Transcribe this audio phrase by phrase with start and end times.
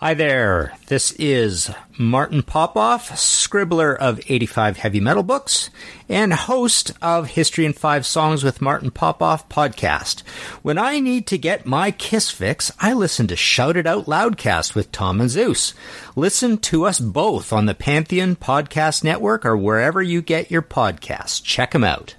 [0.00, 0.72] Hi there.
[0.86, 5.68] This is Martin Popoff, scribbler of 85 heavy metal books
[6.08, 10.22] and host of History in 5 Songs with Martin Popoff podcast.
[10.62, 14.74] When I need to get my kiss fix, I listen to Shout It Out Loudcast
[14.74, 15.74] with Tom and Zeus.
[16.16, 21.44] Listen to us both on the Pantheon Podcast Network or wherever you get your podcasts.
[21.44, 22.14] Check them out.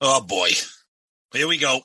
[0.00, 0.50] Oh boy.
[1.32, 1.80] Here we go.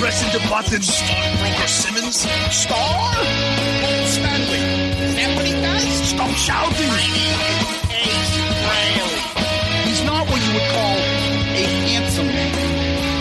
[0.00, 0.80] Pressing the button.
[0.80, 2.24] Star Simmons.
[2.48, 3.12] Star?
[4.08, 4.64] Stanley.
[5.04, 5.84] Is that what he does?
[6.08, 6.88] Stop shouting.
[7.92, 8.32] Ace
[8.64, 9.20] Frehley.
[9.84, 12.48] He's not what you would call a handsome man.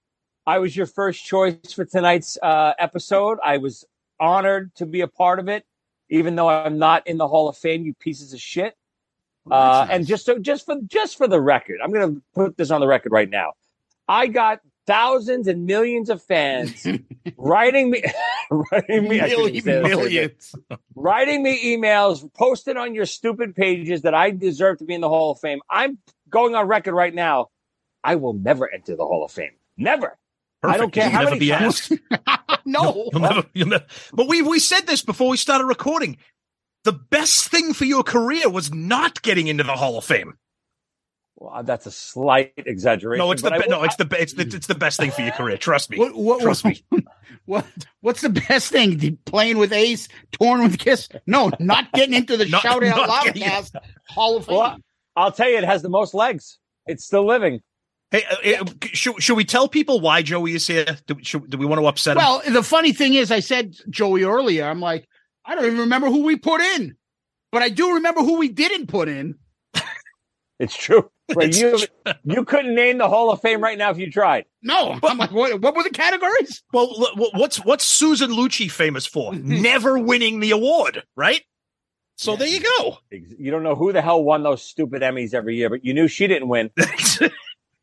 [0.47, 3.39] I was your first choice for tonight's uh, episode.
[3.43, 3.87] I was
[4.21, 5.65] honored to be a part of it,
[6.11, 7.87] even though I'm not in the Hall of Fame.
[7.87, 8.75] You pieces of shit.
[9.51, 12.71] Uh, And just so, just for just for the record, I'm going to put this
[12.71, 13.55] on the record right now.
[14.07, 16.85] I got thousands and millions of fans
[17.37, 18.03] writing me,
[18.51, 19.83] writing me, I shouldn't Million- say that.
[19.89, 20.55] millions.
[20.97, 25.09] writing me emails, posted on your stupid pages that I deserve to be in the
[25.09, 25.61] Hall of Fame.
[25.71, 27.49] I'm going on record right now.
[28.03, 29.53] I will never enter the Hall of Fame.
[29.77, 30.17] Never.
[30.63, 31.93] I don't care You'll how never many be times.
[32.19, 32.61] asked.
[32.67, 33.09] No.
[33.13, 33.87] You'll never, you'll never.
[34.13, 36.19] But we we said this before we started recording.
[36.85, 40.35] The best thing for your career was not getting into the Hall of Fame.
[41.41, 43.19] Well, that's a slight exaggeration.
[43.25, 45.11] No, it's the be- will- no, it's the be- it's the it's the best thing
[45.11, 45.57] for your career.
[45.57, 45.99] Trust me.
[45.99, 46.83] What, what, Trust me.
[47.47, 47.65] What,
[48.03, 48.99] what's the best thing?
[48.99, 51.09] The- Playing with Ace, torn with Kiss?
[51.27, 53.77] No, not getting into the Not- Shout It Out not getting- Loudcast
[54.09, 54.57] Hall of Fame.
[54.57, 54.77] Well,
[55.17, 56.59] I'll tell you, it has the most legs.
[56.87, 57.61] It's still living.
[58.11, 60.85] Hey, uh, uh, should, should we tell people why Joey is here?
[61.07, 62.23] Do, we- should, do we want to upset him?
[62.23, 64.67] Well, the funny thing is, I said Joey earlier.
[64.67, 65.09] I'm like,
[65.45, 66.95] I don't even remember who we put in,
[67.51, 69.37] but I do remember who we didn't put in.
[70.61, 71.11] It's true.
[71.35, 71.79] But you
[72.25, 74.45] you couldn't name the Hall of Fame right now if you tried.
[74.63, 76.63] No, I'm like, what, what were the categories?
[76.73, 76.89] Well,
[77.35, 79.35] what's what's Susan Lucci famous for?
[79.37, 81.43] Never winning the award, right?
[82.17, 82.99] So there you go.
[83.11, 86.07] You don't know who the hell won those stupid Emmys every year, but you knew
[86.09, 86.71] she didn't win.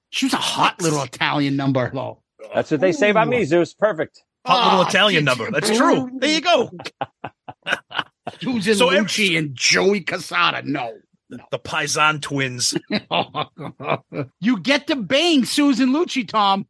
[0.09, 2.24] She was a hot little Italian number, though.
[2.56, 3.74] That's what they say about me, Zeus.
[3.74, 4.24] Perfect.
[4.46, 5.25] Hot little Ah, Italian shit.
[5.25, 5.52] number.
[5.52, 6.09] That's true.
[6.19, 6.72] There you go.
[8.41, 10.63] Susan So ev- Lucci and Joey Cassata.
[10.63, 10.94] No.
[11.29, 12.73] The Paisan twins.
[14.39, 16.65] you get to bang Susan Lucci, Tom,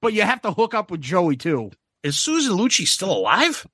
[0.00, 1.70] but you have to hook up with Joey too.
[2.02, 3.66] Is Susan Lucci still alive?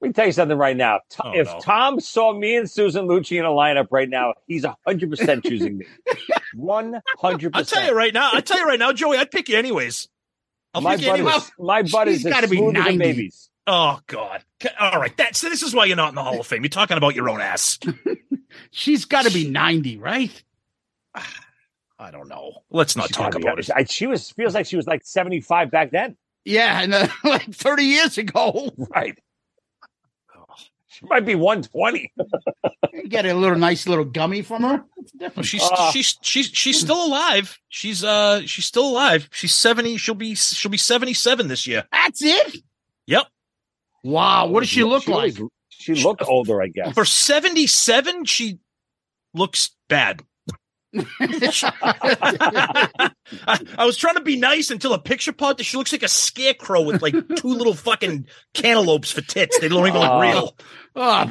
[0.00, 1.00] Let me tell you something right now.
[1.10, 1.58] To- Oh, if no.
[1.60, 5.78] Tom saw me and Susan Lucci in a lineup right now, he's hundred percent choosing
[5.78, 5.86] me.
[6.54, 8.30] One hundred I'll tell you right now.
[8.32, 9.16] I'll tell you right now, Joey.
[9.18, 10.08] I'd pick you anyways.
[10.74, 11.42] I'll My pick you butt anyways.
[11.42, 12.98] is my butt She's is as gotta be smooth as a 90.
[12.98, 13.49] baby's.
[13.66, 14.42] Oh God.
[14.64, 15.16] Okay, All right.
[15.16, 16.62] That's this is why you're not in the Hall of Fame.
[16.62, 17.78] You're talking about your own ass.
[18.72, 20.42] She's got to be 90, right?
[21.98, 22.62] I don't know.
[22.70, 23.68] Let's not She's talk gotta be- about it.
[23.74, 26.16] I, she was feels like she was like seventy five back then.
[26.46, 28.70] Yeah, and uh, like 30 years ago.
[28.78, 29.18] Right.
[30.88, 32.12] She might be one twenty.
[33.08, 34.84] Get a little nice little gummy from her.
[35.20, 35.90] Well, she's Ah.
[35.92, 37.58] she's she's she's still alive.
[37.68, 39.28] She's uh she's still alive.
[39.32, 39.96] She's seventy.
[39.98, 41.84] She'll be she'll be seventy seven this year.
[41.92, 42.56] That's it?
[43.06, 43.26] Yep.
[44.02, 45.38] Wow, what does she look like?
[45.38, 46.94] was- She looked uh, older, I guess.
[46.94, 48.58] For 77, she
[49.34, 50.22] looks bad.
[51.20, 53.10] I,
[53.78, 55.58] I was trying to be nice until a picture popped.
[55.58, 59.58] That she looks like a scarecrow with like two little fucking cantaloupes for tits.
[59.60, 60.20] They don't even look Oh.
[60.20, 60.56] real.
[60.96, 61.30] Oh,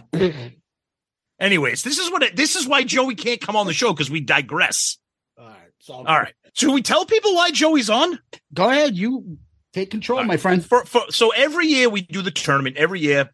[1.40, 4.10] Anyways, this is what it, this is why Joey can't come on the show because
[4.12, 4.98] we digress.
[5.38, 5.58] all right.
[5.80, 6.34] So All right.
[6.54, 8.20] Should we tell people why Joey's on?
[8.54, 8.96] go ahead.
[8.98, 9.38] You
[9.74, 10.66] take control, my friend.
[10.66, 12.78] For, for so every year we do the tournament.
[12.78, 13.30] Every year,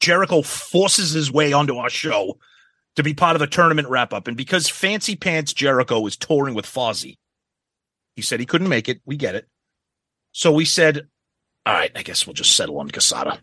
[0.00, 2.38] Jericho forces his way onto our show
[2.96, 4.26] to be part of the tournament wrap up.
[4.26, 7.18] And because Fancy Pants Jericho is touring with Fozzy,
[8.14, 9.00] he said he couldn't make it.
[9.04, 9.46] We get it.
[10.32, 11.08] So we said,
[11.64, 13.38] all right, I guess we'll just settle on Cassata.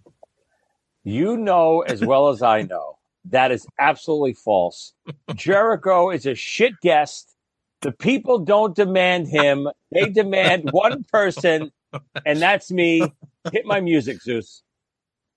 [1.04, 4.94] You know as well as I know that is absolutely false.
[5.36, 7.36] Jericho is a shit guest.
[7.82, 11.72] The people don't demand him; they demand one person,
[12.26, 13.04] and that's me.
[13.52, 14.64] Hit my music, Zeus.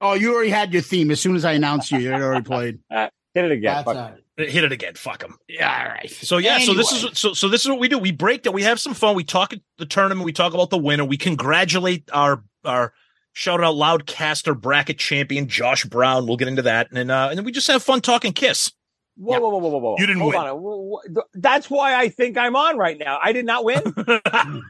[0.00, 1.10] Oh, you already had your theme.
[1.10, 2.78] As soon as I announced you, it already played.
[2.90, 3.10] Hit
[3.44, 3.62] it again.
[3.62, 3.96] That's Fuck.
[3.96, 4.02] all
[4.38, 4.48] right.
[4.48, 4.94] Hit it again.
[4.94, 5.38] Fuck him.
[5.48, 6.10] Yeah, all right.
[6.10, 7.98] So yeah, so this is so so this is what we do.
[7.98, 8.52] We break down.
[8.52, 9.14] We have some fun.
[9.16, 10.26] We talk at the tournament.
[10.26, 11.04] We talk about the winner.
[11.06, 12.92] We congratulate our our
[13.32, 16.26] shout out loud caster bracket champion Josh Brown.
[16.26, 18.72] We'll get into that, and then uh, and then we just have fun talking Kiss.
[19.18, 19.96] Whoa, whoa, whoa, whoa, whoa, whoa!
[19.98, 20.42] You didn't Hold win.
[20.42, 20.58] on.
[20.62, 23.18] Wh- wh- That's why I think I'm on right now.
[23.22, 23.80] I did not win.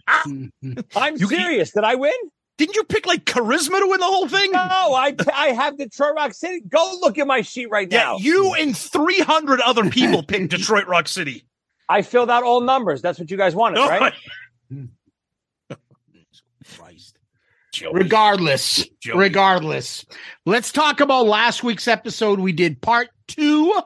[0.95, 1.73] I'm You- serious.
[1.73, 2.13] Did I win?
[2.59, 4.51] Didn't you pick like charisma to win the whole thing?
[4.53, 6.63] No, I I have Detroit Rock City.
[6.67, 8.17] Go look at my sheet right Yeah, now.
[8.19, 11.45] you and three hundred other people picked Detroit Rock City.
[11.89, 13.03] I filled out all numbers.
[13.03, 14.13] That's what you guys wanted, oh, right?
[16.77, 17.19] Christ.
[17.73, 17.93] Joey.
[17.93, 19.19] regardless, Joey.
[19.19, 20.07] regardless,
[20.47, 22.41] let's talk about last week's episode.
[22.41, 23.79] We did part two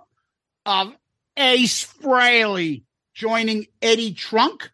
[0.71, 0.95] of
[1.37, 4.71] Ace Frehley joining Eddie Trunk.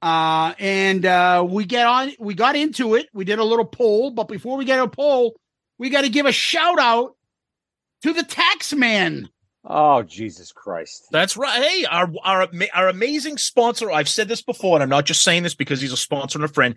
[0.00, 3.08] Uh, and uh, we get on, we got into it.
[3.12, 5.34] We did a little poll, but before we get a poll,
[5.78, 7.16] we got to give a shout out
[8.02, 9.28] to the tax man.
[9.66, 11.06] Oh Jesus Christ!
[11.10, 11.62] That's right.
[11.62, 13.90] Hey, our our our amazing sponsor.
[13.90, 16.44] I've said this before, and I'm not just saying this because he's a sponsor and
[16.44, 16.74] a friend.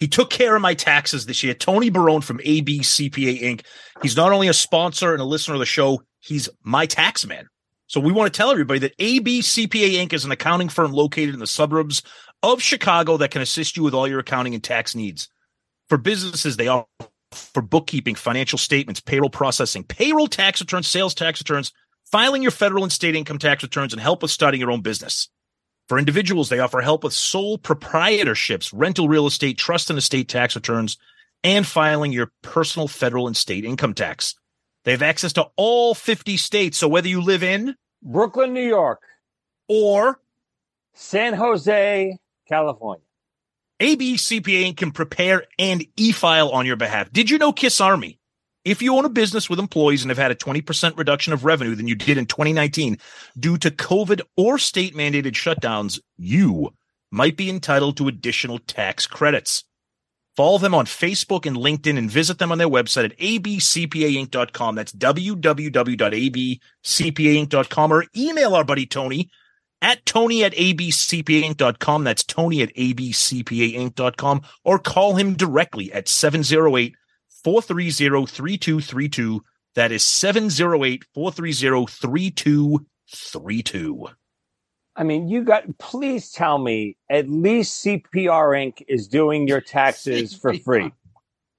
[0.00, 1.54] He took care of my taxes this year.
[1.54, 3.64] Tony Barone from AB CPA Inc.
[4.02, 7.46] He's not only a sponsor and a listener of the show, he's my tax man.
[7.90, 10.12] So we want to tell everybody that AB CPA Inc.
[10.12, 12.02] is an accounting firm located in the suburbs
[12.40, 15.28] of Chicago that can assist you with all your accounting and tax needs.
[15.88, 16.86] For businesses, they offer
[17.32, 21.72] for bookkeeping, financial statements, payroll processing, payroll tax returns, sales tax returns,
[22.12, 25.28] filing your federal and state income tax returns, and help with starting your own business.
[25.88, 30.54] For individuals, they offer help with sole proprietorships, rental real estate, trust and estate tax
[30.54, 30.96] returns,
[31.42, 34.36] and filing your personal federal and state income tax.
[34.84, 36.78] They have access to all 50 states.
[36.78, 39.00] So whether you live in Brooklyn, New York,
[39.68, 40.20] or
[40.94, 42.16] San Jose,
[42.48, 43.04] California.
[43.78, 47.10] AB CPA can prepare and e-file on your behalf.
[47.12, 48.18] Did you know Kiss Army?
[48.62, 51.74] If you own a business with employees and have had a 20% reduction of revenue
[51.74, 52.98] than you did in 2019
[53.38, 56.74] due to COVID or state mandated shutdowns, you
[57.10, 59.64] might be entitled to additional tax credits.
[60.40, 64.74] Follow them on Facebook and LinkedIn and visit them on their website at abcpainc.com.
[64.74, 69.28] That's www.abcpainc.com or email our buddy Tony
[69.82, 72.04] at Tony at abcpainc.com.
[72.04, 76.94] That's Tony at abcpainc.com or call him directly at 708
[77.44, 79.44] 430 3232.
[79.74, 84.06] That is 708 430 3232.
[85.00, 85.78] I mean, you got.
[85.78, 88.84] Please tell me, at least CPR Inc.
[88.86, 90.92] is doing your taxes for free.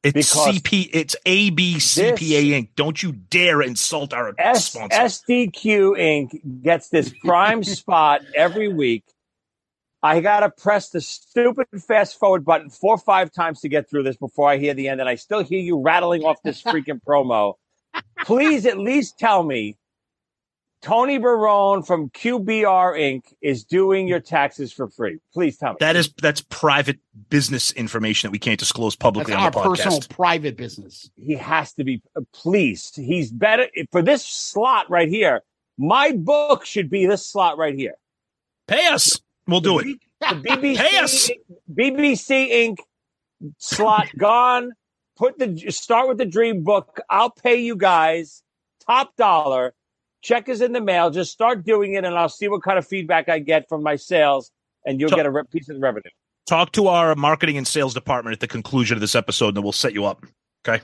[0.04, 2.70] It's Because CP, it's ABCPA Inc.
[2.76, 4.96] Don't you dare insult our S- sponsor.
[4.96, 6.62] SDQ Inc.
[6.62, 9.06] gets this prime spot every week.
[10.04, 14.04] I gotta press the stupid fast forward button four or five times to get through
[14.04, 17.02] this before I hear the end, and I still hear you rattling off this freaking
[17.04, 17.56] promo.
[18.24, 19.78] Please at least tell me
[20.82, 23.34] Tony Barone from QBR Inc.
[23.42, 25.20] is doing your taxes for free.
[25.32, 25.78] Please tell me.
[25.80, 26.98] that is that's private
[27.30, 29.70] business information that we can't disclose That's publicly our on the podcast.
[29.70, 31.10] personal private business.
[31.18, 32.96] he has to be uh, pleased.
[32.96, 35.42] He's better for this slot right here.
[35.78, 37.96] My book should be this slot right here.
[38.68, 39.20] Pay us.
[39.48, 39.98] We'll do it.
[40.20, 41.32] The BBC, Pay us.
[41.72, 42.78] BBC Inc.
[43.58, 44.72] slot gone.
[45.16, 47.00] Put the start with the Dream Book.
[47.10, 48.42] I'll pay you guys
[48.88, 49.74] top dollar.
[50.22, 51.10] Check is in the mail.
[51.10, 53.96] Just start doing it, and I'll see what kind of feedback I get from my
[53.96, 54.52] sales,
[54.86, 56.10] and you'll So- get a re- piece of the revenue.
[56.48, 59.64] Talk to our marketing and sales department at the conclusion of this episode, and then
[59.64, 60.26] we'll set you up.
[60.68, 60.84] Okay.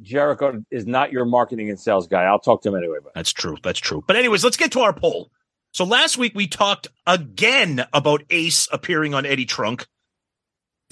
[0.00, 2.22] Jericho is not your marketing and sales guy.
[2.24, 2.98] I'll talk to him anyway.
[3.02, 3.56] But That's true.
[3.62, 4.02] That's true.
[4.06, 5.30] But anyways, let's get to our poll.
[5.72, 9.86] So last week we talked again about Ace appearing on Eddie Trunk.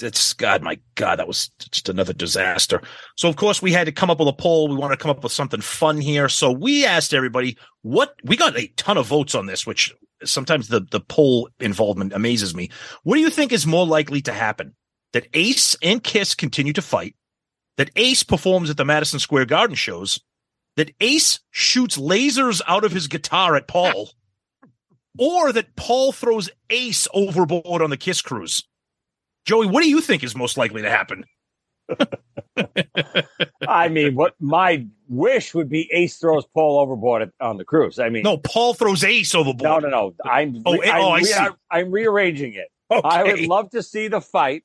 [0.03, 2.81] It's God, my God, that was just another disaster.
[3.17, 4.69] So of course we had to come up with a poll.
[4.69, 6.29] We wanted to come up with something fun here.
[6.29, 10.69] So we asked everybody what we got a ton of votes on this, which sometimes
[10.69, 12.71] the the poll involvement amazes me.
[13.03, 14.75] What do you think is more likely to happen?
[15.13, 17.17] That Ace and Kiss continue to fight,
[17.77, 20.21] that Ace performs at the Madison Square Garden shows,
[20.77, 24.11] that Ace shoots lasers out of his guitar at Paul,
[25.19, 28.65] or that Paul throws Ace overboard on the Kiss cruise.
[29.45, 31.25] Joey, what do you think is most likely to happen?
[33.69, 37.99] I mean, what my wish would be Ace throws Paul overboard at, on the cruise.
[37.99, 39.63] I mean, No, Paul throws Ace overboard.
[39.63, 40.15] no, no, no.
[40.25, 41.35] I'm, Oh, re- eh, oh, I I'm, see.
[41.35, 42.69] I'm, I'm rearranging it.
[42.91, 43.01] Okay.
[43.09, 44.65] I would love to see the fight.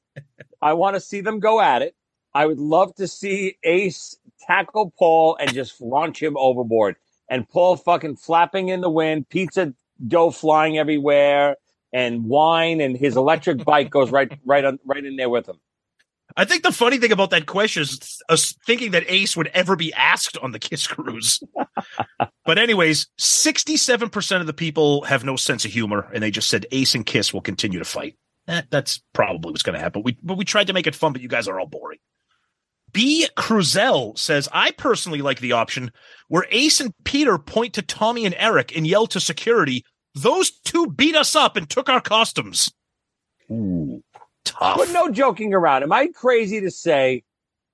[0.62, 1.96] I want to see them go at it.
[2.34, 6.96] I would love to see Ace tackle Paul and just launch him overboard.
[7.30, 9.74] And Paul fucking flapping in the wind, pizza
[10.08, 11.58] dough flying everywhere,
[11.94, 15.60] and wine, and his electric bike goes right, right, on, right in there with him.
[16.36, 19.76] I think the funny thing about that question is us thinking that Ace would ever
[19.76, 21.42] be asked on the Kiss cruise.
[22.46, 26.66] but anyways, 67% of the people have no sense of humor and they just said
[26.72, 28.18] Ace and Kiss will continue to fight.
[28.48, 30.02] That, that's probably what's going to happen.
[30.04, 32.00] We, but we tried to make it fun, but you guys are all boring.
[32.92, 33.28] B.
[33.36, 35.92] Cruzel says, I personally like the option
[36.28, 39.84] where Ace and Peter point to Tommy and Eric and yell to security,
[40.16, 42.72] those two beat us up and took our costumes.
[43.52, 44.04] Ooh,
[44.46, 44.78] tough.
[44.78, 45.84] But no joking around.
[45.84, 47.24] Am I crazy to say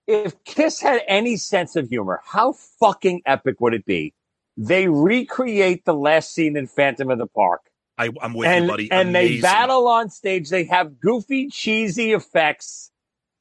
[0.07, 4.13] if Kiss had any sense of humor, how fucking epic would it be?
[4.57, 7.61] They recreate the last scene in Phantom of the Park.
[7.97, 8.91] I, I'm with and, you, buddy.
[8.91, 10.49] and they battle on stage.
[10.49, 12.91] They have goofy, cheesy effects,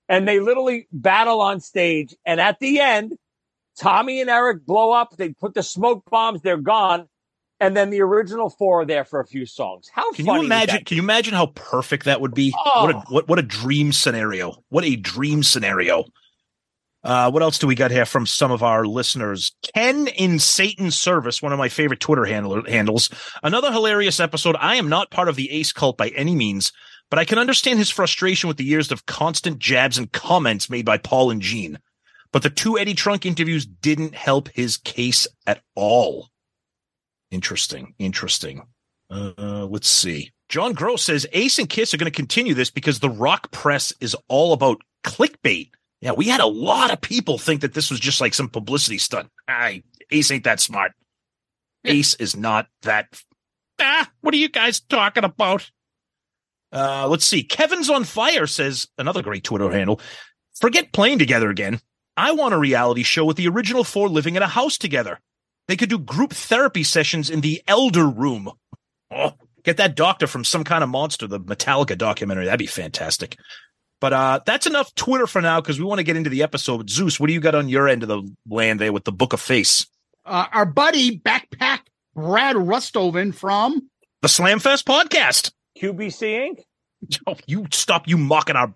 [0.08, 2.14] and they literally battle on stage.
[2.26, 3.16] And at the end,
[3.78, 5.16] Tommy and Eric blow up.
[5.16, 6.42] They put the smoke bombs.
[6.42, 7.08] They're gone.
[7.60, 9.90] And then the original four are there for a few songs.
[9.92, 10.84] How Can you imagine?
[10.84, 12.54] Can you imagine how perfect that would be?
[12.56, 12.84] Oh.
[12.84, 14.62] What a what what a dream scenario!
[14.68, 16.04] What a dream scenario!
[17.04, 19.52] Uh, what else do we got here from some of our listeners?
[19.74, 23.08] Ken in Satan's service, one of my favorite Twitter handler, handles.
[23.42, 24.56] Another hilarious episode.
[24.58, 26.72] I am not part of the Ace cult by any means,
[27.08, 30.84] but I can understand his frustration with the years of constant jabs and comments made
[30.84, 31.78] by Paul and Gene.
[32.32, 36.28] But the two Eddie Trunk interviews didn't help his case at all.
[37.30, 37.94] Interesting.
[37.99, 38.62] Interesting.
[39.11, 40.32] Uh, let's see.
[40.49, 43.92] John Gross says Ace and Kiss are going to continue this because the rock press
[44.00, 45.70] is all about clickbait.
[46.00, 48.99] Yeah, we had a lot of people think that this was just like some publicity
[48.99, 49.28] stunt.
[49.47, 50.92] I Ace ain't that smart.
[51.85, 53.20] Ace is not that.
[53.80, 55.70] Ah, what are you guys talking about?
[56.73, 57.42] Uh, let's see.
[57.42, 60.00] Kevin's on fire says another great Twitter handle.
[60.54, 61.80] Forget playing together again.
[62.16, 65.20] I want a reality show with the original four living in a house together.
[65.68, 68.50] They could do group therapy sessions in the elder room.
[69.10, 69.34] Oh,
[69.64, 72.46] get that doctor from some kind of monster, the Metallica documentary.
[72.46, 73.37] That'd be fantastic.
[74.00, 76.88] But uh, that's enough Twitter for now because we want to get into the episode.
[76.88, 79.32] Zeus, what do you got on your end of the land there with the Book
[79.32, 79.87] of Face?
[80.25, 81.80] Uh, our buddy Backpack
[82.14, 83.88] Brad Rustoven from
[84.22, 85.52] The Slamfest podcast.
[85.80, 86.60] QBC Inc.
[87.28, 88.75] Oh, you stop you mocking our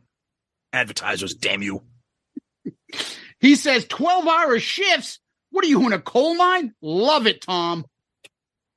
[0.73, 1.83] advertisers, damn you.
[3.41, 5.19] he says 12 hour shifts.
[5.53, 6.75] What are you in a coal mine?
[6.83, 7.85] Love it, Tom.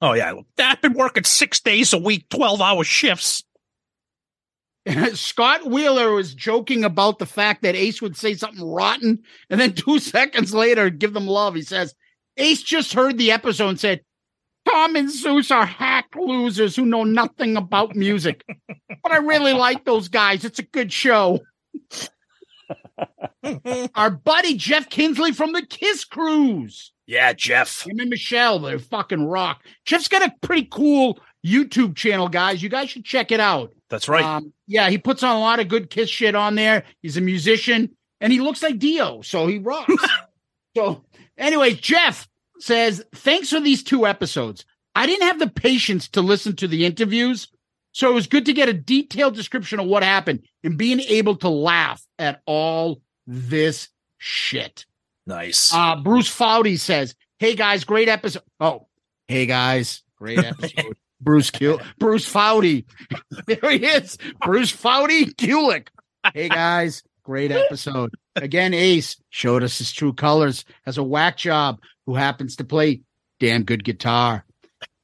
[0.02, 3.44] Oh yeah, I've been working six days a week, twelve hour shifts.
[5.14, 9.74] Scott Wheeler was joking about the fact that Ace would say something rotten and then
[9.74, 11.56] two seconds later give them love.
[11.56, 11.96] He says,
[12.38, 14.02] Ace just heard the episode and said,
[14.68, 18.44] Tom and Zeus are hack losers who know nothing about music.
[18.68, 20.44] but I really like those guys.
[20.44, 21.40] It's a good show.
[23.96, 26.92] Our buddy Jeff Kinsley from the Kiss Cruise.
[27.08, 27.86] Yeah, Jeff.
[27.86, 29.64] Him and Michelle, they fucking rock.
[29.86, 32.64] Jeff's got a pretty cool YouTube channel, guys.
[32.64, 33.72] You guys should check it out.
[33.90, 34.24] That's right.
[34.24, 36.84] Um, yeah, he puts on a lot of good Kiss shit on there.
[37.02, 39.94] He's a musician and he looks like Dio, so he rocks.
[40.76, 41.04] so,
[41.38, 42.28] anyways, Jeff
[42.60, 44.66] says, Thanks for these two episodes.
[44.96, 47.50] I didn't have the patience to listen to the interviews,
[47.96, 51.38] so it was good to get a detailed description of what happened and being able
[51.38, 53.88] to laugh at all this
[54.18, 54.86] shit.
[55.26, 55.72] nice.
[55.74, 58.88] Uh, Bruce Foudy says, "Hey guys, great episode." Oh,
[59.30, 60.98] hey guys, great episode.
[61.22, 62.84] Bruce Kill, Bruce Foudy,
[63.48, 64.18] there he is.
[64.44, 65.88] Bruce Foudy, Kulick.
[66.34, 68.12] Hey guys, great episode.
[68.36, 73.04] Again, Ace showed us his true colors as a whack job who happens to play
[73.40, 74.44] damn good guitar.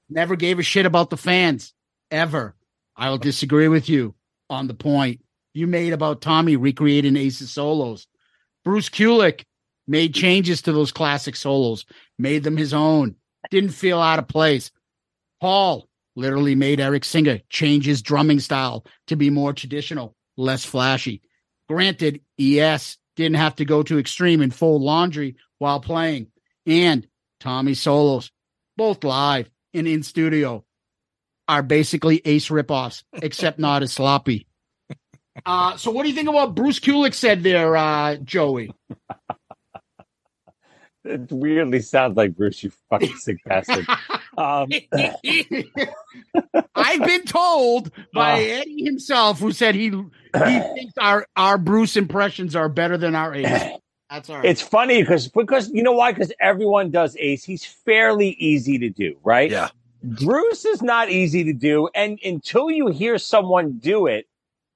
[0.10, 1.74] Never gave a shit about the fans
[2.12, 2.54] ever.
[3.02, 4.14] I will disagree with you
[4.48, 5.22] on the point
[5.56, 8.06] you made about Tommy recreating Ace's solos.
[8.64, 9.44] Bruce Kulick
[9.88, 11.84] made changes to those classic solos,
[12.20, 13.16] made them his own,
[13.50, 14.70] didn't feel out of place.
[15.42, 21.24] Paul literally made Eric Singer change his drumming style to be more traditional, less flashy.
[21.68, 26.28] Granted, ES didn't have to go to extreme and fold laundry while playing.
[26.68, 27.08] And
[27.40, 28.30] Tommy solos,
[28.78, 30.66] both live and in studio,
[31.52, 34.48] are basically ace ripoffs, except not as sloppy.
[35.46, 38.72] Uh, so what do you think about Bruce Kulick said there, uh, Joey?
[41.04, 43.86] It weirdly sounds like Bruce, you fucking sick bastard.
[44.38, 44.70] Um,
[46.76, 48.60] I've been told by Uh.
[48.62, 50.02] Eddie himself, who said he he
[50.34, 53.48] thinks our our Bruce impressions are better than our Ace.
[54.12, 54.46] That's all right.
[54.46, 56.12] it's funny because because you know why?
[56.12, 57.44] Because everyone does Ace.
[57.44, 59.50] He's fairly easy to do, right?
[59.50, 59.70] Yeah.
[60.04, 64.28] Bruce is not easy to do, and until you hear someone do it,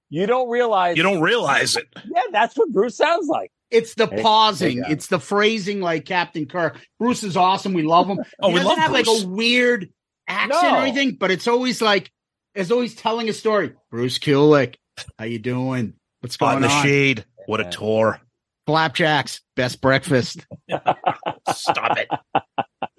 [0.10, 0.98] you don't realize.
[0.98, 1.88] You don't realize it.
[2.06, 3.52] Yeah, that's what Bruce sounds like.
[3.72, 4.78] It's the Hey, pausing.
[4.78, 4.92] hey, guys.
[4.92, 6.80] it's the phrasing like Captain Kirk.
[7.00, 7.74] Bruce is awesome.
[7.74, 8.20] We love him.
[8.40, 9.08] Oh, he we doesn't love have Bruce.
[9.08, 9.90] like a weird
[10.28, 10.76] accent No.
[10.76, 12.12] or anything, but it's always like
[12.54, 13.74] it's always telling a story.
[13.90, 14.76] Bruce Kulick,
[15.18, 15.94] how you doing?
[16.22, 17.26] What's Spot going in the shade.
[17.48, 18.22] What a tour.
[18.68, 20.46] Flapjacks, best breakfast.
[21.52, 22.08] Stop it.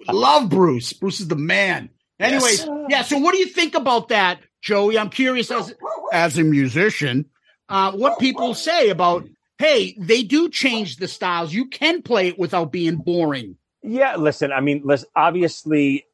[0.07, 0.93] love Bruce.
[0.93, 1.89] Bruce is the man.
[2.19, 2.69] Anyways, Yes.
[2.89, 3.01] yeah.
[3.03, 4.97] So, what do you think about that, Joey?
[4.97, 5.73] I'm curious as
[6.11, 7.25] as a musician,
[7.69, 9.27] uh, what people say about.
[9.59, 11.51] Hey, they do change the styles.
[11.51, 13.55] You can play it without being boring.
[13.81, 16.05] Yeah, listen, I mean, listen, obviously,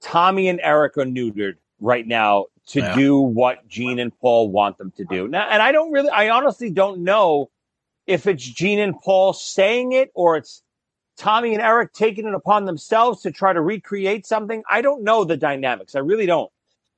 [0.00, 2.94] Tommy and Eric are neutered right now to Yeah.
[2.94, 5.26] do what Gene and Paul want them to do.
[5.26, 7.50] Now, and I don't really, I honestly don't know
[8.06, 10.62] if it's Gene and Paul saying it or it's
[11.16, 14.62] Tommy and Eric taking it upon themselves to try to recreate something.
[14.70, 15.94] I don't know the dynamics.
[15.94, 16.50] I really don't.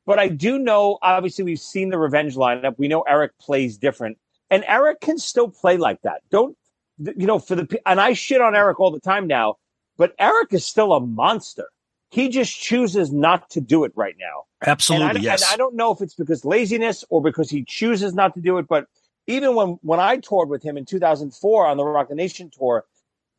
[0.07, 2.79] But I do know, obviously, we've seen the revenge lineup.
[2.79, 4.19] We know Eric plays different.
[4.51, 6.23] And Eric can still play like that.
[6.31, 6.57] Don't,
[6.99, 9.57] you know, for the, and I shit on Eric all the time now,
[9.99, 11.69] but Eric is still a monster.
[12.11, 14.45] He just chooses not to do it right now.
[14.67, 15.43] Absolutely, and I, yes.
[15.43, 18.57] and I don't know if it's because laziness or because he chooses not to do
[18.57, 18.87] it, but
[19.27, 22.87] even when, when I toured with him in 2004 on the Rock the Nation tour,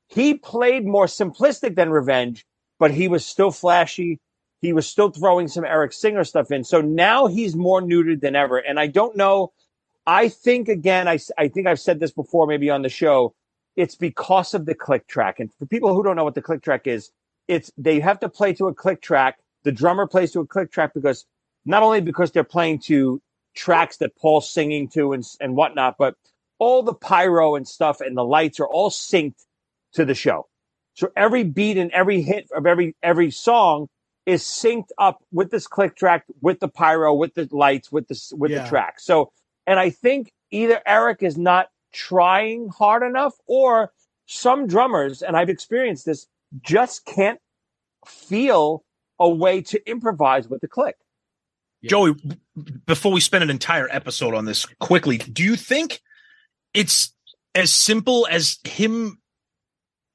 [0.09, 2.45] he played more simplistic than Revenge,
[2.79, 4.19] but he was still flashy.
[4.59, 6.63] He was still throwing some Eric Singer stuff in.
[6.63, 8.57] So now he's more neutered than ever.
[8.57, 9.53] And I don't know.
[10.05, 13.35] I think again, I, I think I've said this before, maybe on the show.
[13.75, 15.39] It's because of the click track.
[15.39, 17.11] And for people who don't know what the click track is,
[17.48, 19.39] it's they have to play to a click track.
[19.63, 21.25] The drummer plays to a click track because
[21.65, 23.22] not only because they're playing to
[23.53, 26.15] tracks that Paul's singing to and, and whatnot, but
[26.57, 29.45] all the pyro and stuff and the lights are all synced
[29.93, 30.47] to the show.
[30.93, 33.87] So every beat and every hit of every every song
[34.25, 38.19] is synced up with this click track, with the pyro, with the lights, with the
[38.37, 38.63] with Yeah.
[38.63, 38.99] the track.
[38.99, 39.31] So,
[39.65, 43.91] and I think either Eric is not trying hard enough, or
[44.27, 46.27] some drummers, and I've experienced this,
[46.61, 47.39] just can't
[48.05, 48.83] feel
[49.19, 50.95] a way to improvise with the click.
[51.83, 52.37] Joey, b-
[52.85, 56.01] before we spend an entire episode on this quickly, do you think
[56.73, 57.13] it's
[57.55, 59.19] as simple as him?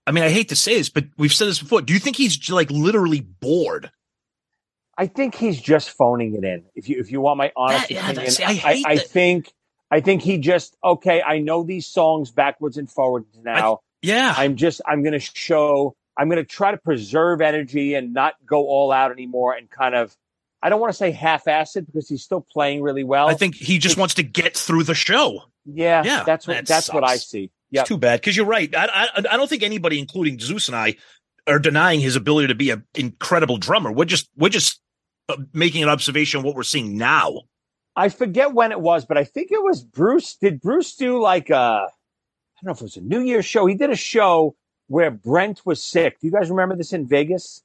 [0.07, 1.81] I mean, I hate to say this, but we've said this before.
[1.83, 3.91] Do you think he's like literally bored?
[4.97, 6.65] I think he's just phoning it in.
[6.75, 9.53] If you if you want my honest That- yeah, opinion, I I, I think
[9.91, 11.23] I think he just okay.
[11.23, 13.81] I know these songs backwards and forwards now.
[14.03, 15.97] Yeah, I'm just I'm going to show.
[16.17, 19.95] I'm going to try to preserve energy and not go all out anymore and kind
[19.95, 20.15] of.
[20.63, 23.29] I don't want to say half-assed because he's still playing really well.
[23.29, 25.43] I think he just it's- wants to get through the show.
[25.67, 27.51] yeah, Yeah, that's what that that's what I see.
[27.75, 28.73] It's Yeah, too bad because you're right.
[28.75, 30.95] I, I I don't think anybody, including Zeus and I,
[31.47, 33.91] are denying his ability to be an incredible drummer.
[33.93, 34.81] We're just we're just
[35.29, 37.43] uh, making an observation of what we're seeing now.
[37.97, 40.37] I forget when it was, but I think it was Bruce.
[40.37, 41.55] Did Bruce do like a?
[41.57, 41.89] I
[42.63, 43.67] don't know if it was a New Year's show.
[43.67, 44.57] He did a show
[44.87, 46.21] where Brent was sick.
[46.21, 47.63] Do you guys remember this in Vegas?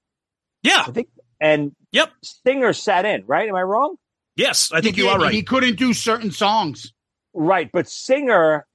[0.63, 0.83] Yeah.
[0.87, 1.09] I think.
[1.41, 2.11] And Yep.
[2.21, 3.47] Singer sat in, right?
[3.47, 3.95] Am I wrong?
[4.35, 5.33] Yes, I think He you are right.
[5.33, 6.93] He couldn't do certain songs.
[7.33, 7.69] Right.
[7.71, 8.65] But Singer,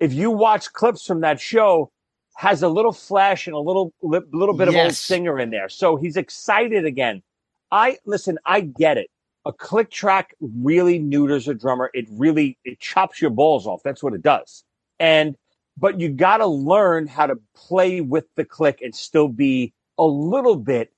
[0.00, 1.90] if you watch clips from that show,
[2.36, 5.68] has a little flash and a little li- little bit of old Singer in there.
[5.68, 7.22] So he's excited again.
[7.70, 8.38] I listen.
[8.46, 9.10] I get it.
[9.44, 11.90] A click track really neuters a drummer.
[11.94, 13.80] It really it chops your balls off.
[13.82, 14.64] That's what it does.
[15.00, 15.36] And
[15.76, 20.04] but you got to learn how to play with the click and still be a
[20.04, 20.92] little bit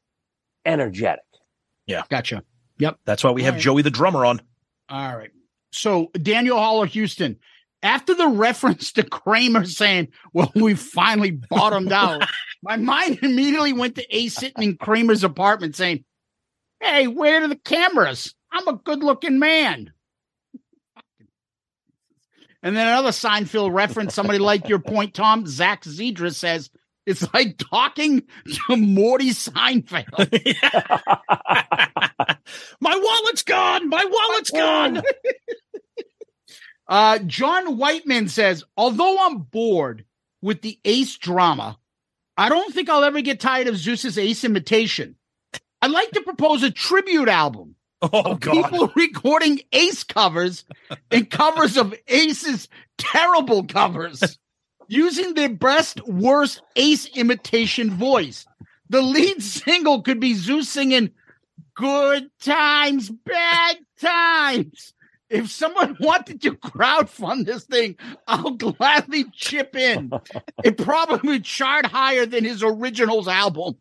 [0.64, 1.24] energetic.
[1.86, 2.02] Yeah.
[2.08, 2.42] Gotcha.
[2.78, 2.98] Yep.
[3.04, 3.62] That's why we have All right.
[3.62, 4.40] Joey the drummer on.
[4.88, 5.30] All right.
[5.72, 7.36] So Daniel Haller Houston,
[7.82, 12.22] after the reference to Kramer saying, "Well, we finally bottomed out,"
[12.62, 16.04] my mind immediately went to Ace sitting in Kramer's apartment saying,
[16.80, 18.34] "Hey, where are the cameras?
[18.52, 19.92] I'm a good-looking man."
[22.62, 25.46] And then another Seinfeld reference, somebody like your point, Tom.
[25.46, 26.68] Zach Zedra says
[27.06, 28.22] it's like talking
[28.68, 30.06] to Morty Seinfeld.
[32.80, 33.88] My wallet's gone.
[33.88, 35.02] My wallet's gone.
[36.90, 40.04] Uh, John Whiteman says, although I'm bored
[40.42, 41.78] with the Ace drama,
[42.36, 45.14] I don't think I'll ever get tired of Zeus's Ace imitation.
[45.80, 47.76] I'd like to propose a tribute album.
[48.02, 48.54] Oh God.
[48.54, 50.64] People recording Ace covers
[51.10, 54.38] and covers of Ace's terrible covers
[54.88, 58.46] using their best, worst Ace imitation voice.
[58.88, 61.10] The lead single could be Zeus singing
[61.74, 64.94] Good Times, Bad Times.
[65.30, 70.10] If someone wanted to crowdfund this thing, I'll gladly chip in.
[70.64, 73.76] It probably would chart higher than his originals album.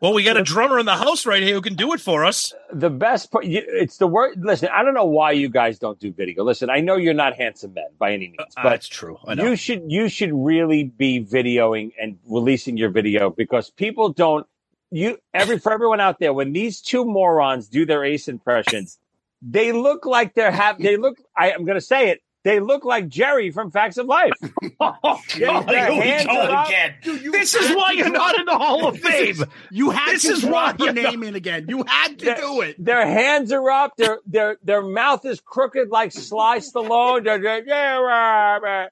[0.00, 2.24] Well, we got a drummer in the house right here who can do it for
[2.24, 2.52] us.
[2.72, 4.32] The best part, it's the word.
[4.44, 6.42] Listen, I don't know why you guys don't do video.
[6.42, 9.16] Listen, I know you're not handsome men by any means, Uh, that's true.
[9.28, 9.44] I know.
[9.44, 14.44] you should you should really be videoing and releasing your video because people don't.
[14.90, 18.98] You every for everyone out there when these two morons do their ace impressions,
[19.42, 20.78] they look like they're have.
[20.78, 21.16] They look.
[21.36, 22.20] I, I'm going to say it.
[22.44, 24.32] They look like Geri from Facts of Life.
[24.84, 24.96] Oh,
[25.38, 26.66] God, Here we hands up.
[26.66, 26.94] again.
[27.04, 29.46] Dude, this is why you're not in the Hall of This Fame.
[29.70, 31.66] You had This to is drop why her you're name in again.
[31.68, 32.40] You had to Yeah.
[32.40, 32.84] do it.
[32.84, 33.92] Their hands are up.
[33.96, 37.22] Their their their mouth is crooked like Sly Stallone.
[37.24, 38.86] They're- they're- yeah, rah, rah.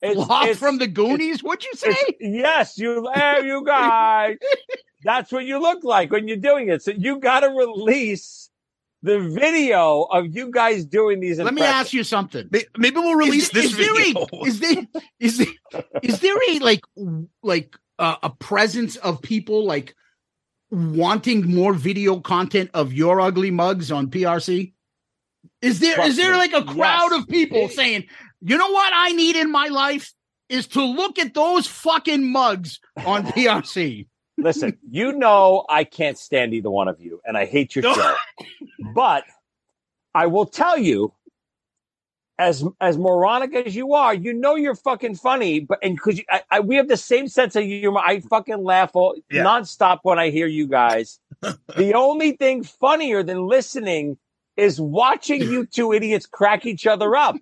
[0.00, 1.42] It's- Sloth it's- from the Goonies.
[1.42, 1.96] What'd you say?
[2.20, 4.38] Yes, you there, you guys.
[5.04, 6.82] That's what you look like when you're doing it.
[6.82, 8.43] So you got to release
[9.04, 11.38] the video of you guys doing these.
[11.38, 12.48] Let me ask you something.
[12.78, 14.26] Maybe we'll release is, this is there video.
[14.32, 14.86] A, is there
[15.20, 16.80] is there is there a like
[17.42, 19.94] like uh, a presence of people like
[20.70, 24.72] wanting more video content of your ugly mugs on PRC?
[25.60, 26.38] Is there is Trust there me.
[26.38, 27.20] like a crowd Yes.
[27.22, 28.06] of people saying,
[28.40, 30.12] you know what I need in my life
[30.48, 34.06] is to look at those fucking mugs on PRC.
[34.38, 38.14] Listen, you know I can't stand either one of you, and I hate your show.
[38.94, 39.24] But
[40.14, 41.12] I will tell you,
[42.38, 45.60] as as moronic as you are, you know you're fucking funny.
[45.60, 48.90] But and because I, I, we have the same sense of humor, I fucking laugh
[48.94, 49.44] all, Yeah.
[49.44, 51.20] nonstop when I hear you guys.
[51.76, 54.18] the only thing funnier than listening
[54.56, 57.36] is watching you two idiots crack each other up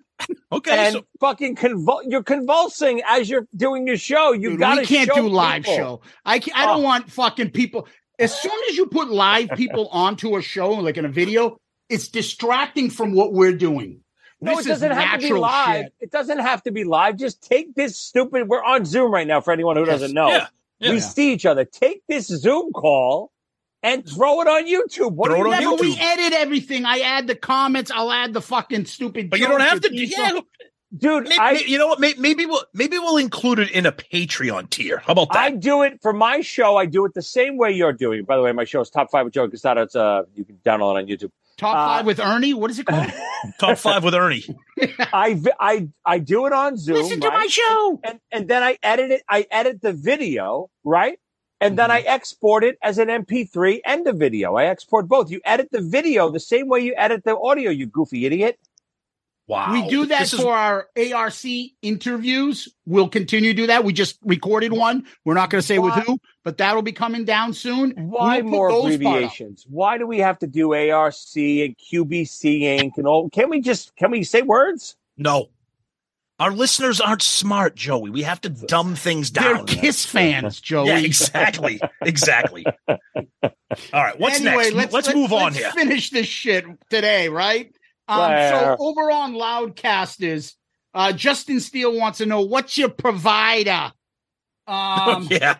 [0.51, 1.99] Okay, and so fucking convul.
[2.07, 4.31] You're convulsing as you're doing your show.
[4.31, 5.75] You got to can't do live people.
[5.75, 6.01] show.
[6.23, 6.57] I can't.
[6.57, 6.83] I don't Oh.
[6.83, 7.87] want fucking people.
[8.19, 11.57] As soon as you put live people onto a show, like in a video,
[11.89, 13.99] it's distracting from what we're doing.
[14.39, 15.83] No, This it doesn't have to be live.
[15.85, 15.93] shit.
[15.99, 17.17] It doesn't have to be live.
[17.17, 18.47] Just take this stupid.
[18.47, 19.41] We're on Zoom right now.
[19.41, 19.99] For anyone who Yes.
[19.99, 20.47] doesn't know, yeah,
[20.79, 20.91] yeah.
[20.91, 21.65] we see each other.
[21.65, 23.31] Take this Zoom call
[23.83, 25.11] and throw it on YouTube.
[25.11, 26.85] What Throw do it on Yeah, but we edit everything.
[26.85, 27.91] I add the comments.
[27.91, 29.29] I'll add the fucking stupid.
[29.29, 29.89] but you don't have to.
[29.89, 30.39] do these Yeah,
[30.97, 31.23] dude?
[31.23, 31.99] maybe, I you know what?
[31.99, 34.97] Maybe, maybe we'll maybe we'll include it in a Patreon tier.
[34.99, 35.39] How about that?
[35.39, 36.77] I do it for my show.
[36.77, 38.21] I do it the same way you're doing.
[38.21, 38.25] it.
[38.27, 39.83] By the way, my show is Top Five with Joe Cassata.
[39.83, 41.31] It's uh, you can download it on YouTube.
[41.57, 42.53] Top Uh, five with Ernie.
[42.55, 43.11] What is it called?
[43.59, 44.43] Top five with Ernie.
[45.13, 46.95] I I I do it on Zoom.
[46.95, 47.37] Listen to right?
[47.41, 47.99] my show.
[48.03, 49.21] and and then I edit it.
[49.29, 51.19] I edit the video, right?
[51.63, 52.09] And then I Mm-hmm.
[52.09, 54.55] export it as an MP3 and a video.
[54.55, 55.31] I export both.
[55.31, 58.59] You edit the video the same way you edit the audio, you goofy idiot.
[59.47, 61.43] Wow, We do that This is- for our ARC
[61.81, 62.69] interviews.
[62.85, 63.83] We'll continue to do that.
[63.83, 65.05] We just recorded one.
[65.25, 67.91] We're not going to say Why- with who, but that'll be coming down soon.
[67.91, 68.99] Why We'll more those part up.
[69.01, 69.65] abbreviations?
[69.69, 72.91] Why do we have to do ARC and QBC Inc.
[72.97, 73.29] and all?
[73.29, 74.95] Can we just can we say words?
[75.17, 75.49] no.
[76.39, 78.09] Our listeners aren't smart, Joey.
[78.09, 79.65] We have to dumb things down.
[79.65, 79.77] They're.
[79.77, 80.87] Kiss fans, Joey.
[80.87, 82.65] Yeah, exactly, exactly.
[82.87, 82.97] All
[83.93, 84.73] right, what's anyway, next?
[84.73, 85.71] Let's, Let's, let- move on let's here.
[85.71, 87.73] Finish this shit today, right?
[88.07, 88.77] Um, Well.
[88.77, 90.53] so over on Loudcasters,
[90.93, 93.91] uh, Justin Steele wants to know what's your provider.
[94.67, 95.57] Um, yeah,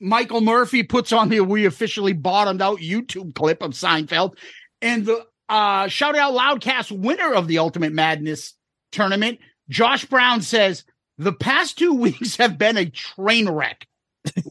[0.00, 4.36] Michael Murphy puts on the we officially bottomed out YouTube clip of Seinfeld,
[4.80, 8.54] and the uh, shout out Loudcast winner of the Ultimate Madness
[8.90, 9.38] tournament,
[9.72, 10.84] Josh Brown says
[11.18, 13.86] the past two weeks have been a train wreck.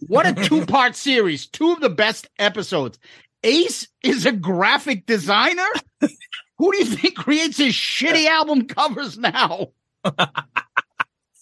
[0.08, 3.00] What a two part series, two of the best episodes.
[3.44, 5.68] Ace is a graphic designer.
[6.58, 9.68] Who do you think creates his shitty album covers now?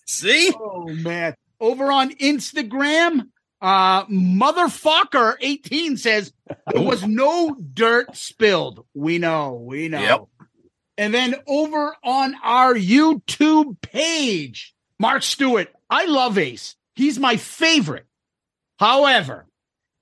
[0.06, 1.36] see, Oh man.
[1.60, 3.28] Over on Instagram,
[3.62, 6.32] uh motherfucker 18 says
[6.72, 8.86] there was no dirt spilled.
[8.94, 10.00] We know, we know.
[10.02, 10.38] Yep.
[10.99, 16.75] And then over on our YouTube page, Mark Stewart, I love Ace.
[16.93, 18.05] He's my favorite.
[18.79, 19.45] However,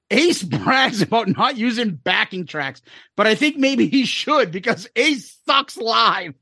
[0.09, 2.81] Ace brags about not using backing tracks,
[3.15, 6.33] but I think maybe he should because Ace sucks live.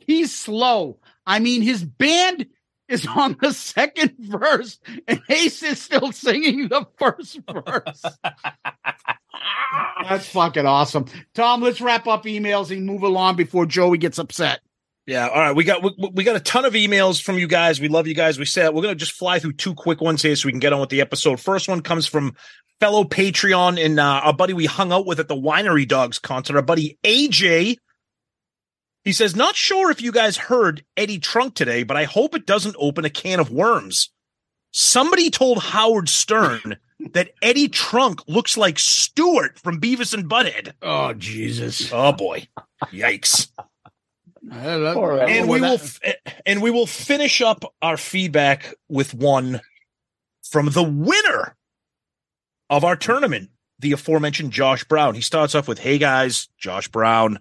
[0.00, 0.98] He's slow.
[1.24, 2.46] I mean, his band
[2.88, 8.02] is on the second verse, and Ace is still singing the first verse.
[10.08, 11.06] That's fucking awesome.
[11.34, 14.60] Tom, let's wrap up emails and move along before Joey gets upset.
[15.06, 15.28] Yeah.
[15.28, 15.56] All right.
[15.56, 17.80] We got we, we got a ton of emails from you guys.
[17.80, 18.38] We love you guys.
[18.38, 20.72] We said we're gonna just fly through two quick ones here so we can get
[20.72, 21.40] on with the episode.
[21.40, 22.36] First one comes from
[22.78, 26.56] fellow Patreon and uh, our buddy we hung out with at the Winery Dogs concert.
[26.56, 27.76] Our buddy AJ.
[29.04, 32.44] He says, "Not sure if you guys heard Eddie Trunk today, but I hope it
[32.44, 34.10] doesn't open a can of worms."
[34.70, 36.76] Somebody told Howard Stern
[37.12, 40.72] that Eddie Trunk looks like Stewart from Beavis and Butthead.
[40.82, 41.90] Oh Jesus!
[41.92, 42.48] Oh boy,
[42.86, 43.50] yikes!
[44.94, 46.00] Poor and we will f-
[46.46, 49.60] and we will finish up our feedback with one
[50.42, 51.56] from the winner
[52.70, 55.14] of our tournament, the aforementioned Josh Brown.
[55.14, 57.38] He starts off with, "Hey guys, Josh Brown."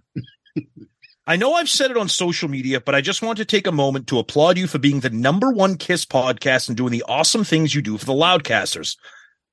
[1.30, 3.72] I know I've said it on social media, but I just want to take a
[3.74, 7.44] moment to applaud you for being the number one Kiss podcast and doing the awesome
[7.44, 8.96] things you do for the Loudcasters.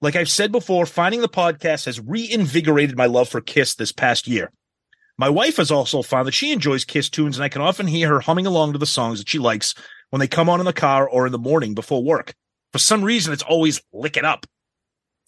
[0.00, 4.28] Like I've said before, finding the podcast has reinvigorated my love for Kiss this past
[4.28, 4.52] year.
[5.18, 8.08] My wife has also found that she enjoys Kiss tunes, and I can often hear
[8.08, 9.74] her humming along to the songs that she likes
[10.10, 12.34] when they come on in the car or in the morning before work.
[12.72, 14.46] For some reason, it's always lick it up.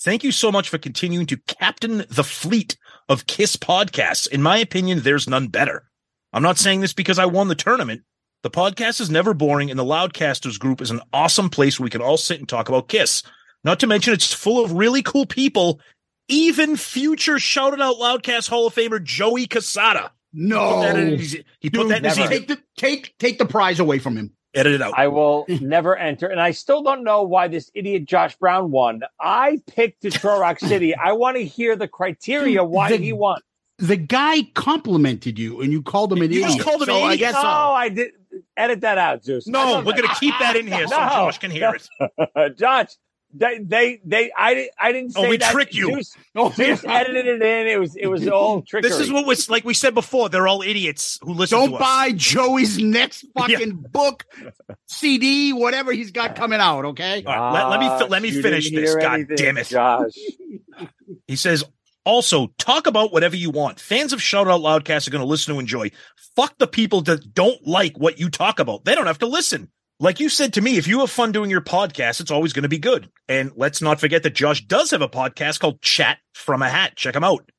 [0.01, 2.77] Thank you so much for continuing to captain the fleet
[3.09, 4.29] of Kiss podcasts.
[4.29, 5.91] In my opinion, there's none better.
[6.33, 8.03] I'm not saying this because I won the tournament.
[8.43, 11.91] The podcast is never boring, and the Loudcasters group is an awesome place where we
[11.91, 13.23] can all sit and talk about Kiss.
[13.65, 15.81] Not to mention, it's full of really cool people,
[16.29, 20.11] even future Shout It Out Loudcast Hall of Famer Joey Cassata.
[20.33, 22.29] No, Put that in his- he put Dude, that in his never.
[22.31, 24.33] take the take take the prize away from him.
[24.55, 24.95] Edit it out.
[24.97, 26.27] I will never enter.
[26.29, 29.01] And I still don't know why this idiot Josh Brown won.
[29.21, 30.95] I picked Detroit Rock City.
[30.95, 33.41] I want to hear the criteria why the- he won.
[33.79, 36.43] The guy complimented you, and you called him an idiot.
[36.49, 37.19] You just called him so an I idiot?
[37.19, 37.73] guess uh, no, so.
[37.73, 38.11] I did.
[38.57, 39.47] Edit that out, Zeus.
[39.47, 42.09] no, we're going to keep that in here so No, Josh can hear no.
[42.37, 42.57] it.
[42.59, 42.89] Josh.
[43.35, 44.31] They, they, they.
[44.35, 45.53] I, di- I didn't Oh, say we that.
[45.53, 45.91] tricked you.
[45.93, 47.67] Zeus, Oh, Zeus edited it in.
[47.67, 48.89] It was, it was all trickery.
[48.89, 50.31] This is what was like we said before.
[50.31, 51.81] They're all idiots who listen Don't to us.
[51.81, 54.25] buy Joey's next fucking book,
[54.87, 56.85] CD, whatever he's got coming out.
[56.87, 57.25] Okay.
[57.27, 58.91] All right, let- let me let me finish this.
[58.93, 59.67] hear God anything, damn it.
[59.67, 60.13] Josh.
[61.27, 61.65] He says,
[62.07, 63.81] also, talk about whatever you want.
[63.81, 65.91] Fans of Shout Out Loudcast are going to listen to enjoy.
[66.37, 68.85] Fuck the people that don't like what you talk about.
[68.85, 69.73] They don't have to listen.
[69.99, 72.63] Like you said to me, if you have fun doing your podcast, it's always going
[72.63, 73.11] to be good.
[73.29, 76.95] And let's not forget that Josh does have a podcast called Chat from a Hat.
[76.95, 77.51] Check him out.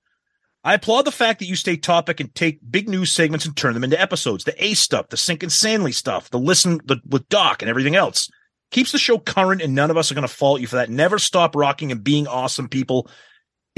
[0.64, 3.74] I applaud the fact that you stay topic and take big news segments and turn
[3.74, 4.46] them into episodes.
[4.46, 7.98] The A stuff, the Sink and Sandley stuff, the listen the, with Doc and everything
[7.98, 8.30] else.
[8.72, 10.90] Keeps the show current, and none of us are going to fault you for that.
[10.90, 13.10] Never stop rocking and being awesome, people.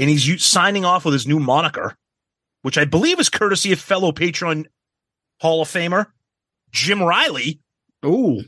[0.00, 1.94] And he's u- signing off with his new moniker,
[2.62, 4.64] which I believe is courtesy of fellow Patreon
[5.40, 6.06] Hall of Famer
[6.72, 7.60] Jim Riley.
[8.04, 8.42] Ooh.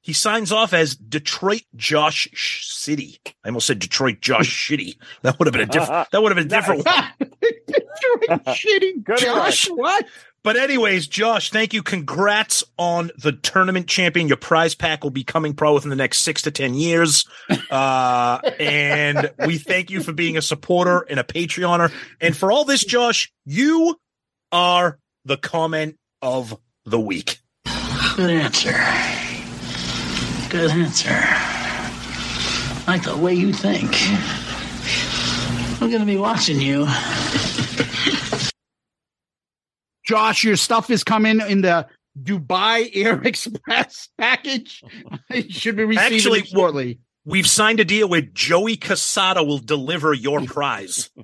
[0.00, 3.18] He signs off as Detroit Josh Sh- City.
[3.44, 4.96] I almost said Detroit Josh Shitty.
[5.22, 6.08] That would have been a different.
[6.10, 6.84] That would have been a different.
[8.28, 8.40] one.
[8.54, 9.68] Shitty Good Josh.
[9.70, 10.04] What?
[10.44, 11.82] But anyways, Josh, thank you.
[11.82, 14.28] Congrats on the tournament champion.
[14.28, 17.24] Your prize pack will be coming pro within the next six to ten years.
[17.70, 21.90] Uh, and we thank you for being a supporter and a Patreoner.
[22.20, 23.98] And for all this, Josh, you
[24.52, 27.38] are the comment of the week.
[28.16, 28.74] Good answer.
[30.50, 31.08] Good answer.
[31.10, 33.90] I like the way you think.
[35.80, 36.86] I'm gonna be watching you.
[40.04, 41.86] Josh, your stuff is coming in the
[42.20, 44.82] Dubai Air Express package.
[45.30, 47.00] You should be receiving Actually, shortly.
[47.24, 51.10] We've signed a deal with Joey Cassata will deliver your prize.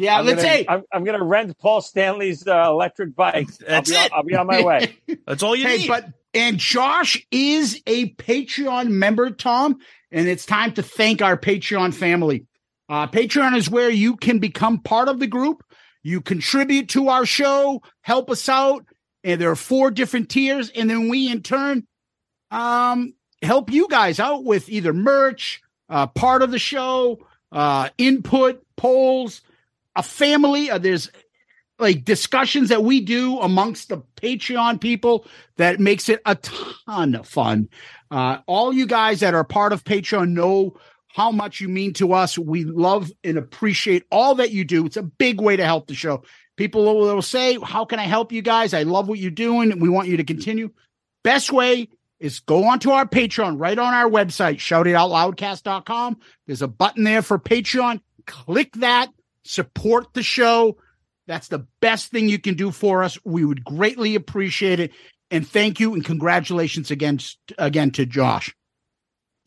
[0.00, 3.48] Yeah, I'm let's gonna, say I'm, I'm going to rent Paul Stanley's uh, electric bike.
[3.56, 4.12] That's I'll be, it.
[4.12, 4.96] On, I'll be on my way.
[5.26, 5.88] That's all you hey, need.
[5.88, 9.78] but and Josh is a Patreon member, Tom,
[10.12, 12.46] and it's time to thank our Patreon family.
[12.88, 15.64] Uh, Patreon is where you can become part of the group.
[16.02, 18.84] You contribute to our show, help us out,
[19.24, 21.86] and there are four different tiers, and then we in turn
[22.50, 27.18] um, help you guys out with either merch, uh, part of the show,
[27.52, 29.42] uh, input, polls,
[29.96, 30.70] a family.
[30.70, 31.10] Uh, there's
[31.78, 37.26] like discussions that we do amongst the Patreon people that makes it a ton of
[37.26, 37.68] fun.
[38.10, 40.76] Uh, all you guys that are part of Patreon know
[41.08, 42.38] how much you mean to us.
[42.38, 44.86] We love and appreciate all that you do.
[44.86, 46.22] It's a big way to help the show.
[46.56, 48.74] People will, will say, How can I help you guys?
[48.74, 49.72] I love what you're doing.
[49.72, 50.70] And we want you to continue.
[51.24, 51.88] Best way
[52.20, 56.18] is go onto our Patreon right on our website, shoutitoutloudcast.com.
[56.46, 58.00] There's a button there for Patreon.
[58.26, 59.10] Click that,
[59.44, 60.76] support the show.
[61.26, 63.18] That's the best thing you can do for us.
[63.24, 64.92] We would greatly appreciate it.
[65.30, 67.20] And thank you and congratulations again,
[67.58, 68.54] again to Josh.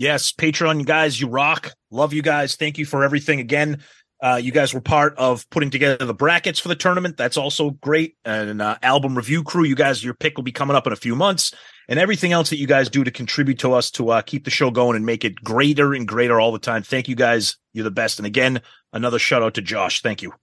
[0.01, 1.75] Yes, Patreon, you guys, you rock.
[1.91, 2.55] Love you guys.
[2.55, 3.83] Thank you for everything again.
[4.19, 7.17] Uh, you guys were part of putting together the brackets for the tournament.
[7.17, 8.15] That's also great.
[8.25, 10.95] And uh, album review crew, you guys, your pick will be coming up in a
[10.95, 11.53] few months.
[11.87, 14.49] And everything else that you guys do to contribute to us to uh, keep the
[14.49, 16.81] show going and make it greater and greater all the time.
[16.81, 17.57] Thank you guys.
[17.73, 18.17] You're the best.
[18.17, 20.01] And again, another shout out to Josh.
[20.01, 20.33] Thank you.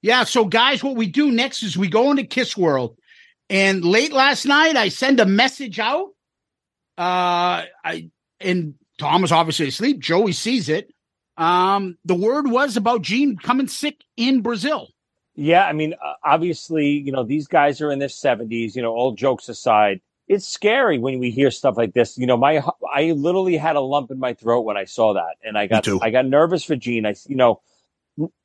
[0.00, 0.22] Yeah.
[0.22, 2.98] So, guys, what we do next is we go into Kiss World.
[3.50, 6.10] And late last night, I send a message out.
[6.96, 10.00] Uh, I and Tom was obviously asleep.
[10.00, 10.92] Joey sees it.
[11.36, 14.88] Um, the word was about Gene coming sick in Brazil.
[15.34, 18.92] Yeah, I mean, uh, obviously, you know, these guys are in their 70s, you know,
[18.92, 20.00] all jokes aside.
[20.28, 22.16] It's scary when we hear stuff like this.
[22.16, 25.36] You know, my I literally had a lump in my throat when I saw that
[25.42, 27.04] and I got I got nervous for Gene.
[27.04, 27.60] I you know,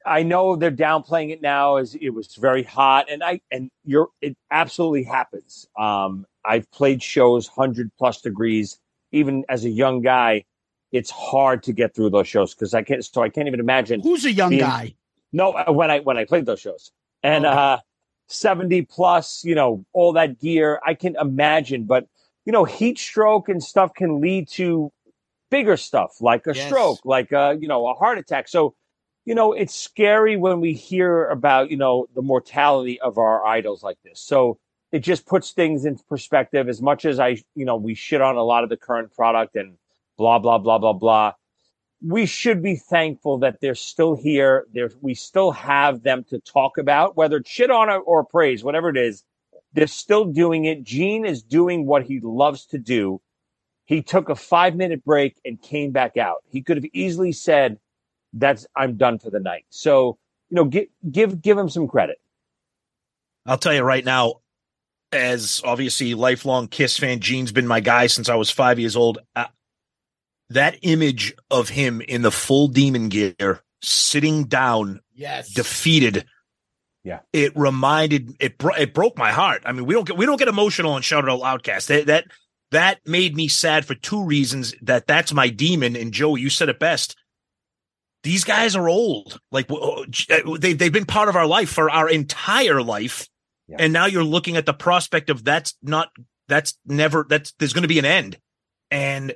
[0.05, 4.09] I know they're downplaying it now as it was very hot and I and you're
[4.19, 5.67] it absolutely happens.
[5.77, 8.77] Um I've played shows 100 plus degrees
[9.11, 10.43] even as a young guy
[10.91, 13.03] it's hard to get through those shows because I can't.
[13.03, 14.95] So I can't even imagine who's a young being, guy.
[15.31, 16.91] No, uh, when I when I played those shows
[17.23, 17.55] and okay.
[17.55, 17.77] uh,
[18.27, 21.83] seventy plus, you know, all that gear, I can imagine.
[21.83, 22.07] But
[22.45, 24.91] you know, heat stroke and stuff can lead to
[25.51, 26.65] bigger stuff like a yes.
[26.65, 28.47] stroke, like a you know a heart attack.
[28.47, 28.75] So
[29.25, 33.83] you know, it's scary when we hear about you know the mortality of our idols
[33.83, 34.19] like this.
[34.19, 34.57] So
[34.91, 36.67] it just puts things in perspective.
[36.67, 39.55] As much as I, you know, we shit on a lot of the current product
[39.55, 39.77] and
[40.17, 41.33] blah, blah, blah, blah, blah.
[42.01, 44.65] We should be thankful that they're still here.
[45.01, 48.97] We still have them to talk about, whether it's shit on or praise, whatever it
[48.97, 49.23] is.
[49.73, 50.83] They're still doing it.
[50.83, 53.21] Gene is doing what he loves to do.
[53.85, 56.43] He took a five minute break and came back out.
[56.49, 57.79] He could have easily said,
[58.33, 59.65] that's, I'm done for the night.
[59.69, 60.17] So,
[60.49, 62.19] you know, give, give, give him some credit.
[63.45, 64.35] I'll tell you right now,
[65.11, 69.19] as obviously lifelong Kiss fan, Gene's been my guy since I was five years old.
[70.49, 75.49] That image of him in the full demon gear sitting down yes.
[75.53, 76.25] defeated.
[77.03, 77.19] Yeah.
[77.31, 79.61] It reminded it bro- it broke my heart.
[79.65, 81.87] I mean we don't get we don't get emotional on shout It out loudcast.
[81.87, 82.25] That, that
[82.71, 85.95] that made me sad for two reasons that that's my demon.
[85.95, 87.15] And joe you said it best.
[88.23, 89.39] These guys are old.
[89.51, 90.03] Like uh,
[90.59, 93.29] they, they've been part of our life for our entire life
[93.69, 93.77] yeah.
[93.79, 96.09] and now you're looking at the prospect of that's not
[96.47, 98.37] that's never that's there's going to be an end
[98.91, 99.33] and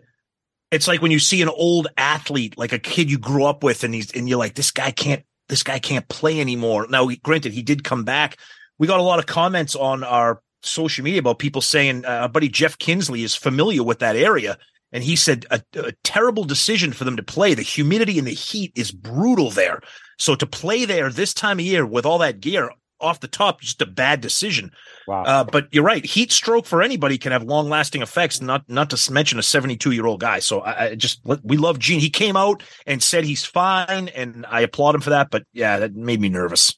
[0.73, 3.83] it's like when you see an old athlete, like a kid you grew up with,
[3.83, 6.87] and he's and you're like, this guy can't, this guy can't play anymore.
[6.89, 8.37] Now, granted, he did come back.
[8.79, 12.49] We got a lot of comments on our social media about people saying, uh, buddy
[12.49, 14.57] Jeff Kinsley is familiar with that area.
[14.91, 17.53] And he said a, a, terrible decision for them to play.
[17.55, 19.81] The humidity and the heat is brutal there.
[20.19, 22.71] So to play there this time of year with all that gear,
[23.03, 24.71] off the top, just a bad decision.
[25.07, 25.23] Wow.
[25.23, 26.05] Uh, but you're right.
[26.05, 28.41] Heat stroke for anybody can have long lasting effects.
[28.41, 30.39] Not not to mention a 72 year old guy.
[30.39, 31.99] So I, I, just we love Gene.
[31.99, 35.29] He came out and said he's fine, and I applaud him for that.
[35.29, 36.77] But yeah, that made me nervous.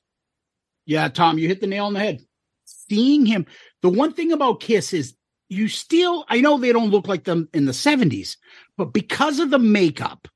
[0.86, 2.20] Yeah, Tom, you hit the nail on the head.
[2.66, 3.46] Seeing him,
[3.82, 5.16] the one thing about Kiss is
[5.50, 6.26] you still.
[6.30, 8.38] I know they don't look like them in the 70s,
[8.78, 10.28] but because of the makeup,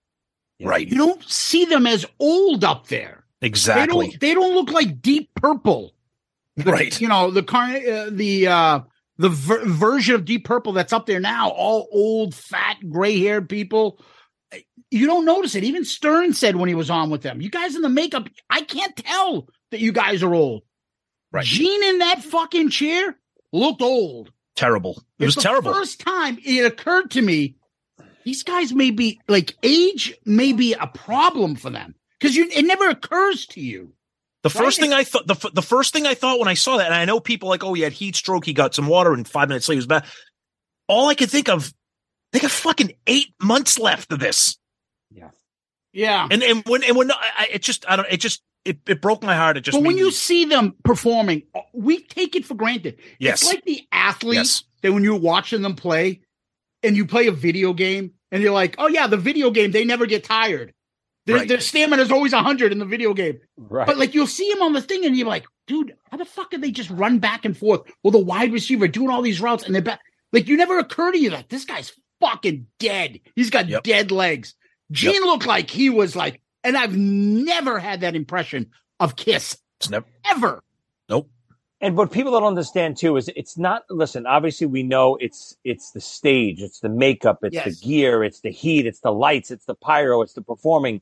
[0.62, 3.19] right, you don't see them as old up there.
[3.41, 4.08] Exactly.
[4.08, 5.93] They don't, they don't look like deep purple.
[6.58, 6.99] Right.
[6.99, 8.80] You know, the car, uh, the, uh,
[9.19, 13.49] the ver- version of Deep Purple that's up there now, all old, fat, gray haired
[13.49, 13.99] people.
[14.89, 15.63] You don't notice it.
[15.65, 18.62] Even Stern said when he was on with them, you guys in the makeup, I
[18.62, 20.63] can't tell that you guys are old.
[21.32, 21.45] Right.
[21.45, 23.15] Gene in that fucking chair
[23.52, 24.32] looked old.
[24.56, 25.04] Terrible.
[25.19, 25.73] It was terrible.
[25.73, 27.56] First time it occurred to me,
[28.23, 32.66] these guys may be like age may be a problem for them because you it
[32.66, 33.94] never occurs to you.
[34.44, 34.86] The first right?
[34.86, 37.04] thing I thought, the, the first thing I thought when I saw that, and I
[37.04, 39.68] know people like, oh, he had heat stroke, he got some water, and five minutes
[39.68, 40.06] later he was back.
[40.88, 41.74] All I could think of,
[42.32, 44.58] they got fucking eight months left of this.
[45.12, 45.32] Yeah,
[45.92, 46.28] yeah.
[46.30, 49.24] And and when and when I, it just I don't it just it, it broke
[49.24, 49.58] my heart.
[49.58, 49.76] It just.
[49.76, 53.00] But when me, you see them performing, uh, we take it for granted.
[53.20, 54.64] Yes, it's like the athletes yes.
[54.84, 56.22] that when you're watching them play,
[56.82, 59.84] and you play a video game, and you're like, oh yeah, the video game, they
[59.84, 60.74] never get tired.
[61.26, 61.48] Their, right.
[61.48, 63.40] their stamina is always 100 in the video game.
[63.58, 63.86] Right.
[63.86, 66.52] But like you'll see him on the thing and you're like, dude, how the fuck
[66.52, 69.64] did they just run back and forth with a wide receiver doing all these routes
[69.64, 70.00] and they're back?
[70.34, 73.20] Like you never occur to you that this guy's fucking dead.
[73.36, 73.84] He's got yep.
[73.84, 74.56] dead legs.
[74.92, 75.24] Gene yep.
[75.24, 79.58] looked like he was like, and I've never had that impression of Kiss.
[79.90, 80.06] Never.
[80.26, 80.63] Ever.
[81.08, 81.30] Nope.
[81.82, 85.92] And what people don't understand too is it's not listen, obviously we know it's it's
[85.92, 87.80] the stage, it's the makeup, it's yes.
[87.80, 91.02] the gear, it's the heat, it's the lights, it's the pyro, it's the performing.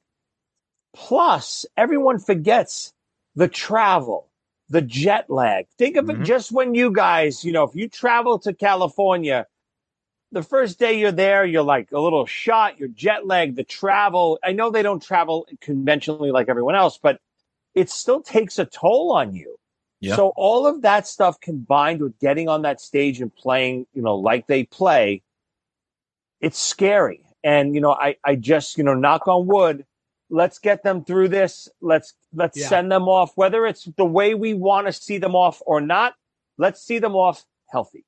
[0.97, 2.91] Plus, everyone forgets
[3.35, 4.27] the travel,
[4.69, 5.67] the jet lag.
[5.77, 6.23] Think of mm-hmm.
[6.23, 9.45] it just when you guys, you know, if you travel to California,
[10.31, 14.39] the first day you're there, you're like a little shot, you're jet lagged, the travel.
[14.43, 17.19] I know they don't travel conventionally like everyone else, but
[17.75, 19.55] it still takes a toll on you.
[19.99, 20.15] Yeah.
[20.15, 24.15] So all of that stuff combined with getting on that stage and playing, you know,
[24.15, 25.21] like they play,
[26.41, 27.21] it's scary.
[27.43, 29.85] And, you know, I, I just, you know, knock on wood,
[30.29, 31.69] let's get them through this.
[31.81, 32.67] Let's, let's Yeah.
[32.67, 36.15] send them off, whether it's the way we want to see them off or not.
[36.57, 38.03] Let's see them off healthy.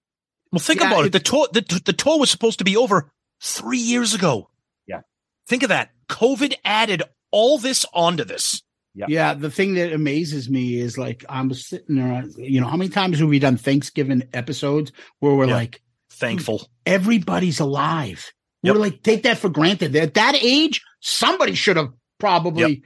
[0.51, 1.11] Well, think Yeah, about it.
[1.11, 3.11] The it's- tour, the, the tour was supposed to be over
[3.41, 4.49] three years ago.
[4.87, 5.01] Yeah.
[5.47, 5.91] Think of that.
[6.09, 8.63] COVID added all this onto this.
[8.95, 9.09] Yep.
[9.09, 12.25] Yeah, the thing that amazes me is like I'm sitting there.
[12.37, 15.53] You know, how many times have we done Thanksgiving episodes where we're Yeah.
[15.53, 16.67] like, Thankful.
[16.87, 18.33] everybody's alive?
[18.63, 18.75] Yep.
[18.75, 19.95] We're like, take that for granted.
[19.95, 22.83] At that age, somebody should have probably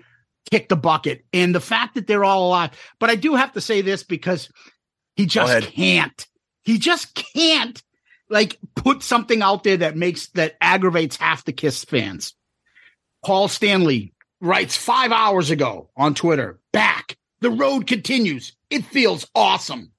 [0.50, 1.26] kick the bucket.
[1.34, 2.72] And the fact that they're all alive.
[3.00, 4.50] But I do have to say this because
[5.16, 6.28] he just can't.
[6.64, 7.82] He just can't
[8.30, 12.34] like put something out there that makes that aggravates half the Kiss fans.
[13.26, 17.18] Paul Stanley writes five hours ago on Twitter, back.
[17.42, 18.56] The road continues.
[18.70, 19.92] It feels awesome.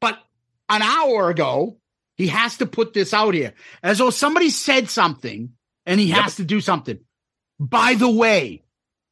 [0.00, 0.18] But
[0.68, 1.78] an hour ago,
[2.16, 5.52] he has to put this out here as though somebody said something
[5.86, 6.98] and he has to do something.
[7.68, 8.64] By the way,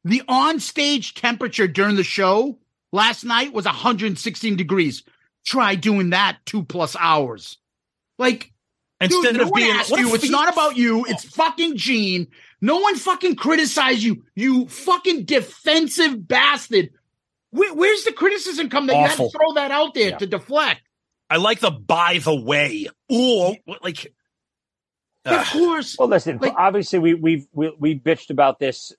[0.03, 2.57] the on-stage temperature during the show
[2.91, 5.03] last night was 116 degrees.
[5.45, 7.57] Try doing that two plus hours.
[8.19, 8.51] Like,
[8.99, 10.13] Instead Dude, no of being, asked you.
[10.13, 11.05] It's not about you.
[11.05, 12.27] It's fucking Gene.
[12.61, 14.25] No one fucking criticized you.
[14.35, 16.89] You fucking defensive bastard.
[17.49, 20.17] Where, where's the criticism come that you had to throw that out there Yeah.
[20.17, 20.81] to deflect?
[21.29, 22.87] I like the by the way.
[23.11, 24.13] Ooh, like.
[25.25, 25.97] Of course.
[25.97, 26.37] Well, listen.
[26.39, 28.93] Like- obviously, we we've we, we bitched about this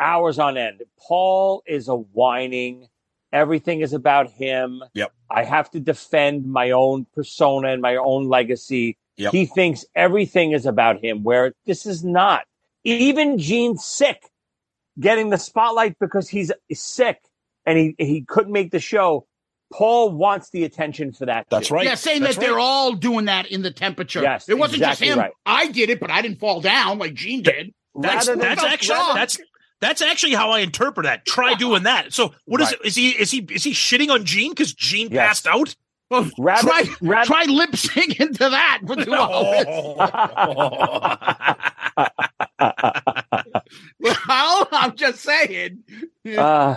[0.00, 0.82] hours on end.
[0.98, 2.88] Paul is a whining.
[3.32, 4.82] Everything is about him.
[4.94, 5.12] Yep.
[5.30, 8.96] I have to defend my own persona and my own legacy.
[9.18, 9.32] Yep.
[9.32, 12.44] He thinks everything is about him, where this is not.
[12.84, 14.30] Even Gene's sick,
[14.98, 17.20] getting the spotlight because he's sick
[17.66, 19.26] and he he couldn't make the show.
[19.72, 21.46] Paul wants the attention for that.
[21.50, 21.74] That's too.
[21.74, 21.84] right.
[21.84, 24.22] yeah, saying That's that they're all doing that in the temperature.
[24.22, 25.22] Yes, it wasn't exactly just him.
[25.22, 25.32] right.
[25.44, 27.74] I did it, but I didn't fall down like Gene did.
[27.94, 29.14] That's Rather than- that's actually wrong.
[29.14, 29.38] that's
[29.80, 31.24] that's actually how I interpret that.
[31.26, 32.12] Try doing that.
[32.12, 32.80] So what is Right.
[32.82, 32.86] it?
[32.86, 35.26] Is he is he is he shitting on Gene because Gene Yes.
[35.42, 35.76] passed out?
[36.10, 39.66] Well, Rather- try rather- try lip syncing to that for two hours.
[44.00, 45.82] well, I'm just saying.
[46.36, 46.76] Uh,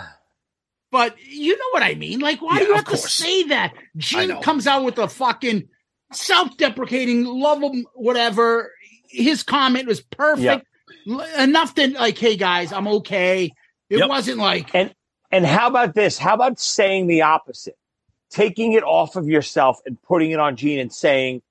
[0.92, 2.20] But you know what I mean.
[2.20, 3.74] Like, why Yeah, do you of have to say that?
[3.76, 5.70] I Gene comes out with a fucking
[6.12, 8.72] self-deprecating, love him, whatever.
[9.10, 10.66] His comment was perfect.
[11.10, 13.52] L- Enough to like, hey guys, I'm okay.
[13.90, 14.10] It Yep.
[14.10, 14.94] wasn't like And
[15.32, 16.18] and how about this?
[16.18, 17.78] How about saying the opposite?
[18.30, 21.42] Taking it off of yourself and putting it on Gene and saying,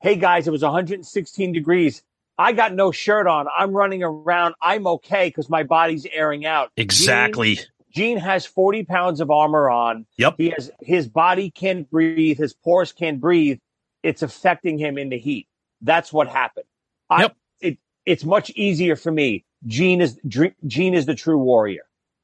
[0.00, 2.02] "Hey guys, it was 116 degrees.
[2.38, 3.46] I got no shirt on.
[3.54, 4.54] I'm running around.
[4.60, 7.56] I'm okay because my body's airing out." exactly.
[7.56, 10.06] Gene, Gene has 40 pounds of armor on.
[10.16, 10.34] Yep.
[10.38, 12.38] He has his body can't breathe.
[12.38, 13.58] His pores can't breathe.
[14.02, 15.46] It's affecting him in the heat.
[15.82, 16.66] That's what happened.
[17.08, 17.36] I, Yep.
[17.60, 19.44] it, it's much easier for me.
[19.66, 20.18] Gene is
[20.66, 21.82] Gene is the true warrior.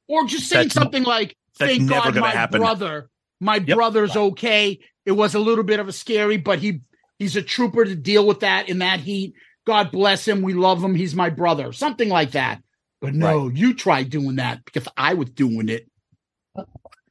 [0.08, 3.10] or just saying That's- something like, "Thank God, my happen." brother,
[3.40, 3.76] my Yep.
[3.76, 6.80] brother's okay." It was a little bit of a scary, but he
[7.18, 9.34] he's a trooper to deal with that in that heat.
[9.66, 10.42] God bless him.
[10.42, 10.94] We love him.
[10.94, 11.72] He's my brother.
[11.72, 12.62] Something like that.
[13.06, 15.86] But no, you tried doing that because I was doing it.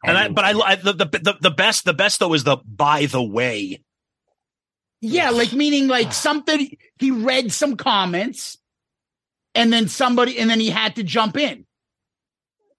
[0.03, 2.57] And I, but I, I the, the the the best the best though is the
[2.65, 3.81] by the way.
[4.99, 8.57] Yeah, like meaning like something he read some comments
[9.53, 11.65] and then somebody and then he had to jump in.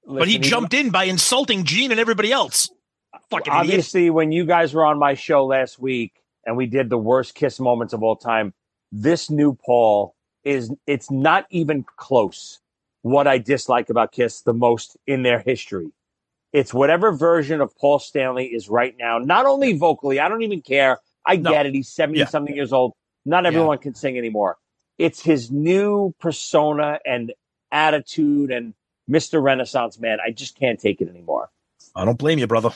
[0.06, 2.68] but he Listen, jumped in by insulting Gene and everybody else.
[3.30, 3.64] Fucking idiot.
[3.64, 6.12] obviously when you guys were on my show last week
[6.44, 8.52] and we did the worst kiss moments of all time
[8.92, 10.14] this new paul
[10.44, 12.60] is it's not even close
[13.06, 15.88] what i dislike about kiss the most in their history.
[16.52, 20.60] It's whatever version of paul stanley is right now not only vocally i don't even
[20.62, 20.98] care.
[21.24, 21.50] I No.
[21.50, 21.74] get it.
[21.74, 22.26] He's 70 Yeah.
[22.26, 22.92] something years old.
[23.24, 24.56] Not everyone can sing anymore.
[24.98, 27.32] It's his new persona and
[27.72, 28.74] attitude and
[29.10, 30.18] mr renaissance man.
[30.24, 31.50] I just can't take it anymore.
[31.94, 32.70] I don't blame you, brother.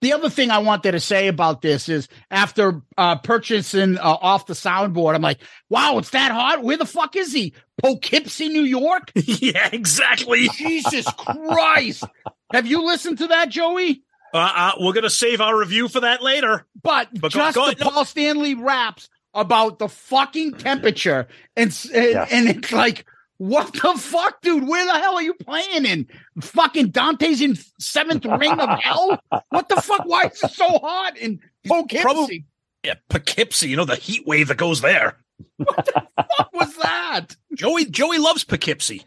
[0.00, 4.46] The other thing I wanted to say about this is after uh, purchasing uh, off
[4.46, 6.62] the soundboard, I'm like, wow, it's that hot.
[6.62, 7.54] Where the fuck is he?
[7.80, 9.12] Poughkeepsie, New York?
[9.14, 10.48] yeah, exactly.
[10.48, 12.04] Jesus Christ.
[12.52, 14.02] Have you listened to that, Joey?
[14.32, 16.66] Uh, uh, we're gonna save our review for that later.
[16.82, 17.90] But, But just go the no.
[17.90, 22.28] Paul Stanley raps about the fucking temperature, and and, Yes.
[22.32, 23.06] and it's like,
[23.38, 24.66] what the fuck, dude?
[24.68, 26.06] Where the hell are you playing in?
[26.40, 29.18] Fucking Dante's in seventh ring of hell?
[29.50, 30.04] What the fuck?
[30.06, 32.02] Why is it so hot in Poughkeepsie?
[32.02, 32.44] Probably-
[32.84, 35.18] Yeah, Poughkeepsie, you know the heat wave that goes there.
[35.56, 36.06] What the
[36.36, 37.36] fuck was that?
[37.54, 39.02] Joey Joey loves Poughkeepsie.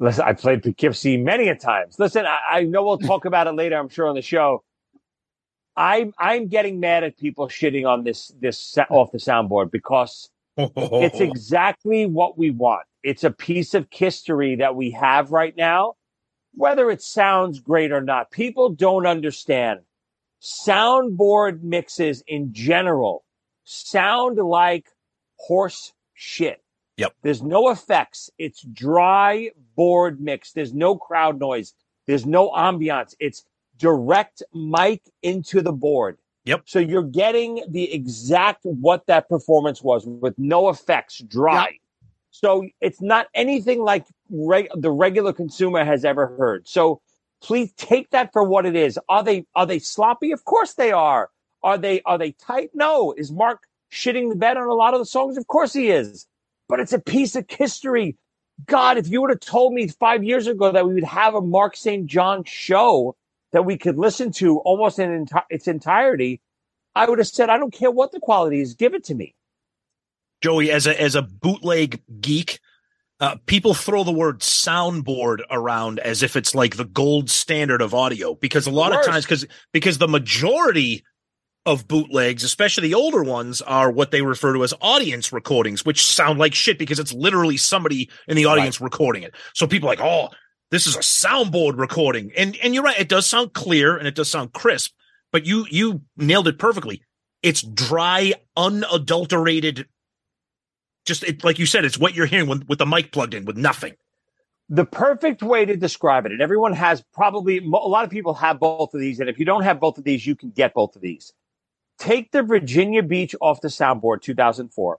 [0.00, 1.98] Listen, I played Poughkeepsie many a times.
[1.98, 3.76] Listen, I, I know we'll talk about it later.
[3.78, 4.62] I'm sure on the show.
[5.76, 10.28] I'm I'm getting mad at people shitting on this this sa- off the soundboard because
[10.56, 12.82] it's exactly what we want.
[13.02, 15.94] It's a piece of history that we have right now,
[16.54, 18.30] whether it sounds great or not.
[18.30, 19.80] People don't understand.
[20.40, 23.24] Soundboard mixes in general
[23.64, 24.88] sound like
[25.36, 26.62] horse shit.
[26.96, 27.14] Yep.
[27.22, 28.30] There's no effects.
[28.38, 30.52] It's dry board mix.
[30.52, 31.74] There's no crowd noise.
[32.06, 33.14] There's no ambiance.
[33.20, 33.44] It's
[33.76, 36.18] direct mic into the board.
[36.44, 36.62] Yep.
[36.64, 41.64] So you're getting the exact what that performance was with no effects, dry.
[41.64, 41.72] Yep.
[42.30, 46.68] So it's not anything like reg- the regular consumer has ever heard.
[46.68, 47.00] So
[47.42, 48.98] please take that for what it is.
[49.08, 50.32] Are they are they sloppy?
[50.32, 51.30] Of course they are.
[51.62, 52.70] Are they are they tight?
[52.74, 53.12] No.
[53.16, 53.62] Is Mark
[53.92, 55.36] shitting the bed on a lot of the songs?
[55.36, 56.26] Of course he is.
[56.68, 58.16] But it's a piece of history.
[58.66, 61.40] God, if you would have told me five years ago that we would have a
[61.40, 62.06] Mark St.
[62.06, 63.16] John show
[63.52, 66.40] that we could listen to almost in enti- its entirety,
[66.94, 69.34] I would have said, I don't care what the quality is, give it to me.
[70.42, 72.60] Joey, as a as a bootleg geek,
[73.20, 77.94] uh, people throw the word soundboard around as if it's like the gold standard of
[77.94, 79.08] audio because a lot of Worst.
[79.08, 81.04] times because because the majority
[81.66, 86.06] of bootlegs, especially the older ones, are what they refer to as audience recordings, which
[86.06, 89.34] sound like shit because it's literally somebody in the audience recording it.
[89.54, 90.28] So people are like, oh,
[90.70, 94.14] this is a soundboard recording, and and you're right, it does sound clear and it
[94.14, 94.92] does sound crisp,
[95.32, 97.02] but you you nailed it perfectly.
[97.42, 99.86] It's dry, unadulterated.
[101.04, 103.44] Just it, like you said, it's what you're hearing with, with the mic plugged in,
[103.44, 103.94] with nothing.
[104.68, 108.60] The perfect way to describe it, and everyone has probably, a lot of people have
[108.60, 109.18] both of these.
[109.18, 111.32] And if you don't have both of these, you can get both of these.
[111.98, 114.98] Take the Virginia Beach off the soundboard 2004.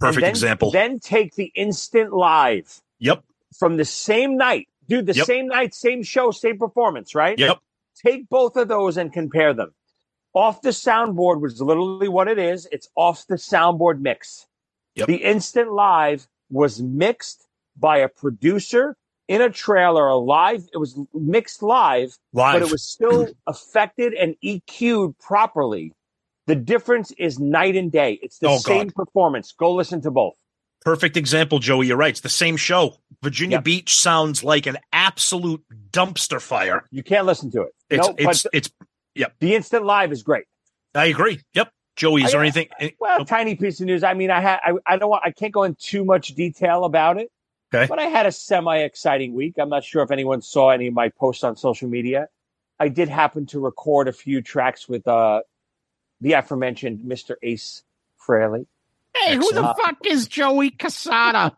[0.00, 0.70] Perfect then, example.
[0.70, 3.22] Then take the instant live yep,
[3.56, 4.68] from the same night.
[4.88, 5.26] Dude, the Yep.
[5.26, 7.38] same night, same show, same performance, right?
[7.38, 7.58] yep.
[8.04, 9.74] Take both of those and compare them.
[10.34, 14.46] Off the soundboard, was literally what it is, it's off the soundboard mix.
[14.96, 15.06] Yep.
[15.08, 17.46] The instant live was mixed
[17.78, 18.96] by a producer
[19.28, 22.54] in a trailer, a live, it was mixed live, Live.
[22.60, 25.92] but it was still affected and EQ'd properly.
[26.48, 28.18] The difference is night and day.
[28.20, 28.94] It's the Oh, same God.
[28.94, 29.52] performance.
[29.52, 30.34] Go listen to both.
[30.84, 31.86] Perfect example, Joey.
[31.86, 32.10] You're right.
[32.10, 32.96] It's the same show.
[33.22, 33.64] Virginia Yep.
[33.64, 35.62] Beach sounds like an absolute
[35.92, 36.84] dumpster fire.
[36.90, 37.72] You can't listen to it.
[37.88, 38.70] It's no, it's but it's.
[39.38, 40.44] the instant live is great.
[40.94, 41.40] I agree.
[41.54, 41.70] Yep.
[41.96, 42.68] Joey, is there I- anything?
[42.98, 44.02] Well, oh, tiny piece of news.
[44.02, 46.84] I mean, I had, I, I don't want, I can't go in too much detail
[46.84, 47.30] about it.
[47.74, 47.86] Okay.
[47.88, 49.54] But I had a semi exciting week.
[49.58, 52.28] I'm not sure if anyone saw any of my posts on social media.
[52.78, 55.42] I did happen to record a few tracks with uh,
[56.20, 57.36] the aforementioned Mr.
[57.42, 57.82] Ace
[58.20, 58.66] Frehley.
[59.14, 61.54] Hey, who the fuck is Joey Cassata?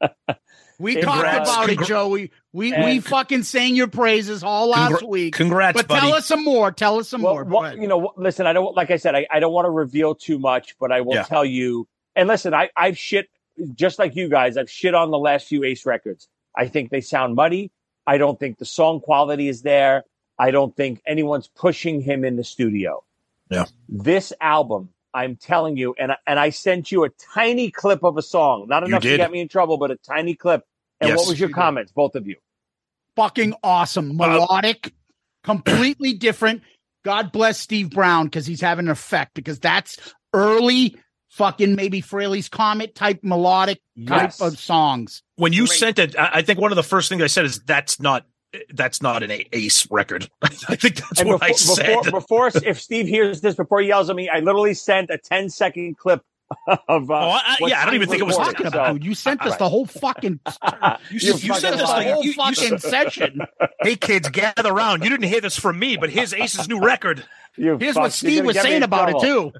[0.80, 1.50] We talked Congrats.
[1.50, 2.30] about it, Congr- Joey.
[2.52, 5.34] We And- we fucking sang your praises all last Congr- week.
[5.34, 6.00] Congrats, But buddy.
[6.00, 6.72] tell us some more.
[6.72, 7.44] Tell us some Well, more.
[7.44, 7.82] Go what- ahead.
[7.82, 10.38] you know, listen, I don't, like I said, I, I don't want to reveal too
[10.38, 11.24] much, but I will Yeah.
[11.24, 11.86] tell you.
[12.16, 13.28] And listen, I, I've shit,
[13.74, 16.28] just like you guys, I've shit on the last few Ace records.
[16.56, 17.70] I think they sound muddy.
[18.06, 20.04] I don't think the song quality is there.
[20.38, 23.04] I don't think anyone's pushing him in the studio.
[23.50, 23.66] Yeah.
[23.88, 28.16] This album, I'm telling you, and I- and I sent you a tiny clip of
[28.16, 30.64] a song, not enough to get me in trouble, but a tiny clip.
[31.00, 31.18] And Yes.
[31.18, 31.60] what was your You did.
[31.60, 32.36] comments, both of you?
[33.16, 34.18] fucking awesome.
[34.20, 34.94] Uh, melodic,
[35.44, 36.62] completely different.
[37.04, 39.98] God bless Steve Brown because he's having an effect because that's
[40.32, 40.96] early
[41.28, 45.22] fucking maybe Frehley's Comet type melodic type of songs.
[45.36, 45.78] when you Great.
[45.78, 48.26] sent it, I, I think one of the first things I said is that's not
[48.74, 50.28] that's not an Ace record.
[50.42, 52.02] I think that's And what I said.
[52.10, 55.18] before, before, if Steve hears this, before he yells at me, I literally sent a
[55.18, 56.22] 10 second clip
[56.88, 57.10] of.
[57.10, 59.14] Uh, Oh, I- yeah, I don't even think it was Talking so- about, dude, you
[59.14, 59.58] sent us Right.
[59.58, 60.40] the whole fucking
[61.10, 62.04] you, You're you fucking sent this lying.
[62.06, 62.14] thing.
[62.14, 63.40] whole You, you fucking said, session.
[63.82, 65.04] hey kids, gather around.
[65.04, 67.24] You didn't hear this from me, but here's Ace's new record.
[67.56, 69.52] You Here's fuck, what Steve was saying in about it too.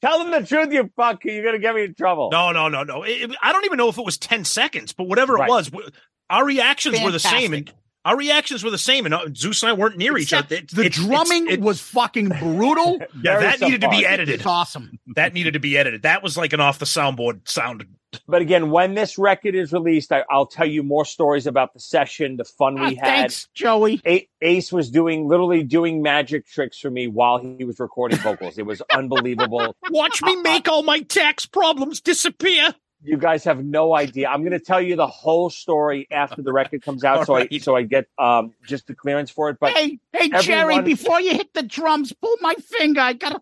[0.00, 1.24] Tell them the truth, you fuck.
[1.24, 2.28] You're going to get me in trouble.
[2.30, 3.02] No, no, no, no.
[3.02, 5.48] It- it- I don't even know if it was ten seconds, but whatever Right.
[5.48, 5.90] it was, w-
[6.30, 7.74] our reactions were the same, and Fantastic.
[8.08, 9.04] Our reactions were the same.
[9.04, 10.56] And uh, Zeus and I weren't near each other.
[10.56, 12.98] It- the it's- drumming it's- it- was fucking brutal.
[13.22, 14.36] yeah, Very that needed to be edited.
[14.36, 14.98] It's awesome.
[15.14, 16.02] That needed to be edited.
[16.02, 17.84] That was like an off the soundboard sound.
[18.26, 21.80] But again, when this record is released, I, I'll tell you more stories about the
[21.80, 23.04] session, the fun Ah, we had.
[23.04, 24.00] thanks, Joey.
[24.06, 28.56] A- Ace was doing literally doing magic tricks for me while he was recording vocals.
[28.56, 29.76] It was unbelievable.
[29.90, 32.74] Watch me make all my tax problems disappear.
[33.02, 34.28] You guys have no idea.
[34.28, 37.46] I'm going to tell you the whole story after the record comes out, so I
[37.58, 39.58] so I get um just the clearance for it.
[39.60, 43.00] But hey, hey, Jerry, before you hit the drums, pull my finger.
[43.00, 43.40] I gotta.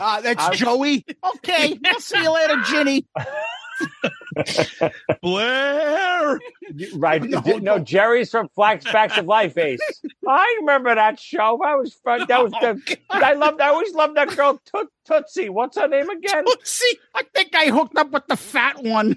[0.00, 1.04] Uh, that's I'm- Joey.
[1.36, 3.06] Okay, I'll see you later, Ginny.
[5.22, 6.38] Blair.
[6.96, 7.22] Right?
[7.22, 7.78] No, No, no.
[7.78, 9.80] Jerry's from Flax Facts of Life, Ace.
[10.26, 11.58] I remember that show.
[11.62, 12.24] That was fun.
[12.28, 12.98] That was Oh, the.
[13.10, 13.60] I loved.
[13.60, 15.48] I always loved that girl, Toot, Tootsie.
[15.48, 16.44] What's her name again?
[16.64, 19.16] See, I think I hooked up with the fat one.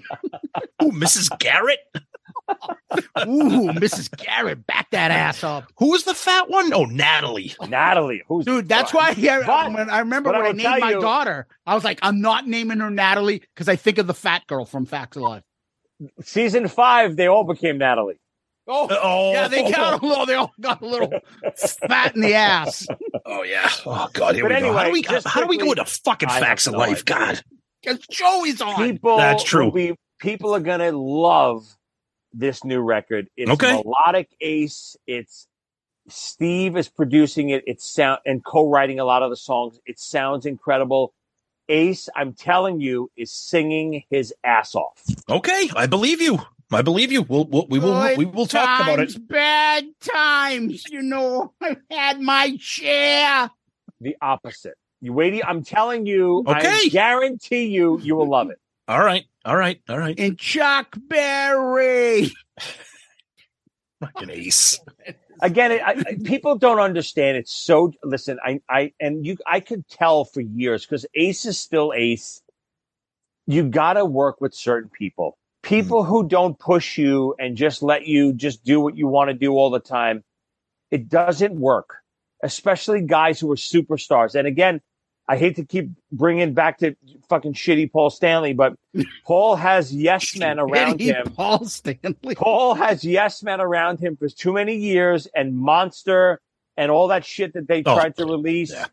[0.82, 1.36] Ooh, Mrs.
[1.38, 1.80] Garrett.
[3.26, 4.14] Ooh, Mrs.
[4.16, 5.64] Garrett, back that ass up.
[5.78, 6.72] Who was the fat one?
[6.72, 7.54] Oh, Natalie.
[7.68, 8.22] Natalie.
[8.28, 10.90] Who's Dude, that's why I, But- when I remember but I when I, named my
[10.92, 14.14] you- daughter, I was like, I'm not naming her Natalie because I think of the
[14.14, 15.42] fat girl from Facts of Life.
[16.22, 17.16] season five.
[17.16, 18.18] They all became Natalie.
[18.68, 21.10] Oh, Oh, yeah, they got a little, they all got a little
[21.88, 22.86] fat in the ass.
[23.26, 23.68] Oh yeah.
[23.86, 24.34] Oh god.
[24.36, 24.72] Here But we go.
[24.72, 26.74] How do anyway, we just how do we go quickly- into fucking I facts of
[26.74, 27.02] no life?
[27.02, 27.04] idea.
[27.04, 27.42] God.
[27.82, 28.76] Because Joey's on.
[28.76, 29.16] People.
[29.16, 29.72] That's true.
[29.72, 31.66] Be, people are gonna love
[32.32, 33.28] this new record.
[33.36, 33.72] It's Okay.
[33.72, 34.96] melodic ace.
[35.06, 35.46] It's
[36.08, 37.62] Steve is producing it.
[37.66, 39.78] It's sound and co-writing a lot of the songs.
[39.86, 41.14] It sounds incredible.
[41.68, 45.02] Ace, I'm telling you, is singing his ass off.
[45.28, 46.40] Okay, I believe you.
[46.72, 47.22] I believe you.
[47.22, 49.12] We'll, we'll we will Good we will talk about it.
[49.12, 51.52] times, Bad times, you know.
[51.60, 53.50] I've had my share.
[54.00, 54.74] The opposite.
[55.00, 55.40] You wait.
[55.46, 56.42] I'm telling you.
[56.46, 56.88] I Okay.
[56.88, 58.58] guarantee you, you will love it.
[58.92, 59.24] All right.
[59.46, 59.80] All right.
[59.88, 60.14] All right.
[60.18, 62.30] And Chuck Berry.
[64.00, 64.78] Fucking ace.
[65.40, 67.38] again, it, I, I- people don't understand.
[67.38, 68.38] It's so listen.
[68.44, 72.42] I, I, and you, I could tell for years because Ace is still Ace.
[73.46, 76.10] You got to work with certain people, people mm-hmm.
[76.10, 79.52] who don't push you and just let you just do what you want to do
[79.52, 80.22] all the time.
[80.90, 81.94] It doesn't work,
[82.42, 84.34] especially guys who are superstars.
[84.34, 84.82] And again,
[85.32, 86.94] I hate to keep bringing back to
[87.30, 88.74] fucking shitty Paul Stanley, but
[89.24, 91.32] Paul has yes men around him.
[91.34, 92.34] Paul Stanley.
[92.34, 96.38] Paul has yes men around him for too many years and monster
[96.76, 98.72] and all that shit that they Oh, tried to release.
[98.72, 98.86] yeah.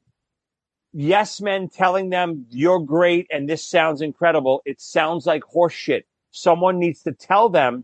[0.94, 4.62] Yes men telling them you're great and this sounds incredible.
[4.66, 6.06] It sounds like horse shit.
[6.32, 7.84] Someone needs to tell them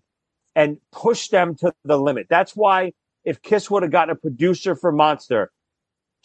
[0.55, 2.27] and push them to the limit.
[2.29, 2.93] That's why
[3.25, 5.51] if Kiss would have gotten a producer for Monster,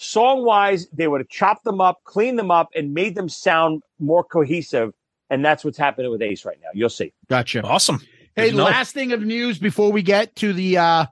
[0.01, 3.82] song wise, they would have chopped them up, cleaned them up, and made them sound
[3.98, 4.92] more cohesive.
[5.28, 6.70] And that's what's happening with Ace right now.
[6.74, 7.12] You'll see.
[7.28, 7.62] Gotcha.
[7.62, 8.01] Awesome.
[8.34, 8.64] Hey, Good to know.
[8.64, 11.07] last thing of news before we get to the uh,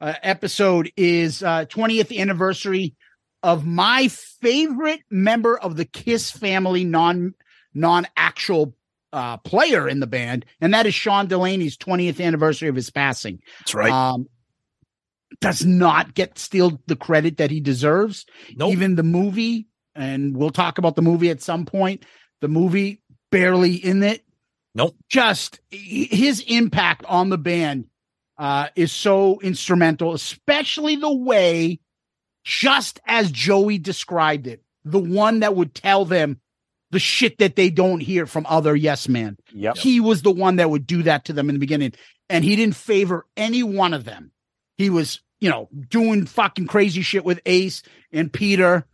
[0.00, 2.94] uh, episode is uh, 20th anniversary
[3.42, 7.34] of my favorite member of the Kiss family, non
[7.74, 8.74] non actual
[9.12, 13.40] uh, player in the band, and that is Sean Delaney's 20th anniversary of his passing.
[13.60, 13.90] That's right.
[13.90, 14.26] Um,
[15.40, 18.26] does not get still the credit that he deserves.
[18.56, 18.72] nope.
[18.72, 22.04] Even the movie, and we'll talk about the movie at some point.
[22.40, 24.24] The movie barely in it.
[24.74, 24.96] Nope.
[25.08, 27.86] Just his impact on the band
[28.38, 31.80] uh, is so instrumental, especially the way,
[32.44, 36.40] just as Joey described it, the one that would tell them
[36.90, 39.36] the shit that they don't hear from other yes men.
[39.54, 39.76] Yep.
[39.76, 41.92] He was the one that would do that to them in the beginning,
[42.28, 44.32] and he didn't favor any one of them.
[44.76, 48.86] He was, you know, doing fucking crazy shit with Ace and Peter.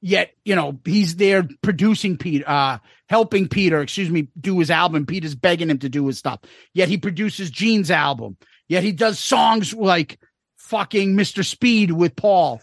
[0.00, 2.78] Yet, you know, he's there producing Peter, uh,
[3.08, 5.06] helping Peter, excuse me, do his album.
[5.06, 6.40] Peter's begging him to do his stuff.
[6.74, 8.36] Yet he produces Gene's album.
[8.68, 10.18] Yet he does songs like
[10.56, 11.44] fucking Mr.
[11.44, 12.60] Speed with Paul.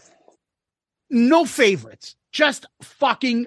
[1.10, 3.46] No favorites, just fucking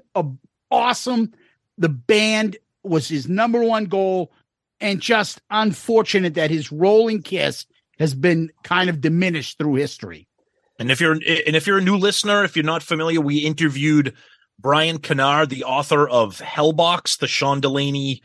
[0.71, 1.33] awesome.
[1.77, 4.31] The band was his number one goal,
[4.79, 7.65] and just unfortunate that his rolling kiss
[7.99, 10.27] has been kind of diminished through history.
[10.79, 14.13] And if you're and if you're a new listener, if you're not familiar, we interviewed
[14.59, 18.21] Brian Kennard, the author of Hellbox, the Sean Delaney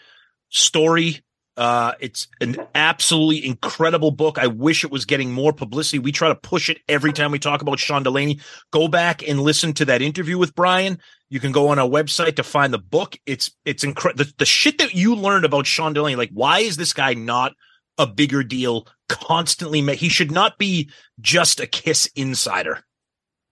[0.51, 1.21] story.
[1.55, 4.39] Uh, it's an absolutely incredible book.
[4.39, 5.99] I wish it was getting more publicity.
[5.99, 8.41] We try to push it every time we talk about Sean Delaney.
[8.71, 10.99] Go back and listen to that interview with Brian.
[11.29, 13.19] You can go on our website to find the book.
[13.27, 14.25] It's it's incredible.
[14.25, 17.53] The, the shit that you learned about Sean Delaney, like why is this guy not
[17.99, 18.87] a bigger deal?
[19.13, 20.91] Constantly, ma- he should not be
[21.21, 22.81] just a Kiss insider.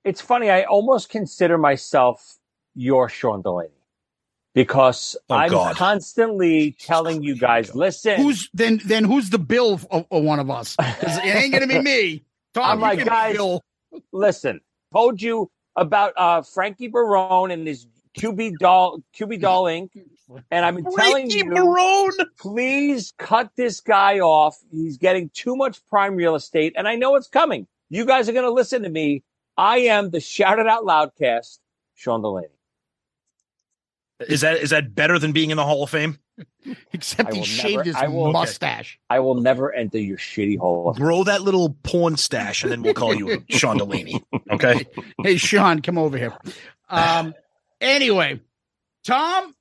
[0.05, 0.51] it's funny.
[0.51, 2.39] I almost consider myself
[2.75, 3.71] your Sean Delaney
[4.55, 5.77] because Oh, I'm God.
[5.77, 8.17] constantly telling you guys, listen.
[8.21, 8.81] Who's then?
[8.85, 10.77] Then who's the Bill of, of one of us?
[10.79, 12.25] it ain't gonna be me.
[12.55, 13.63] Tom, I'm like, guys, Bill.
[14.13, 14.61] listen?
[14.93, 17.87] Told you about uh, Frankie Barone and his
[18.19, 19.91] QB doll, QB doll Inc.
[20.51, 22.11] And I'm been telling Frankie you, Barone.
[22.39, 24.57] please cut this guy off.
[24.71, 27.67] He's getting too much prime real estate, and I know it's coming.
[27.89, 29.23] You guys are going to listen to me.
[29.57, 31.59] I am the shout it out loudcast,
[31.95, 32.49] Sean Delaney.
[34.29, 36.19] Is that is that better than being in the Hall of Fame?
[36.93, 38.99] Except I he shaved never- his I will- mustache.
[39.09, 40.93] I will never enter your shitty hole.
[40.93, 44.23] Grow that little porn stash, and then we'll call you Sean Delaney.
[44.51, 44.87] Okay.
[45.23, 46.37] Hey, Sean, come over here.
[46.89, 47.35] Um,
[47.81, 48.39] Anyway,
[49.07, 49.55] Tom,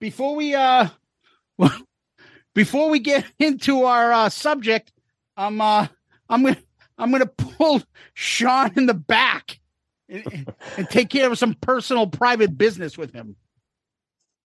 [0.00, 0.88] before we uh
[2.54, 4.92] before we get into our uh subject,
[5.36, 5.86] I'm uh
[6.28, 6.58] I'm gonna
[6.96, 7.82] I'm gonna pull
[8.14, 9.60] Sean in the back
[10.08, 13.36] and, and take care of some personal private business with him.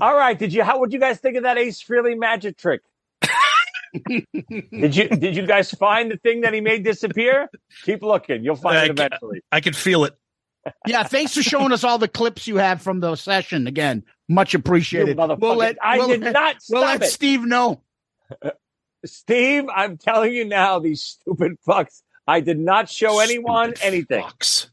[0.00, 0.38] All right.
[0.38, 0.62] Did you?
[0.62, 2.82] How would you guys think of that Ace Frehley magic trick?
[4.08, 5.08] did you?
[5.08, 7.48] Did you guys find the thing that he made disappear?
[7.84, 8.44] Keep looking.
[8.44, 9.42] You'll find I, it eventually.
[9.50, 10.14] I can feel it.
[10.86, 13.66] Yeah, thanks for showing us all the clips you have from the session.
[13.66, 15.18] Again, much appreciated.
[15.18, 17.10] You We'll let, I we'll did let- not We'll stop let it.
[17.12, 17.80] Steve know.
[19.06, 22.02] Steve, I'm telling you now, these stupid fucks.
[22.26, 24.22] I did not show anyone Stupid anything.
[24.24, 24.68] fucks.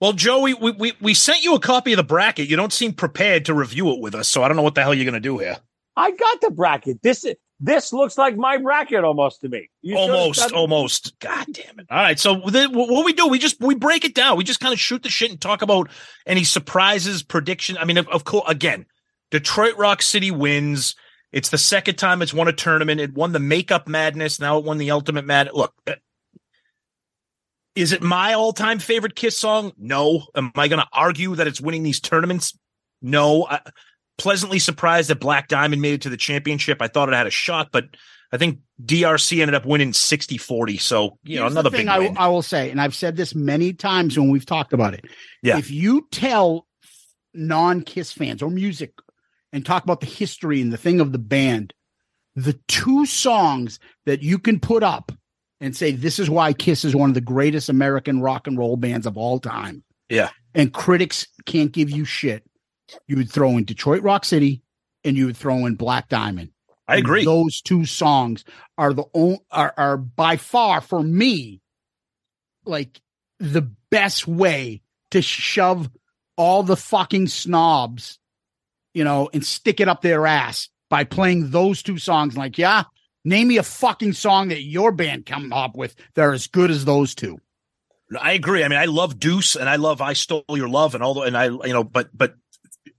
[0.00, 2.48] Well, Joey, we, we we sent you a copy of the bracket.
[2.48, 4.82] You don't seem prepared to review it with us, so I don't know what the
[4.82, 5.56] hell you're going to do here.
[5.96, 7.02] I got the bracket.
[7.02, 9.70] This is this looks like my bracket almost to me.
[9.80, 11.18] You almost, done- almost.
[11.20, 11.86] God damn it!
[11.90, 13.28] All right, so what we do?
[13.28, 14.36] We just we break it down.
[14.36, 15.88] We just kind of shoot the shit and talk about
[16.26, 17.78] any surprises, prediction.
[17.78, 18.84] I mean, of, of course, again,
[19.30, 20.94] Detroit Rock City wins.
[21.32, 23.00] It's the second time it's won a tournament.
[23.00, 24.38] It won the Makeup Madness.
[24.38, 25.50] Now it won the Ultimate Mad.
[25.52, 25.94] Look, uh,
[27.76, 29.72] is it my all-time favorite Kiss song?
[29.78, 30.26] No.
[30.34, 32.58] Am I going to argue that it's winning these tournaments?
[33.02, 33.46] No.
[33.46, 33.60] I,
[34.18, 36.80] pleasantly surprised that Black Diamond made it to the championship.
[36.80, 37.84] I thought it had a shot, but
[38.32, 40.80] I think DRC ended up winning 60-40.
[40.80, 41.88] So, you know, another the thing.
[41.88, 45.04] I will say, and I've said this many times when we've talked about it.
[45.42, 45.58] Yeah.
[45.58, 46.66] If you tell
[47.34, 48.92] non Kiss fans or music
[49.52, 51.74] and talk about the history and the thing of the band,
[52.34, 55.12] the two songs that you can put up
[55.60, 58.76] and say, this is why Kiss is one of the greatest American rock and roll
[58.76, 59.82] bands of all time.
[60.08, 60.30] Yeah.
[60.54, 62.44] And critics can't give you shit.
[63.08, 64.62] You would throw in Detroit Rock City
[65.04, 66.50] and you would throw in Black Diamond.
[66.88, 67.20] I agree.
[67.20, 68.44] And those two songs
[68.78, 71.60] are the only, are, are by far for me
[72.64, 73.00] like
[73.38, 75.90] the best way to shove
[76.36, 78.18] all the fucking snobs,
[78.94, 82.36] you know, and stick it up their ass by playing those two songs.
[82.36, 82.84] Like, yeah,
[83.26, 86.70] name me a fucking song that your band come up with that are as good
[86.70, 87.38] as those two.
[88.18, 88.62] I agree.
[88.62, 91.22] I mean, I love Deuce and I love I Stole Your Love and all the,
[91.22, 92.36] and I, you know, but, but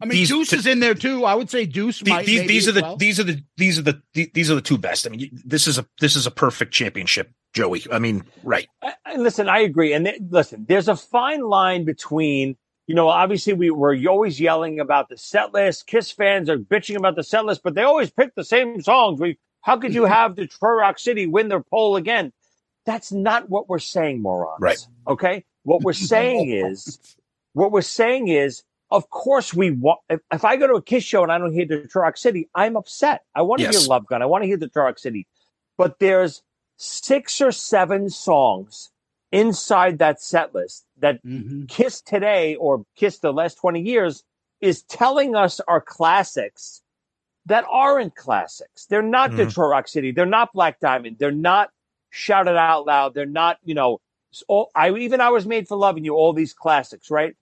[0.02, 1.24] I mean, These- Deuce is in there too.
[1.24, 2.02] I would say Deuce.
[2.02, 2.98] the- might, these, these are the, well.
[2.98, 5.08] these are the, these are the, these are the two best.
[5.08, 7.84] I mean, this is a, this is a perfect championship, Joey.
[7.92, 8.68] I mean, right.
[8.84, 9.94] I- I- listen, I agree.
[9.94, 12.58] And th- listen, there's a fine line between
[12.88, 15.88] you know, obviously we were always yelling about the set list.
[15.88, 19.20] Kiss fans are bitching about the set list, but they always pick the same songs.
[19.20, 19.38] We,
[19.68, 22.32] how could you have Detroit Rock City win their poll again?
[22.86, 24.62] That's not what we're saying, morons.
[24.62, 24.88] Right.
[25.06, 25.44] Okay.
[25.64, 26.98] What we're saying is,
[27.52, 30.00] what we're saying is, of course we want.
[30.10, 32.48] If, if I go to a Kiss show and I don't hear Detroit Rock City,
[32.56, 33.24] I'm upset.
[33.36, 33.82] I want to Yes.
[33.82, 34.22] hear Love Gun.
[34.22, 35.28] I want to hear Detroit Rock City.
[35.78, 36.44] But there's
[36.78, 38.90] six or seven songs
[39.34, 41.68] inside that set list that Mhm.
[41.68, 44.24] Kiss today or Kiss the last 20 years
[44.62, 46.82] is telling us are classics
[47.48, 48.86] that aren't classics.
[48.86, 49.38] They're not Mhm.
[49.38, 50.12] Detroit Rock City.
[50.12, 51.18] They're not Black Diamond.
[51.20, 51.72] They're not
[52.10, 53.14] Shout It Out Loud.
[53.14, 54.00] They're not, you know,
[54.48, 56.16] all, I even I was made for loving you.
[56.16, 57.36] All these classics, right?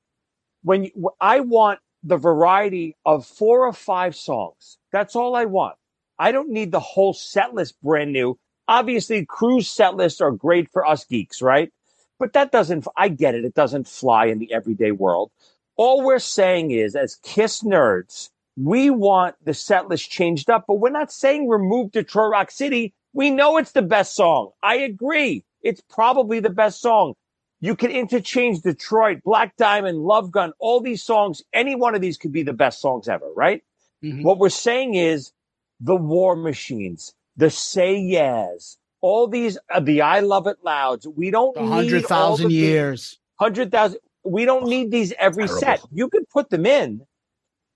[0.63, 4.77] When you, I want the variety of four or five songs.
[4.91, 5.75] That's all I want.
[6.19, 8.37] I don't need the whole set list brand new.
[8.67, 11.71] Obviously, cruise set lists are great for us geeks, right?
[12.19, 13.43] But that doesn't, I get it.
[13.43, 15.31] It doesn't fly in the everyday world.
[15.75, 20.75] All we're saying is, as Kiss nerds, we want the set list changed up, but
[20.75, 22.93] we're not saying remove Detroit Rock City.
[23.13, 24.51] We know it's the best song.
[24.63, 25.43] I agree.
[25.61, 27.13] It's probably the best song.
[27.61, 31.41] You can interchange Detroit, Black Diamond, Love Gun, all these songs.
[31.53, 33.63] Any one of these could be the best songs ever, right?
[34.03, 34.23] Mhm.
[34.23, 35.31] What we're saying is
[35.79, 41.07] the War Machines, the Say Yes, all these, uh, the I Love It Louds.
[41.07, 43.19] We don't A need all thousand the years.
[43.39, 43.99] hundred thousand.
[44.23, 45.59] We don't need these every terrible.
[45.59, 45.81] set.
[45.91, 47.05] You could put them in,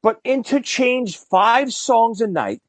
[0.02, 2.62] but interchange five songs a night,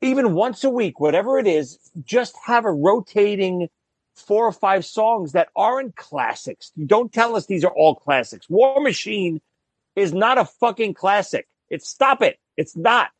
[0.00, 1.78] even once a week, whatever it is.
[2.04, 3.68] Just have a rotating
[4.14, 6.70] four or five songs that aren't classics.
[6.86, 8.48] Don't tell us these are all classics.
[8.50, 9.40] War Machine
[9.96, 11.46] is not a fucking classic.
[11.70, 12.38] It's stop it.
[12.56, 13.10] It's not.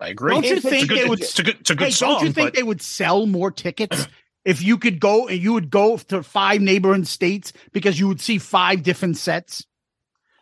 [0.00, 0.34] I agree.
[0.34, 2.08] Don't you It's think good- they would- It's a good, it's a good Hey, song.
[2.18, 4.06] don't you think but they would sell more tickets
[4.44, 8.20] if you could go and you would go to five neighboring states because you would
[8.20, 9.64] see five different sets?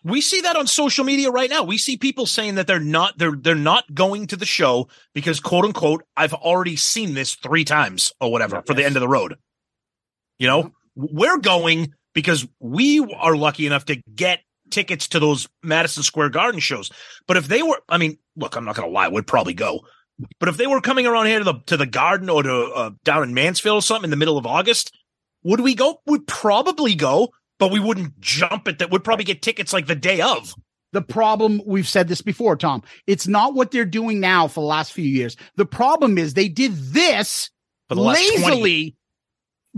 [0.05, 1.63] We see that on social media right now.
[1.63, 5.41] We see people saying that they're not they're they're not going to the show because
[5.41, 9.09] quote unquote I've already seen this three times or whatever for the end of the
[9.09, 9.37] road.
[10.39, 14.41] You know, we're going because we are lucky enough to get
[14.71, 16.91] tickets to those Madison Square Garden shows.
[17.29, 19.83] But if they were, I mean, look, I'm not going to lie, would probably go.
[20.41, 22.91] But if they were coming around here to the to the Garden or to uh,
[23.05, 24.93] down in Mansfield or something in the middle of August,
[25.43, 26.01] would we go?
[26.07, 27.31] We'd probably go,
[27.63, 28.91] but we wouldn't jump at that.
[28.91, 30.53] We'd probably get tickets like the day of.
[30.91, 34.67] The problem, we've said this before, Tom, it's not what they're doing now for the
[34.67, 35.37] last few years.
[35.55, 37.51] The problem is they did this
[37.89, 38.97] lazily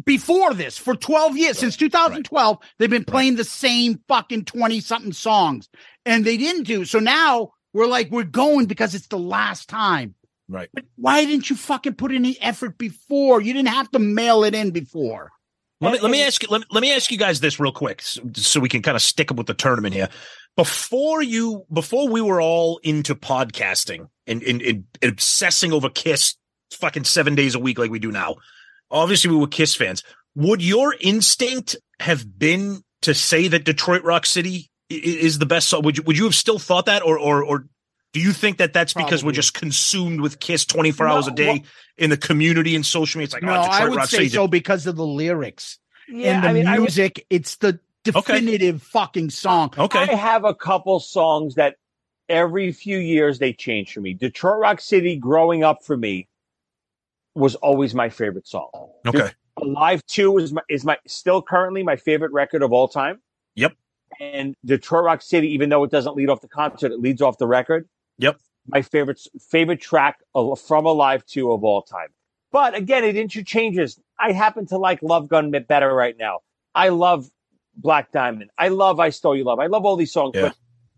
[0.02, 1.58] before this for 12 years.
[1.58, 5.68] Since 2012, they've been playing the same fucking 20 something songs
[6.06, 6.86] and they didn't do.
[6.86, 10.14] So now we're like, we're going because it's the last time.
[10.48, 10.70] Right.
[10.72, 13.42] But why didn't you fucking put any effort before?
[13.42, 15.32] You didn't have to mail it in before.
[15.84, 17.72] Let me, let me ask you let me, let me ask you guys this real
[17.72, 20.08] quick so, so we can kind of stick with the tournament here.
[20.56, 26.36] Before you before we were all into podcasting and, and, and obsessing over Kiss
[26.72, 28.36] fucking 7 days a week like we do now.
[28.90, 30.02] Obviously we were Kiss fans.
[30.34, 35.82] Would your instinct have been to say that Detroit Rock City is the best song?
[35.82, 37.66] Would you would you have still thought that or or or
[38.14, 41.46] do you think that that's because we're just consumed with Kiss 24 hours a day
[41.48, 41.58] well-
[41.98, 43.24] in the community and social media?
[43.24, 44.28] It's like, oh, no, oh, I would Rock say City.
[44.30, 47.26] so because of the lyrics Yeah, and the I mean, I would- music.
[47.28, 49.74] it's the definitive fucking song.
[49.76, 49.98] Okay.
[49.98, 51.74] I have a couple songs that
[52.28, 54.14] every few years they change for me.
[54.14, 56.28] Detroit Rock City growing up for me
[57.34, 58.70] was always my favorite song.
[59.06, 59.28] Okay.
[59.56, 63.20] Alive 2 is my is my still currently my favorite record of all time.
[63.56, 63.72] Yep.
[64.20, 67.38] And Detroit Rock City, even though it doesn't lead off the concert, it leads off
[67.38, 67.88] the record.
[68.18, 68.38] Yep.
[68.66, 72.08] My favorite favorite track of, from Alive 2 of all time.
[72.50, 74.00] But again, it interchanges.
[74.18, 76.38] I happen to like Love Gun bit better right now.
[76.74, 77.28] I love
[77.76, 78.50] Black Diamond.
[78.56, 79.58] I love I Stole Your Love.
[79.58, 80.32] I love all these songs.
[80.34, 80.52] Yeah.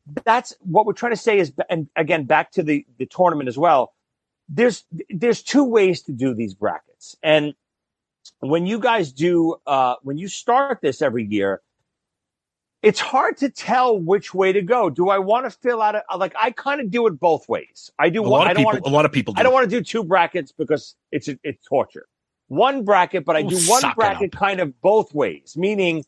[0.06, 3.48] But that's what we're trying to say is, and again, back to the, the tournament
[3.48, 3.94] as well.
[4.48, 7.16] There's, there's two ways to do these brackets.
[7.22, 7.54] And
[8.40, 11.62] when you guys do, uh, when you start this every year,
[12.82, 14.90] it's hard to tell which way to go.
[14.90, 17.90] Do I want to fill out a, like, I kind of do it both ways.
[17.98, 18.72] I do A one, lot I of don't people.
[18.72, 19.34] want to A lot of people.
[19.34, 19.40] Do.
[19.40, 22.06] I don't want to do two brackets because it's it's torture.
[22.48, 26.04] One bracket, but I do one bracket kind of both ways, meaning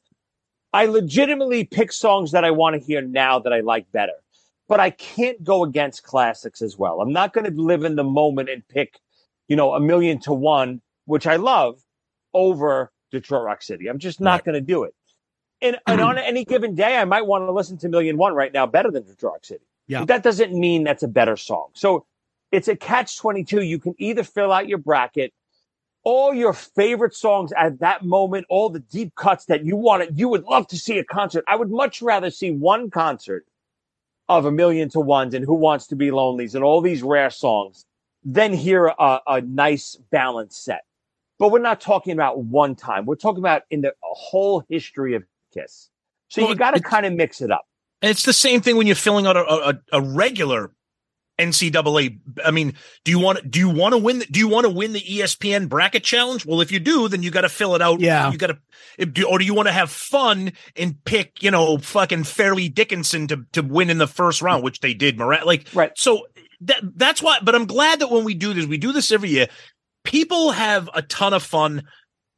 [0.73, 4.13] I legitimately pick songs that I want to hear now that I like better.
[4.69, 7.01] But I can't go against classics as well.
[7.01, 9.01] I'm not going to live in the moment and pick,
[9.49, 11.83] you know, a million to one, which I love,
[12.35, 13.89] over Detroit Rock City.
[13.89, 14.45] I'm just not Right.
[14.45, 14.95] going to do it.
[15.61, 18.53] And, and on any given day, I might want to listen to Million One right
[18.53, 19.65] now better than Rock City.
[19.87, 20.01] Yeah.
[20.01, 21.69] But that doesn't mean that's a better song.
[21.75, 22.07] So
[22.53, 23.63] it's a catch 22.
[23.63, 25.33] You can either fill out your bracket
[26.05, 30.27] all your favorite songs at that moment, all the deep cuts that you wanted, you
[30.29, 31.45] would love to see a concert.
[31.47, 33.45] I would much rather see one concert
[34.27, 37.29] of a million to ones and who wants to be lonely's and all these rare
[37.29, 37.85] songs
[38.25, 40.85] than hear a, a nice balanced set.
[41.39, 43.05] But we're not talking about one time.
[43.05, 45.91] We're talking about in the whole history of Kiss.
[46.29, 47.65] So Well, you got to kind of mix it up.
[48.03, 50.71] It's the same thing when you're filling out a, a, a regular
[51.39, 52.19] NCAA.
[52.45, 52.75] I mean,
[53.05, 54.21] do you want do you want to win?
[54.21, 56.45] The, do you want to win the ESPN bracket challenge?
[56.45, 58.01] Well, if you do, then you got to fill it out.
[58.01, 58.31] Yeah.
[58.31, 58.59] you got
[58.99, 59.25] to.
[59.25, 63.45] Or do you want to have fun and pick, you know, fucking Fairleigh Dickinson to
[63.53, 65.19] to win in the first round, which they did.
[65.19, 65.93] Moran, like, Right.
[65.97, 66.27] So
[66.63, 67.39] that that's why.
[67.43, 69.49] But I'm glad that when we do this, we do this every year.
[70.05, 71.85] People have a ton of fun.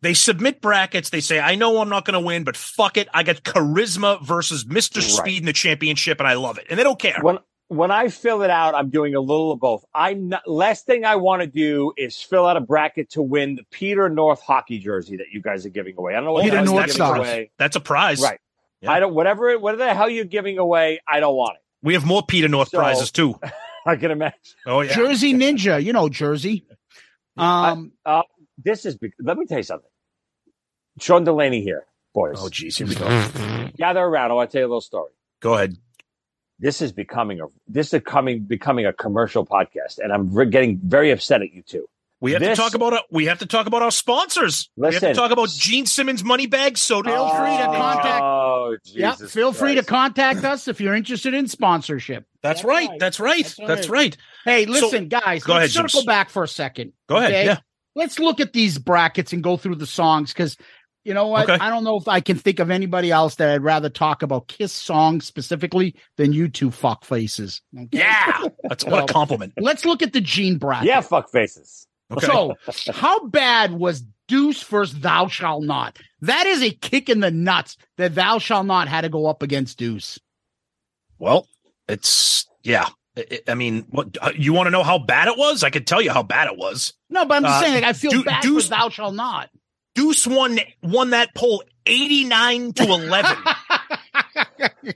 [0.03, 1.11] They submit brackets.
[1.11, 3.09] They say, I know I'm not going to win, but fuck it.
[3.13, 4.97] I got charisma versus Mr.
[4.97, 5.05] Right.
[5.05, 6.67] Speed in the championship, and I love it.
[6.71, 7.19] And they don't care.
[7.21, 7.39] When
[7.69, 9.85] when I fill it out, I'm doing a little of both.
[9.95, 13.55] I not, last thing I want to do is fill out a bracket to win
[13.55, 16.15] the Peter North hockey jersey that you guys are giving away.
[16.15, 17.19] I don't know what Peter the North giving Stars.
[17.19, 17.51] away.
[17.59, 18.21] That's a prize.
[18.21, 18.41] Right.
[18.81, 18.91] Yeah.
[18.91, 21.01] I don't whatever whatever the hell you're giving away.
[21.07, 21.63] I don't want it.
[21.83, 23.39] We have more Peter North So- prizes too.
[23.87, 24.39] I can imagine.
[24.67, 24.95] Oh yeah.
[24.95, 26.67] Jersey Ninja, you know Jersey.
[27.37, 28.23] Um, Uh,
[28.63, 28.99] this is.
[29.21, 29.89] Let me tell you something.
[31.01, 32.37] Sean Delaney here, boys.
[32.39, 33.07] Oh geez, here we go.
[33.77, 34.31] Gather around.
[34.31, 35.11] I want to tell you a little story.
[35.41, 35.77] Go ahead.
[36.59, 40.79] This is becoming a this is coming becoming a commercial podcast, and I'm re- getting
[40.83, 41.87] very upset at you two.
[42.23, 44.69] We have This- to talk about our, we have to talk about our sponsors.
[44.77, 45.17] we have to Listen.
[45.17, 49.33] talk about Gene Simmons money bag So Feel free to oh, contact- Oh, yeah, Jesus
[49.33, 52.27] feel free to contact us if you're interested in sponsorship.
[52.43, 52.89] That's That's right.
[52.91, 53.01] right.
[53.01, 53.43] That's right.
[53.45, 54.15] That's That's, right.
[54.15, 54.17] right.
[54.45, 56.05] Hey, So- listen, guys, go let's ahead, circle Zeus.
[56.05, 56.93] back for a second.
[57.09, 57.31] Go ahead.
[57.31, 57.45] okay?
[57.47, 57.59] Yeah.
[57.95, 60.59] Let's look at these brackets and go through the songs because
[61.05, 61.49] you know what?
[61.49, 61.65] Okay.
[61.65, 64.49] I don't know if I can think of anybody else that I'd rather talk about
[64.49, 67.63] Kiss songs specifically than you two fuck faces.
[67.77, 67.89] Okay?
[67.99, 68.43] Yeah.
[68.65, 69.55] That's what a compliment.
[69.59, 70.87] Let's look at the Gene bracket.
[70.89, 71.87] Yeah, fuck faces.
[72.13, 72.27] Okay.
[72.27, 72.55] So,
[72.93, 75.99] how bad was Deuce versus Thou Shall Not?
[76.23, 79.43] That is a kick in the nuts that Thou Shall Not had to go up
[79.43, 80.19] against Deuce.
[81.19, 81.47] well,
[81.89, 82.85] it's yeah.
[82.85, 82.91] I-
[83.31, 85.65] I I mean, what uh, you want to know how bad it was?
[85.65, 86.93] I could tell you how bad it was.
[87.11, 89.13] No, but I'm just Uh, saying, like, I feel Deu- bad Deuce- for Thou Shall
[89.13, 89.51] Not.
[89.95, 93.37] Deuce won won that poll 89 to 11.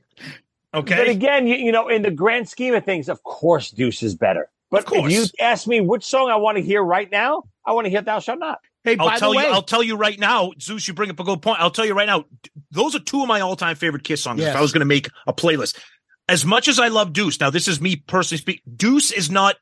[0.75, 0.97] okay.
[0.97, 4.15] But again, you, you know, in the grand scheme of things, of course, Deuce is
[4.15, 4.51] better.
[4.71, 7.85] But if you ask me which song I want to hear right now, I want
[7.87, 9.53] to hear "Thou Shalt Not." Hey, I'll by tell the way, you.
[9.53, 10.87] I'll tell you right now, Zeus.
[10.89, 11.61] You bring up a good point.
[11.61, 12.25] I'll tell you right now.
[12.71, 14.43] Those are two of my all-time favorite Kiss songs.
[14.43, 15.79] If I was going to make a playlist,
[16.29, 18.63] as much as I love Deuce, now this is me personally speak.
[18.77, 19.57] Deuce is not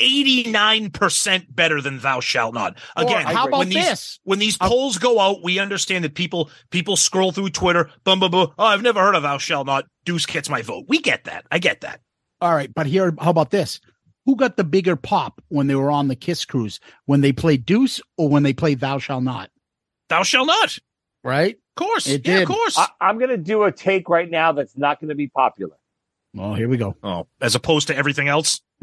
[0.00, 2.78] eighty-nine percent better than Thou Shalt Not.
[2.96, 4.20] Or Again, how about when these this?
[4.24, 7.90] when these polls go out, we understand that people people scroll through Twitter.
[8.04, 8.52] Bum bum bum.
[8.58, 9.84] Oh, I've never heard of Thou Shalt Not.
[10.04, 10.84] Deuce gets my vote.
[10.88, 11.46] We get that.
[11.50, 12.00] I get that.
[12.40, 13.80] All right, but here, how about this?
[14.26, 16.80] Who got the bigger pop when they were on the Kiss cruise?
[17.06, 19.50] When they played Deuce or when they played Thou Shall Not?
[20.08, 20.78] Thou Shalt Not.
[21.24, 21.54] Right?
[21.54, 21.56] Of Right?
[21.76, 22.06] course.
[22.06, 22.42] It yeah, did.
[22.42, 22.78] of course.
[22.78, 25.76] I, I'm going to do a take right now that's not going to be popular.
[26.34, 26.94] Well, here we go.
[27.02, 28.60] oh, as opposed to everything else.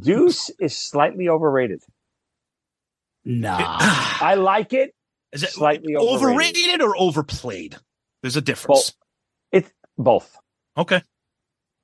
[0.00, 1.82] Deuce is slightly overrated.
[3.24, 3.56] Nah.
[3.60, 4.94] I like it.
[5.32, 6.24] Is it Slightly overrated.
[6.24, 7.76] overrated or overplayed?
[8.22, 8.94] There's a difference.
[9.52, 10.36] It's both.
[10.76, 11.02] Okay.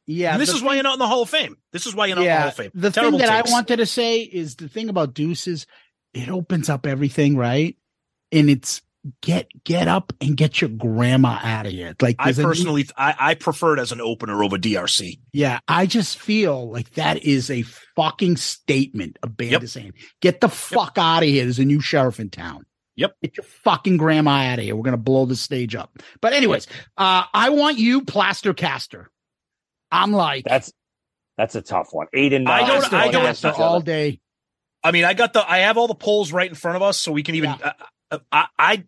[0.07, 0.33] yeah.
[0.33, 1.57] and this the is why you're not in the Hall of Fame.
[1.73, 2.71] This is why you're not in the Hall of Fame.
[2.75, 3.51] The Terrible thing that takes.
[3.51, 5.67] I wanted to say is the thing about Deuce is
[6.15, 7.77] it opens up everything, right?
[8.33, 8.83] And it's
[9.23, 11.95] get get up and get your grandma out of here.
[12.01, 15.19] Like I there's a personally, I, I prefer it as an opener over DRC.
[15.33, 17.63] Yeah, I just feel like that is a
[17.97, 19.63] fucking statement a band Yep.
[19.63, 19.93] is saying.
[20.21, 21.45] Get the fuck out of here.
[21.45, 22.65] There's a new sheriff in town.
[22.97, 23.15] Yep.
[23.23, 24.75] Get your fucking grandma out of here.
[24.75, 25.99] We're gonna blow the stage up.
[26.21, 29.11] But anyways, uh, I want you plaster caster.
[29.91, 30.73] I'm like That's
[31.37, 32.07] that's a tough one.
[32.15, 32.65] Eight and nine.
[32.65, 32.81] I nine.
[32.81, 34.21] don't- I don't- caster all day.
[34.83, 37.01] I mean, I got the, I have all the polls right in front of us,
[37.01, 37.51] so we can even.
[37.51, 37.57] Yeah.
[37.67, 37.73] Uh,
[38.33, 38.85] I, I,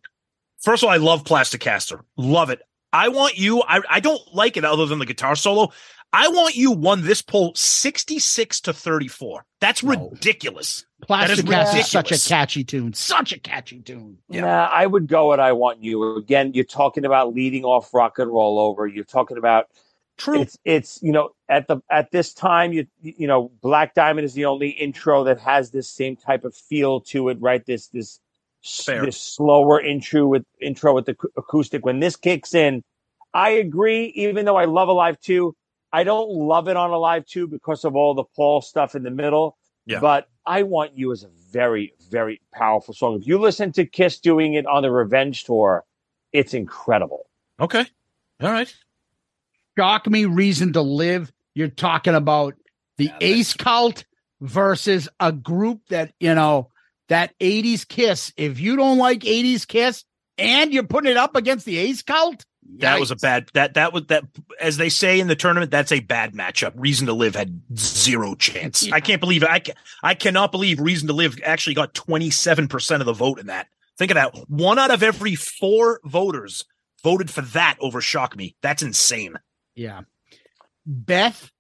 [0.61, 2.61] first of all, I love Plaster Caster, love it.
[2.93, 3.63] I want you.
[3.63, 5.73] I, I don't like it other than the guitar solo.
[6.11, 9.45] I want you won this poll sixty six to thirty four.
[9.61, 10.09] That's No.
[10.11, 10.87] ridiculous.
[11.03, 12.95] Plaster is caster is such a catchy tune.
[12.95, 14.17] Such a catchy tune.
[14.31, 14.41] Yeah.
[14.41, 16.17] Nah, I would go with I Want You.
[16.17, 18.87] Again, you're talking about leading off rock and roll over.
[18.87, 19.67] You're talking about
[20.17, 20.41] True.
[20.41, 24.33] it's it's you know at the at this time you you know Black Diamond is
[24.33, 27.65] the only intro that has this same type of feel to it, right?
[27.67, 28.19] This this
[28.69, 29.05] Fair.
[29.05, 31.85] this slower intro with intro with the acoustic.
[31.85, 32.83] When this kicks in,
[33.35, 34.07] I agree.
[34.15, 35.55] Even though I love Alive Two,
[35.93, 39.11] I don't love it on Alive Two because of all the Paul stuff in the
[39.11, 39.57] middle.
[39.87, 40.01] Yeah.
[40.01, 43.21] But I Want You is a very very powerful song.
[43.21, 45.85] If you listen to Kiss doing it on the Revenge tour,
[46.33, 47.29] it's incredible.
[47.61, 47.87] Okay.
[48.41, 48.73] All right.
[49.77, 51.33] Shock me reason to live.
[51.55, 52.55] You're talking about
[52.97, 54.05] the Yeah, Ace Cult
[54.41, 56.71] versus a group that, you know,
[57.09, 58.33] that 80s kiss.
[58.37, 60.05] If you don't like 80s kiss
[60.37, 62.45] and you're putting it up against the Ace Cult,
[62.79, 64.25] That was a bad that that was that
[64.61, 65.71] as they say in the tournament.
[65.71, 66.73] That's a bad matchup.
[66.77, 68.87] Reason to Live had zero chance.
[68.87, 68.95] Yeah.
[68.95, 72.69] I can't believe I can, I cannot believe Reason to Live actually got twenty seven
[72.69, 73.69] percent of the vote in that.
[73.97, 74.35] Think of that.
[74.49, 76.65] One out of every four voters
[77.03, 78.55] voted for that over Shock Me.
[78.63, 79.35] That's insane.
[79.75, 80.03] Yeah.
[80.87, 81.51] Beth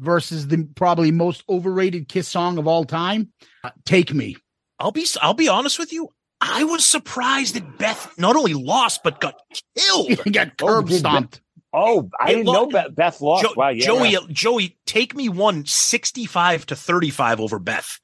[0.00, 3.32] versus the probably most overrated Kiss song of all time.
[3.62, 4.36] Uh, Take Me.
[4.84, 6.10] I'll be I'll be honest with you.
[6.42, 9.34] I was surprised that Beth not only lost but got
[9.74, 10.20] killed.
[10.32, 11.40] Got Oh, curb did stomped.
[11.72, 13.44] Oh, I It didn't lo- know Beth, Beth lost.
[13.44, 13.84] Jo- wow, yeah.
[13.86, 17.98] Joey, Joey, take me one 65 to 35 over Beth.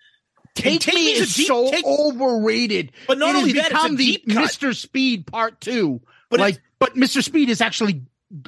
[0.55, 2.93] Take, Take Me is deep- so Take- overrated.
[3.07, 4.45] But not It only that, it's a become the cut.
[4.51, 4.75] Mr.
[4.75, 6.01] Speed Part Two.
[6.31, 7.23] But like, but Mr.
[7.23, 8.03] Speed is actually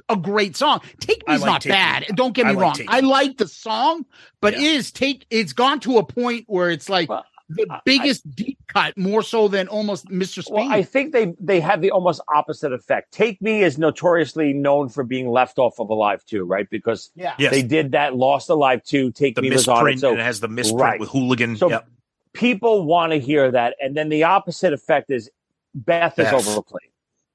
[0.09, 0.81] a great song.
[1.01, 1.77] Take I Me's like not Take Me.
[1.77, 2.07] bad.
[2.15, 2.87] Don't get I me like wrong.
[2.89, 4.07] I like the song,
[4.41, 4.61] but Yeah.
[4.61, 5.27] it is take.
[5.31, 7.25] It's gone to a point where it's like Well,
[7.55, 10.43] the I- biggest deep cut, more so than almost Mr.
[10.43, 10.55] Speed.
[10.55, 13.13] Well, I think they they have the almost opposite effect.
[13.13, 16.69] Take Me is notoriously known for being left off of Alive 2, right?
[16.71, 17.35] Because yeah.
[17.39, 17.53] Yes.
[17.53, 19.91] they did that Lost Alive 2, Take the Me was on it.
[19.93, 21.01] misprint So and it has the misprint Right.
[21.01, 21.57] with hooligan.
[21.57, 21.87] So- yep.
[22.33, 23.77] people want to hear that.
[23.81, 25.31] And then the opposite effect is
[25.75, 26.35] Beth, Beth.
[26.35, 26.89] is overplayed.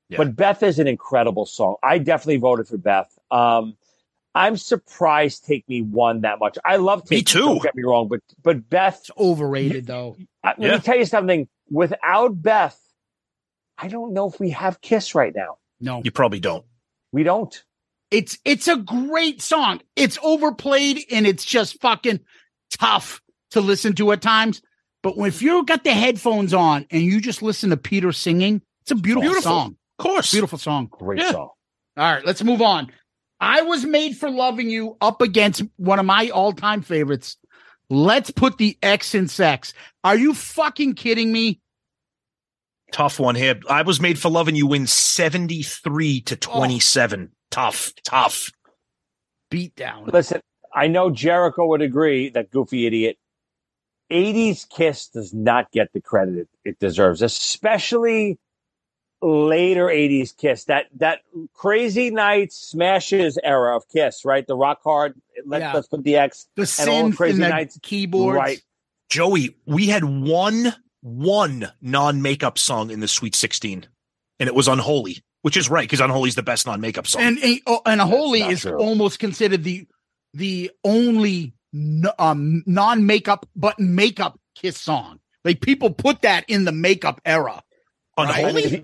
[0.09, 0.18] Yeah.
[0.18, 1.76] But Beth is an incredible song.
[1.84, 3.11] I definitely voted for Beth.
[3.30, 3.76] Um,
[4.38, 6.58] I'm surprised Take Me won that much.
[6.64, 7.40] I love Take Me Me, too.
[7.40, 10.16] Don't get me wrong, but but Beth, It's overrated though.
[10.44, 10.76] I, let Yeah.
[10.78, 11.48] me tell you something.
[11.70, 12.80] Without Beth,
[13.78, 15.58] I don't know if we have Kiss right now.
[15.80, 16.66] No, You probably don't.
[17.12, 17.64] We don't.
[18.12, 19.82] it's it's a great song.
[19.96, 22.20] It's overplayed and it's just fucking
[22.80, 23.22] tough
[23.52, 24.62] to listen to at times.
[25.04, 28.92] But if you got the headphones on and you just listen to Peter singing, it's
[28.92, 29.52] a beautiful, Beautiful.
[29.52, 29.78] song.
[30.00, 30.32] Of course.
[30.32, 30.88] Beautiful song.
[30.92, 31.32] Great Yeah.
[31.32, 31.50] song.
[31.98, 32.92] All right, let's move on.
[33.40, 37.38] I was made for loving you up against one of my all-time favorites.
[37.90, 39.74] Let's put the X in sex.
[40.04, 41.62] Are you fucking kidding me?
[42.92, 43.60] Tough one here.
[43.70, 47.32] I was made for loving you win 73 to 27.
[47.52, 48.52] Tough, tough.
[49.50, 50.06] Beat down.
[50.06, 50.42] Listen,
[50.74, 53.18] I know Jericho would agree that Goofy Idiot
[54.12, 58.38] 80s Kiss does not get the credit it, it deserves, especially
[59.22, 60.65] later 80s Kiss.
[60.65, 61.20] That that
[61.53, 64.45] crazy nights smashes era of Kiss, right?
[64.45, 65.15] The rock hard.
[65.45, 65.74] Let's Yeah.
[65.74, 66.47] let's put the X.
[66.55, 67.80] The and all synth Crazy and the Nights.
[67.82, 68.38] keyboards.
[68.38, 68.61] Right.
[69.09, 73.88] Joey, we had one, one non makeup song in the Sweet 16,
[74.39, 77.22] and it was Unholy, which is right because Unholy is the best non makeup song.
[77.22, 78.78] and and, oh, and holy is true.
[78.78, 79.88] almost considered the
[80.34, 85.20] the only n- um, non makeup but makeup kiss song.
[85.45, 87.63] Like people put that in the makeup era.
[88.18, 88.65] Unholy?
[88.65, 88.84] I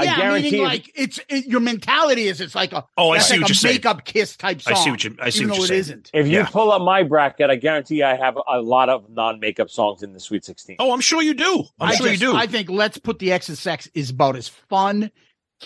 [0.00, 2.72] mean, if you- I yeah, guarantee meaning like it's it, your mentality is it's like
[2.72, 3.74] a Oh, I see like what a you're saying.
[3.76, 4.74] makeup kiss type song.
[4.74, 5.80] I see what you- I see even what though you're it saying.
[5.80, 6.10] isn't.
[6.14, 6.46] If you Yeah.
[6.46, 10.20] pull up my bracket, I guarantee I have a lot of non-makeup songs in the
[10.20, 10.76] Sweet 16.
[10.78, 11.64] oh, I'm sure you do.
[11.80, 12.36] I'm I sure just- you do.
[12.36, 15.10] I think Let's Put the X in Sex is about as fun,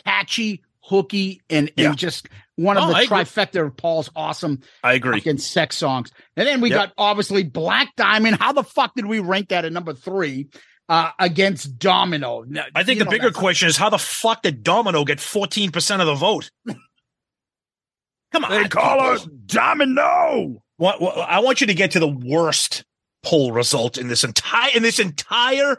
[0.04, 1.88] catchy, hooky, and, Yeah.
[1.90, 3.16] and just one of Oh, the I agree.
[3.18, 5.18] trifecta of Paul's awesome I agree.
[5.18, 6.10] fucking sex songs.
[6.36, 6.76] And then we Yep.
[6.78, 8.36] got obviously Black Diamond.
[8.38, 10.48] How the fuck did we rank that at number three
[10.88, 12.44] uh, against Domino?
[12.46, 16.00] Now, I think the know, bigger question is how the fuck did Domino get 14%
[16.00, 16.50] of the vote?
[18.32, 18.50] Come on.
[18.50, 20.62] They call us Domino.
[20.76, 22.84] What, what, I want you to get to the worst
[23.22, 25.78] poll result in this entire in this entire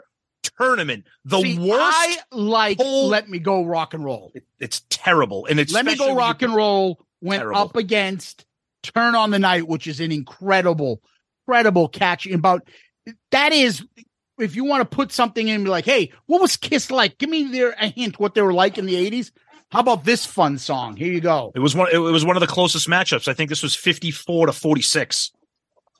[0.58, 1.04] tournament.
[1.24, 1.80] The See, worst.
[1.82, 4.32] I like poll- Let Me Go Rock and Roll.
[4.58, 7.60] it's terrible, and it's Let Me Go Rock and Roll went Terrible.
[7.60, 8.46] up against
[8.82, 11.02] Turn on the Night, which is an incredible,
[11.46, 12.26] incredible catch.
[12.26, 12.66] About
[13.32, 13.84] that is,
[14.38, 17.18] if you want to put something in, be like, hey, what was Kiss like?
[17.18, 19.32] Give me there a hint what they were like in the eighties.
[19.70, 20.96] How about this fun song?
[20.96, 21.52] Here you go.
[21.54, 21.88] It was one.
[21.92, 23.26] It was one of the closest matchups.
[23.26, 25.32] I think this was fifty-four to forty-six.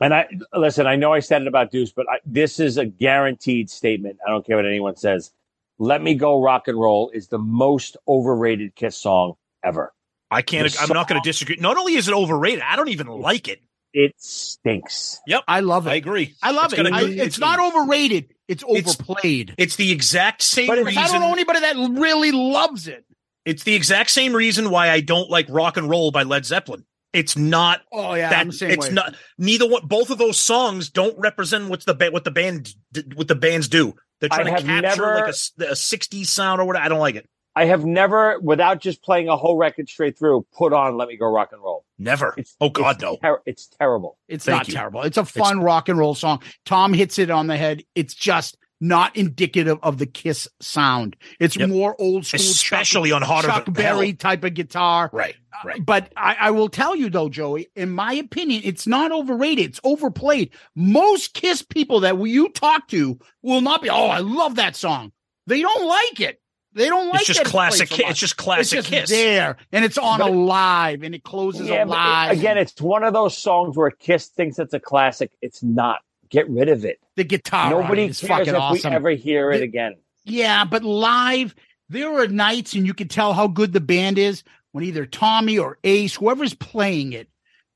[0.00, 0.86] And I listen.
[0.86, 4.18] I know I said it about Deuce, but I, this is a guaranteed statement.
[4.24, 5.32] I don't care what anyone says.
[5.78, 9.34] "Let Me Go Rock and Roll" is the most overrated Kiss song
[9.64, 9.92] ever.
[10.30, 10.70] I can't.
[10.70, 11.56] The I'm not going to disagree.
[11.58, 13.60] Not only is it overrated, I don't even like it.
[13.98, 15.20] It stinks.
[15.26, 15.90] Yep, I love it.
[15.90, 16.34] I agree.
[16.42, 16.76] I love It's it.
[16.76, 18.26] got a I- good- it's not overrated.
[18.46, 19.54] It's It's- overplayed.
[19.56, 21.02] It's the exact same But reason.
[21.02, 23.06] I don't know anybody that really loves it.
[23.46, 26.84] It's the exact same reason why I don't like rock and roll by Led Zeppelin.
[27.14, 28.92] It's not Oh yeah, that I'm the same it's way.
[28.92, 32.74] not neither one both of those songs don't represent what's the ba- what the band
[33.14, 33.94] what the bands do.
[34.20, 36.84] They're I trying to capture never- like a 60s sound or whatever.
[36.84, 37.26] I don't like it.
[37.56, 41.16] I have never, without just playing a whole record straight through, put on "Let Me
[41.16, 42.34] Go Rock and Roll." Never.
[42.36, 43.16] It's oh God, it's no.
[43.16, 44.18] ter- it's terrible.
[44.28, 44.74] It's Thank not you.
[44.74, 45.02] terrible.
[45.02, 46.42] It's a fun rock and roll song.
[46.66, 47.82] Tom hits it on the head.
[47.94, 51.16] It's just not indicative of the Kiss sound.
[51.40, 51.70] It's Yep.
[51.70, 55.08] more old school, Especially Chuck, on Harder Chuck Than Berry type of guitar.
[55.14, 55.82] Right, uh, right.
[55.86, 59.64] But I, I will tell you though, Joey, in my opinion, it's not overrated.
[59.64, 60.50] It's overplayed.
[60.74, 63.88] Most Kiss people that you talk to will not be.
[63.88, 65.12] Oh, I love that song.
[65.46, 66.38] They don't like it.
[66.76, 67.18] They don't like it.
[67.22, 67.88] It's just that classic.
[67.88, 68.10] played so Ki- much.
[68.12, 69.10] It's just classic it's just Kiss.
[69.10, 72.58] there, and it's on But- a live, and it closes Yeah, a but it- again,
[72.58, 75.30] it's one of those songs where Kiss thinks it's a classic.
[75.42, 76.00] It's not.
[76.30, 76.98] Get rid of it.
[77.16, 77.70] the guitar.
[77.70, 78.90] Nobody it is cares fucking if awesome.
[78.90, 79.94] we ever hear it The- again.
[80.24, 81.54] Yeah, but live,
[81.88, 84.42] there are nights and you can tell how good the band is
[84.72, 87.28] when either Tommy or Ace, whoever's playing it,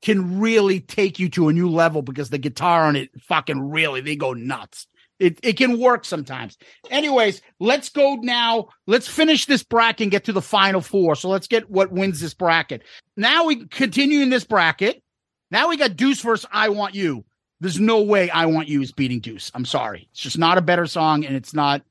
[0.03, 4.01] can really take you to a new level because the guitar on it fucking really
[4.01, 4.85] they go nuts.
[5.21, 6.57] It it can work sometimes.
[6.89, 8.69] Anyways, let's go now.
[8.87, 11.15] Let's finish this bracket and get to the final four.
[11.15, 12.81] So let's get what wins this bracket.
[13.15, 15.03] Now we continue in this bracket.
[15.51, 17.23] Now we got Deuce versus I Want You.
[17.59, 19.51] There's no way I Want You is beating Deuce.
[19.53, 20.07] I'm sorry.
[20.11, 21.83] It's just not a better song and it's not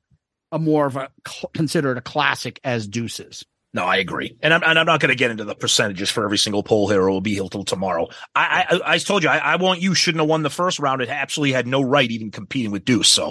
[0.51, 1.09] a more of a
[1.53, 3.45] considered a classic as Deuces.
[3.73, 6.25] No, I agree, and I'm and I'm not going to get into the percentages for
[6.25, 7.07] every single poll here.
[7.07, 8.09] It will be here till tomorrow.
[8.35, 11.01] I I, I told you I, I want you shouldn't have won the first round.
[11.01, 13.07] It absolutely had no right even competing with Deuce.
[13.07, 13.27] So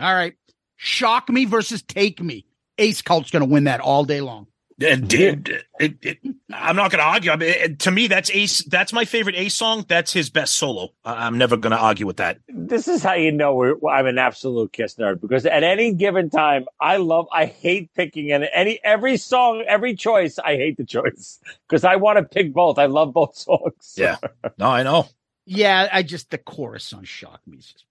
[0.00, 0.34] All right.
[0.76, 2.44] Shock Me versus Take Me.
[2.78, 4.46] Ace Cult's going to win that all day long.
[4.80, 6.18] And did it, it,
[6.52, 7.30] I'm not going to argue.
[7.30, 8.64] I mean, it, to me, that's Ace.
[8.64, 9.84] That's my favorite Ace song.
[9.88, 10.90] That's his best solo.
[11.04, 12.38] I, I'm never going to argue with that.
[12.48, 16.30] This is how you know we're, I'm an absolute Kiss nerd because at any given
[16.30, 20.38] time, I love, I hate picking and any every song, every choice.
[20.38, 22.78] I hate the choice because I want to pick both.
[22.78, 23.94] I love both songs.
[23.96, 24.16] Yeah.
[24.58, 25.08] No, I know.
[25.46, 27.58] Yeah, I just the chorus on Shock Me.
[27.58, 27.84] just-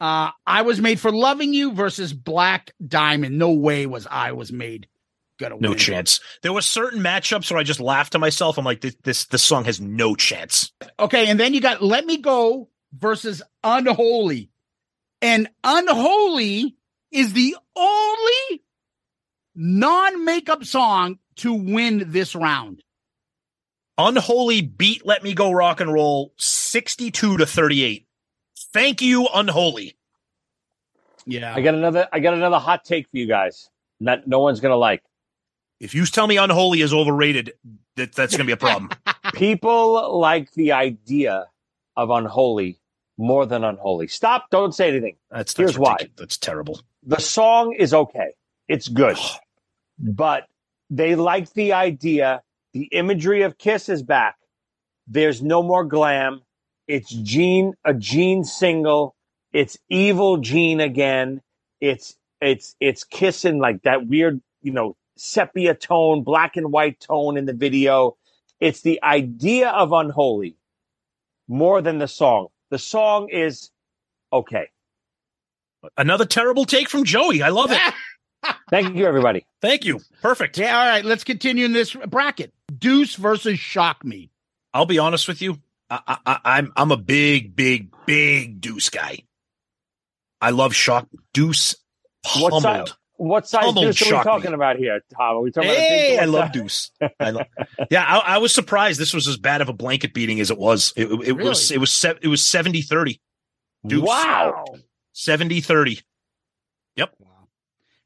[0.00, 3.38] Uh, I was made for loving you versus Black Diamond.
[3.38, 4.86] No way was I was made
[5.38, 5.78] gonna No win.
[5.78, 6.20] chance.
[6.42, 8.58] There were certain matchups where I just laughed to myself.
[8.58, 10.72] I'm like, this this, this song has no chance.
[10.98, 14.50] Okay, and then you got Let Me Go versus Unholy.
[15.22, 16.76] And Unholy
[17.10, 18.62] is the only
[19.54, 22.82] non-makeup song to win this round.
[23.96, 28.06] Unholy beat Let Me Go Rock and Roll 62 to 38.
[28.72, 29.96] Thank you, Unholy.
[31.26, 31.54] Yeah.
[31.54, 33.68] I got another, I got another hot take for you guys.
[34.00, 35.02] That no one's gonna like.
[35.80, 37.52] If you tell me Unholy is overrated,
[37.96, 38.90] that, that's going to be a problem.
[39.34, 41.46] People like the idea
[41.96, 42.78] of unholy
[43.16, 44.08] more than unholy.
[44.08, 44.50] Stop!
[44.50, 45.16] Don't say anything.
[45.30, 45.96] That's, that's Here's why.
[46.16, 46.80] That's terrible.
[47.02, 48.34] the song is okay.
[48.68, 49.16] It's good.
[49.98, 50.46] but
[50.90, 52.42] they like the idea.
[52.72, 54.36] The imagery of Kiss is back.
[55.06, 56.42] There's no more glam.
[56.88, 59.14] It's Gene, a Gene single.
[59.52, 61.40] It's evil Gene again.
[61.80, 67.36] It's, it's, it's kissing like that weird, you know, sepia tone, black and white tone
[67.36, 68.16] in the video.
[68.60, 70.56] It's the idea of unholy
[71.48, 72.48] more than the song.
[72.70, 73.70] The song is
[74.32, 74.68] okay.
[75.96, 77.42] Another terrible take from Joey.
[77.42, 77.80] I love it.
[78.70, 79.46] Thank you, everybody.
[79.60, 80.00] Thank you.
[80.22, 80.58] Perfect.
[80.58, 82.52] Yeah, all right, let's continue in this bracket.
[82.76, 84.30] Deuce versus Shock Me.
[84.72, 85.58] I'll be honest with you.
[85.90, 89.20] I, I, I'm I'm a big, big, big Deuce guy.
[90.40, 91.76] I love Shock Deuce.
[92.38, 92.96] What side, Pummeled.
[93.24, 94.54] What size Pummeled deuce are we talking me.
[94.54, 95.36] about here, Tom?
[95.36, 96.52] Are we talking Hey, about I a big love?
[96.52, 96.90] Deuce.
[97.20, 97.46] I love,
[97.90, 100.58] yeah, I, I was surprised this was as bad of a blanket beating as it
[100.58, 100.92] was.
[100.96, 103.20] It, it, it was it was se- it was 70-30.
[103.86, 104.02] Deuce.
[104.02, 104.64] Wow.
[105.14, 106.02] 70-30.
[106.96, 107.14] Yep.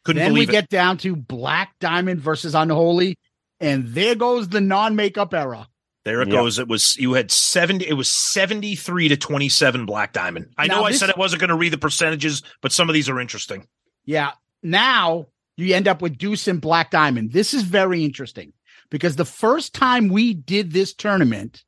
[0.05, 0.51] Couldn't then we it.
[0.51, 3.19] get down to Black Diamond versus Unholy,
[3.61, 5.69] and there goes the non-makeup era.
[6.05, 6.35] There it Yep.
[6.37, 6.59] goes.
[6.59, 10.55] It was you had 70 it was 73 to 27 Black Diamond.
[10.57, 12.95] I Now know I said I wasn't going to read the percentages, but some of
[12.95, 13.67] these are interesting.
[14.07, 14.31] Yeah.
[14.63, 15.27] Now
[15.57, 17.33] you end up with Deuce and Black Diamond.
[17.33, 18.53] This is very interesting
[18.91, 21.65] because the first time we did this tournament,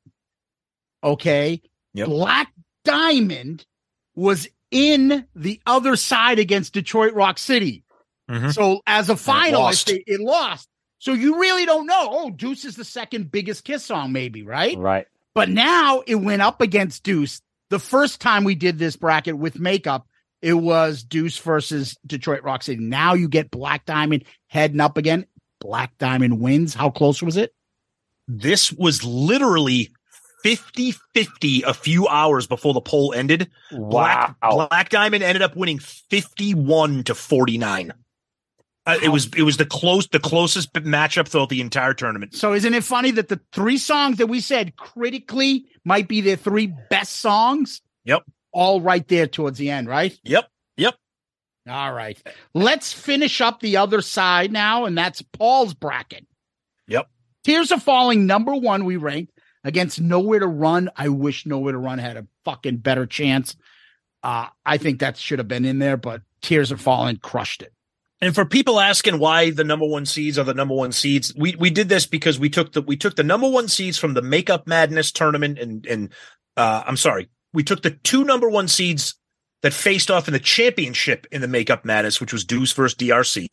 [1.03, 1.63] okay,
[1.95, 2.07] Yep.
[2.07, 2.53] Black
[2.85, 3.67] Diamond
[4.15, 7.83] was in the other side against Detroit Rock City.
[8.31, 8.55] Mhm.
[8.55, 9.91] So as a finalist, lost.
[9.91, 10.69] it, it lost.
[11.01, 12.09] So you really don't know.
[12.11, 14.79] Oh, Deuce is the second biggest Kiss song, maybe, right?
[14.79, 15.07] Right.
[15.35, 17.41] But now it went up against Deuce.
[17.71, 20.07] The first time we did this bracket with makeup,
[20.43, 22.81] it was Deuce versus Detroit Rock City.
[22.83, 25.27] Now you get Black Diamond heading up again.
[25.61, 26.75] Black Diamond wins.
[26.75, 27.55] How close was it?
[28.27, 29.91] This was literally
[30.45, 33.51] 50-50 a few hours before the poll ended.
[33.71, 34.69] Black Wow.
[34.69, 37.93] Black Diamond ended up winning 51 to 49.
[38.87, 42.35] Uh, it was it was the close the closest matchup throughout the entire tournament.
[42.35, 46.37] So isn't it funny that the three songs that we said critically might be their
[46.37, 47.83] three best songs?
[48.05, 48.23] Yep.
[48.53, 50.19] All right there towards the end, right?
[50.25, 50.49] Yep.
[50.77, 50.95] Yep.
[51.69, 52.21] All right.
[52.55, 56.27] Let's finish up the other side now, and that's Paul's bracket.
[56.89, 57.09] Yep.
[57.45, 59.33] Tears Are Falling, number one, we ranked
[59.65, 60.91] against Nowhere to Run.
[60.97, 63.57] I wish Nowhere to Run had a fucking better chance.
[64.23, 67.73] Uh, I think that should have been in there, but Tears Are Falling crushed it.
[68.23, 71.57] And for people asking why the number one seeds are the number one seeds, we
[71.59, 74.21] we did this because we took the we took the number one seeds from the
[74.21, 76.13] Makeup Madness tournament, and and
[76.55, 79.15] uh, I'm sorry, we took the two number one seeds
[79.63, 83.47] that faced off in the championship in the Makeup Madness, which was Deuce versus DRC,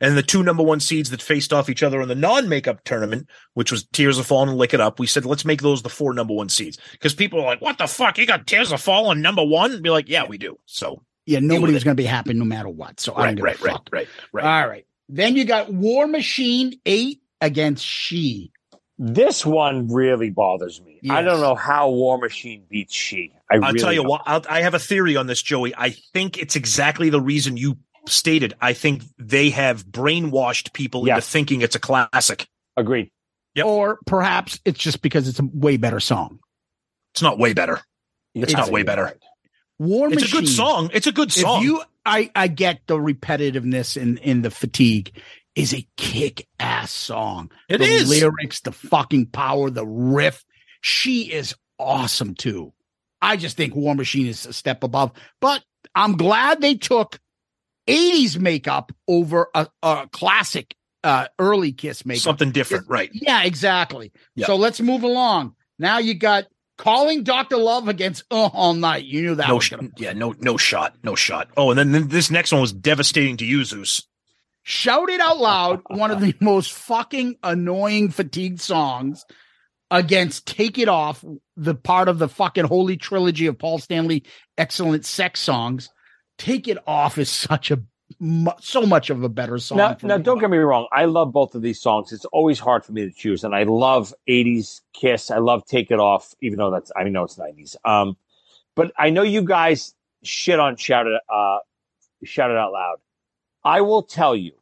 [0.00, 3.28] and the two number one seeds that faced off each other in the non-makeup tournament,
[3.54, 5.00] which was Tears Are Falling and Lick It Up.
[5.00, 7.78] We said let's make those the four number one seeds because people are like, "What
[7.78, 8.18] the fuck?
[8.18, 11.40] You got Tears Are Falling number one?" And be like, "Yeah, we do." So Yeah,
[11.40, 13.00] nobody was going to be happy no matter what.
[13.00, 14.44] So I don't right, give right, right, right, right.
[14.62, 14.86] All right.
[15.08, 18.52] Then you got War Machine 8 against She.
[18.98, 20.87] This one really bothers me.
[21.08, 23.32] I don't know how War Machine beats She.
[23.50, 24.08] I I'll really tell you don't.
[24.08, 24.22] what.
[24.26, 25.74] I'll, I have a theory on this, Joey.
[25.76, 28.54] I think it's exactly the reason you stated.
[28.60, 32.46] I think they have brainwashed people into thinking it's a classic.
[32.76, 33.10] Agreed.
[33.54, 33.66] Yep.
[33.66, 36.38] Or perhaps it's just because it's a way better song.
[37.14, 37.80] It's not way better.
[38.34, 39.04] It's I not way better.
[39.04, 39.16] right.
[39.78, 40.24] War Machine.
[40.24, 40.90] It's a good song.
[40.92, 41.58] It's a good song.
[41.58, 45.12] If you, I, I get the repetitiveness in in the fatigue.
[45.54, 47.50] Is a kick ass song.
[47.68, 48.08] It the is.
[48.08, 50.44] lyrics, the fucking power, the riff.
[50.80, 52.72] She is awesome too.
[53.20, 55.12] I just think War Machine is a step above.
[55.40, 55.64] But
[55.94, 57.18] I'm glad they took
[57.88, 62.22] 80s makeup over a, a classic uh, early Kiss makeup.
[62.22, 63.10] Something different, right?
[63.12, 64.12] Yeah, exactly.
[64.34, 64.46] Yeah.
[64.46, 65.54] So let's move along.
[65.78, 66.46] Now you got
[66.76, 67.56] calling Dr.
[67.56, 69.04] Love against uh, All Night.
[69.04, 71.48] You knew that no, sh- yeah, no, no shot, no shot.
[71.56, 74.02] Oh, and then, then this next one was devastating to you, Zeus.
[74.62, 75.82] shout it out loud.
[75.88, 79.24] one of the most fucking annoying fatigued songs
[79.90, 81.24] against Take It Off,
[81.56, 84.24] the part of the fucking holy trilogy of Paul Stanley
[84.56, 85.90] excellent sex songs.
[86.36, 87.82] Take It Off is such a
[88.60, 89.78] so much of a better song.
[89.78, 90.88] Now, now, don't get me wrong.
[90.92, 92.10] I love both of these songs.
[92.10, 95.30] It's always hard for me to choose, and I love '80s Kiss.
[95.30, 97.76] I love Take It Off, even though that's I know it's '90s.
[97.84, 98.16] Um,
[98.74, 101.58] but I know you guys shit on shout it, uh,
[102.24, 102.96] shout it out loud.
[103.62, 104.52] I will tell you,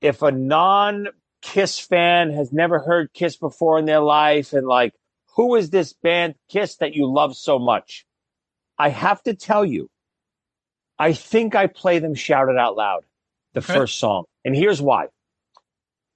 [0.00, 1.08] if a non
[1.44, 4.94] Kiss fan has never heard Kiss before in their life, and like,
[5.36, 8.06] who is this band Kiss that you love so much?
[8.78, 9.90] I have to tell you,
[10.98, 13.04] I think I play them Shout It Out Loud,
[13.52, 13.74] the Okay.
[13.74, 14.24] first song.
[14.44, 15.08] And here's why.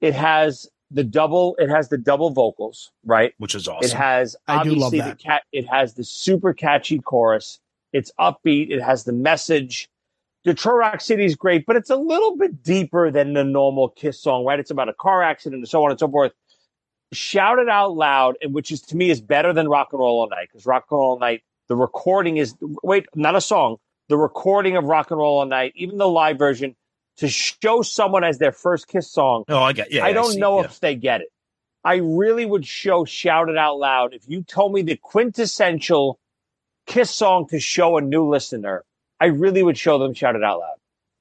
[0.01, 3.35] It has the double, it has the double vocals, right?
[3.37, 3.85] which is awesome.
[3.85, 3.99] It awesome.
[3.99, 7.61] has I do love obviously the cat it has the super catchy chorus.
[7.93, 9.91] It's upbeat, it has the message.
[10.49, 14.19] Detroit Rock City is great, but it's a little bit deeper than the normal Kiss
[14.19, 14.59] song, right?
[14.59, 16.33] It's about a car accident and so on and so forth.
[17.13, 20.21] Shout it out loud, and which is to me is better than Rock and Roll
[20.21, 23.77] All Night because Rock and Roll All Night, the recording is wait, not a song,
[24.09, 26.75] the recording of Rock and Roll All Night, even the live version,
[27.19, 29.93] to show someone as their first Kiss song oh, I get.
[29.93, 30.65] Yeah, I don't see, know yeah.
[30.65, 31.29] if they get it.
[31.85, 36.19] I really would show shout it out loud if you told me the quintessential
[36.87, 38.85] Kiss song to show a new listener.
[39.21, 40.75] I really would show them shout it out loud.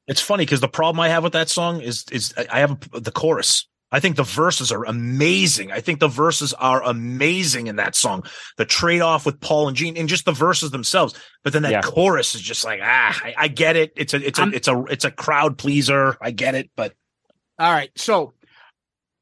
[0.07, 2.79] It's funny because the problem I have with that song is is I I have
[2.91, 3.67] the chorus.
[3.89, 5.71] I think the verses are amazing.
[5.71, 8.23] I think the verses are amazing in that song.
[8.57, 11.13] The trade off with Paul and Gene and just the verses themselves.
[11.43, 11.81] But then that Yeah.
[11.81, 13.93] chorus is just like ah, I, I get it.
[13.95, 16.17] It's a it's a I'm- it's a it's a crowd pleaser.
[16.21, 16.93] I get it, but
[17.59, 17.89] All right.
[17.95, 18.33] So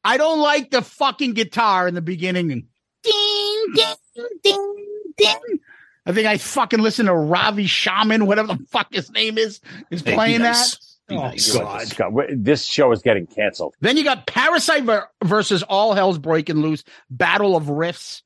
[0.03, 2.51] I don't like the fucking guitar in the beginning.
[2.51, 2.63] And
[3.03, 4.85] ding, ding, ding,
[5.17, 5.59] ding.
[6.05, 9.59] I think I fucking listen to Ravi Shaman, whatever the fuck his name is,
[9.89, 10.71] is Hey, playing nice.
[11.07, 11.15] that.
[11.15, 11.93] Oh, nice.
[11.93, 12.13] God.
[12.31, 13.75] This show is getting canceled.
[13.81, 18.21] Then you got Parasite ver- versus All Hell's Breaking Loose, Battle of Riffs.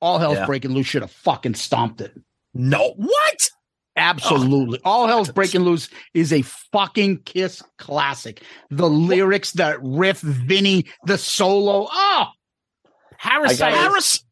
[0.00, 0.46] All Hell's Yeah.
[0.46, 2.12] Breaking Loose should have fucking stomped it.
[2.54, 3.50] no, what?
[3.96, 4.80] Absolutely.
[4.84, 8.42] All Hell's Breaking Loose is a fucking Kiss classic.
[8.70, 11.86] The lyrics, the riff, Vinny, the solo.
[11.92, 12.26] Oh,
[13.18, 13.58] Parasite.
[13.58, 14.24] gotta- Paris.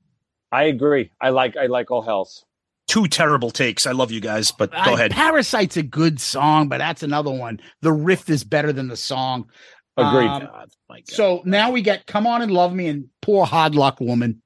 [0.52, 1.12] I agree.
[1.20, 2.44] I like I like all hells.
[2.90, 3.86] Two terrible takes.
[3.86, 5.12] I love you guys, but go I- ahead.
[5.12, 7.60] Parasite's a good song, but that's another one.
[7.82, 9.48] The riff is better than the song.
[9.96, 10.26] Agreed.
[10.26, 11.08] Um, God, my God.
[11.08, 14.42] So now we get Come On and Love Me and Poor Hard Luck Woman.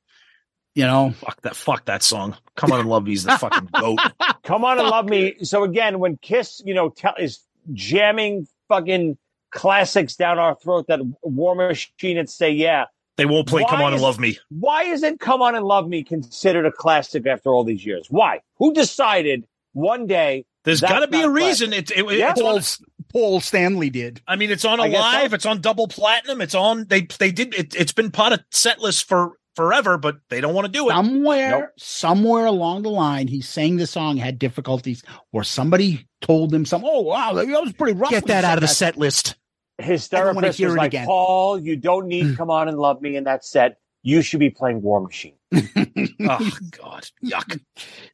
[0.74, 1.56] You know, fuck that.
[1.56, 2.36] Fuck that song.
[2.56, 3.98] Come on and love me's the fucking goat.
[4.42, 5.36] Come on and love me.
[5.42, 7.40] So again, when Kiss, you know, tell is
[7.72, 9.16] jamming fucking
[9.52, 12.86] classics down our throat that War Machine and say, yeah.
[13.16, 14.38] They won't play Why Come On and Love Me.
[14.50, 18.06] Why isn't Come On and Love Me considered a classic after all these years?
[18.10, 18.40] Why?
[18.58, 20.46] Who decided one day?
[20.64, 21.72] There's that's got to be a reason.
[21.72, 22.30] It, it, Yeah.
[22.30, 24.20] it's on, Paul, Paul Stanley did.
[24.26, 25.18] I mean, it's on I a guess so.
[25.20, 25.34] live.
[25.34, 26.40] It's on double platinum.
[26.40, 26.86] It's on.
[26.86, 27.54] They they did.
[27.54, 30.88] It, it's been part of set list for forever, but they don't want to do
[30.88, 30.92] it.
[30.92, 31.68] Somewhere, Nope.
[31.78, 36.82] somewhere along the line, he sang the song, had difficulties, or somebody told him some.
[36.84, 38.10] Oh wow, that was pretty rough.
[38.10, 39.36] Get that out of the set list.
[39.78, 41.06] His I therapist hear was like, again.
[41.06, 43.78] Paul, you don't need Come On and Love Me in that set.
[44.02, 45.34] You should be playing War Machine.
[45.54, 45.58] oh
[46.70, 47.60] God, yuck.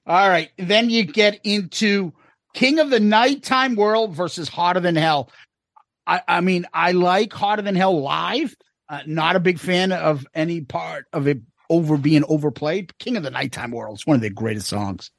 [0.07, 2.13] All right, then you get into
[2.55, 5.31] King of the Nighttime World versus Hotter Than Hell.
[6.07, 8.55] I, I mean, I like Hotter Than Hell live.
[8.89, 12.97] Uh, not a big fan of any part of it over being overplayed.
[12.99, 15.11] King of the Nighttime World is one of the greatest songs.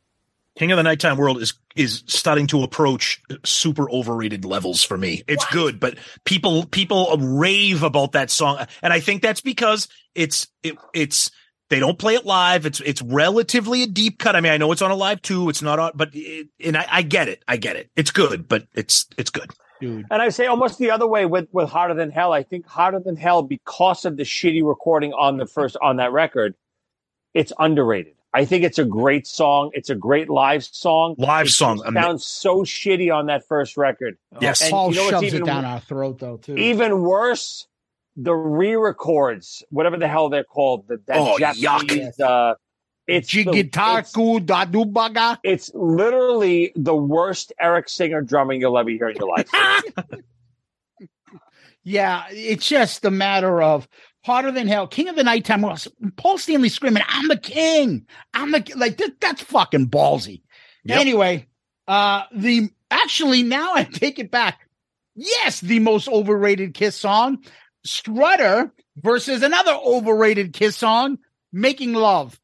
[0.57, 5.23] King of the Nighttime World is is starting to approach super overrated levels for me.
[5.27, 5.53] It's What?
[5.53, 10.77] good, but people people rave about that song, and I think that's because it's it,
[10.93, 11.31] it's
[11.69, 12.65] they don't play it live.
[12.65, 14.35] It's it's relatively a deep cut.
[14.35, 15.47] I mean, I know it's on a live too.
[15.47, 17.43] It's not on, but it, and I, I get it.
[17.47, 17.89] I get it.
[17.95, 19.49] It's good, but it's it's good.
[19.79, 20.05] Dude.
[20.11, 22.33] And I say almost the other way with with Hotter Than Hell.
[22.33, 26.11] I think Hotter Than Hell because of the shitty recording on the first on that
[26.11, 26.55] record,
[27.33, 28.15] it's underrated.
[28.33, 29.71] I think it's a great song.
[29.73, 31.15] It's a great live song.
[31.17, 34.17] Live It song, just ama- sounds so shitty on that first record.
[34.39, 34.61] Yes.
[34.61, 36.55] And Paul you know shoves even it down our throat, though, too.
[36.55, 37.67] even worse,
[38.15, 42.55] the re-records, whatever the hell they're called, the, that Oh, Japanese, uh,
[43.07, 45.37] it's the- it's, Jigitaku Dadubaga.
[45.43, 49.49] it's literally the worst Eric Singer drumming you'll ever hear in your life.
[51.83, 53.87] Yeah, it's just a matter of
[54.23, 54.87] hotter than hell.
[54.87, 55.63] King of the Nighttime
[56.15, 58.05] Paul Stanley screaming, "I'm the king!
[58.33, 60.41] I'm the ki-" like that, that's fucking ballsy."
[60.83, 60.99] Yep.
[60.99, 61.47] Anyway,
[61.87, 64.67] uh, the actually now I take it back.
[65.15, 67.43] Yes, the most overrated Kiss song,
[67.83, 71.17] Strutter versus another overrated Kiss song,
[71.51, 72.39] "Making Love."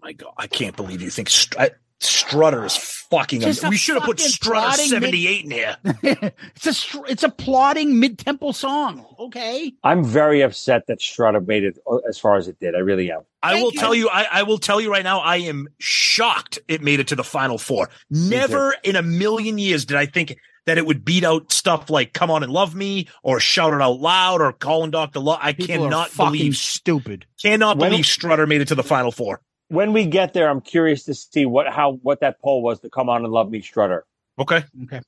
[0.00, 1.70] My God, I can't believe you think I-
[2.00, 3.40] Strutter is fucking.
[3.40, 5.76] Just we should have put Strutter plotting mid- seventy eight in here.
[6.02, 9.04] it's a it's a plodding mid tempo song.
[9.18, 12.74] Okay, I'm very upset that Strutter made it uh, as far as it did.
[12.74, 13.22] I really am.
[13.42, 13.78] I will you.
[13.80, 17.08] tell you, I, I will tell you right now, I am shocked it made it
[17.08, 17.88] to the final four.
[18.10, 20.36] Never in a million years did I think
[20.66, 23.80] that it would beat out stuff like Come On and Love Me or Shout It
[23.80, 25.20] Out Loud or Calling Dr.
[25.20, 25.38] Love.
[25.40, 27.24] I People are cannot fucking believe, stupid.
[27.40, 29.40] cannot When- believe Strutter made it to the final four.
[29.68, 32.90] When we get there, I'm curious to see what how what that poll was to
[32.90, 34.04] come on and love me, Strutter.
[34.38, 34.62] Okay.
[34.84, 35.00] Okay.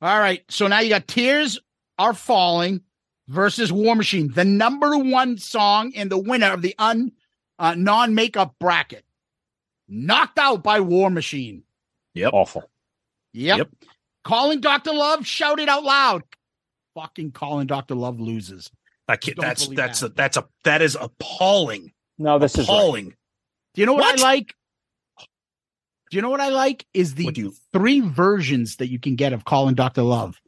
[0.00, 0.44] All right.
[0.48, 1.58] So now you got Tears
[1.98, 2.82] Are Falling
[3.28, 7.12] versus War Machine, the number one song and the winner of the un
[7.58, 9.04] uh, non makeup bracket.
[9.88, 11.62] Knocked out by War Machine.
[12.14, 12.32] Yep.
[12.32, 12.70] Awful.
[13.32, 13.58] Yep.
[13.58, 13.68] Yep.
[14.24, 14.92] Calling Dr.
[14.92, 16.22] Love, shout it out loud.
[16.94, 17.94] Fucking calling Dr.
[17.94, 18.70] Love loses.
[19.08, 20.06] I can't, Don't that's that's that.
[20.06, 21.92] a, that's a that is appalling.
[22.18, 23.14] No, this is right.
[23.76, 23.76] Appalling.
[23.76, 24.20] Do you know what, What?
[24.20, 24.54] I like?
[26.10, 26.86] Do you know what I like?
[26.94, 30.02] Is the you- three versions that you can get of calling Dr.
[30.02, 30.40] Love.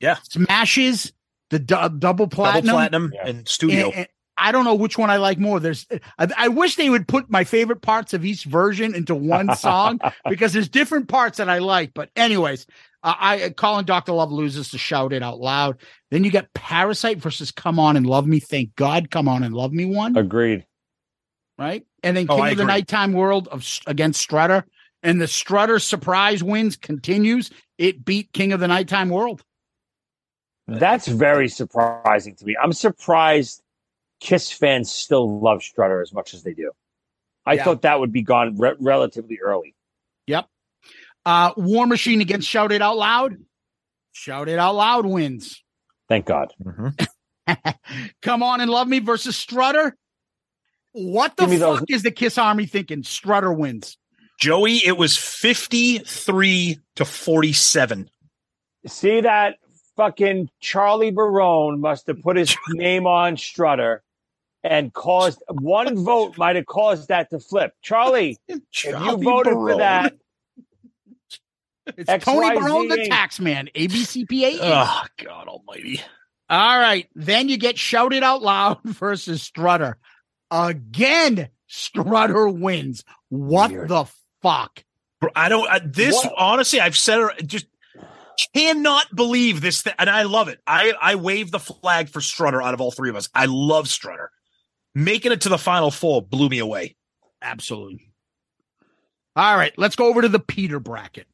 [0.00, 0.16] Yeah.
[0.28, 1.12] Smashes,
[1.50, 2.64] the du- double platinum.
[2.66, 3.26] Double platinum Yeah.
[3.28, 3.86] and studio.
[3.86, 4.08] And- and
[4.38, 5.58] I don't know which one I like more.
[5.60, 5.86] There's,
[6.18, 9.98] I, I wish they would put my favorite parts of each version into one song
[10.28, 11.94] because there's different parts that I like.
[11.94, 12.66] But anyways,
[13.02, 15.78] uh, I Calling Doctor Love loses to shout it out loud.
[16.10, 18.38] Then you get Parasite versus Come On and Love Me.
[18.38, 20.66] Thank God, Come On and Love Me one, Agreed.
[21.58, 21.86] Right?
[22.02, 22.64] And then Oh, King I of the.
[22.64, 24.64] Nighttime World of against Strutter,
[25.02, 27.50] and the Strutter surprise wins continues.
[27.78, 29.42] It beat King of the Nighttime World.
[30.68, 32.56] That's very surprising to me.
[32.60, 33.62] I'm surprised
[34.20, 36.72] Kiss fans still love Strutter as much as they do.
[37.44, 37.64] I Yeah.
[37.64, 39.74] thought that would be gone re- relatively early.
[40.26, 40.46] Yep.
[41.24, 43.36] Uh, War Machine against Shout It Out Loud.
[44.12, 45.62] Shout It Out Loud wins.
[46.08, 46.52] Thank God.
[48.22, 49.96] Come on and love me versus Strutter.
[50.98, 53.02] What the fuck those- is the Kiss Army thinking?
[53.02, 53.98] Strutter wins.
[54.40, 58.08] Joey, it was fifty three to forty seven.
[58.86, 59.56] See that
[59.96, 64.02] fucking Charlie Barone must have put his name on Strutter
[64.64, 67.72] and caused one vote might have caused that to flip.
[67.82, 68.92] Charlie, if you
[69.22, 70.14] voted for that,
[71.96, 73.68] It's XYZ Tony Barone, the tax man.
[73.74, 74.58] ABCPA.
[74.62, 76.00] Oh God Almighty!
[76.48, 77.06] All right.
[77.14, 79.98] Then you get Shout It Out Loud versus Strutter.
[80.50, 83.04] Again, Strutter wins.
[83.28, 83.88] What Weird.
[83.88, 84.06] the
[84.42, 84.84] fuck?
[85.34, 85.68] I don't.
[85.68, 86.34] I, this What?
[86.36, 87.46] honestly, I've said it.
[87.46, 87.66] Just
[88.54, 90.60] cannot believe this, thing, and I love it.
[90.66, 93.28] I I wave the flag for Strutter out of all three of us.
[93.34, 94.30] I love Strutter.
[94.94, 96.96] Making it to the final four blew me away.
[97.42, 98.12] Absolutely.
[99.34, 99.72] All right.
[99.76, 101.26] Let's go over to the Peter bracket.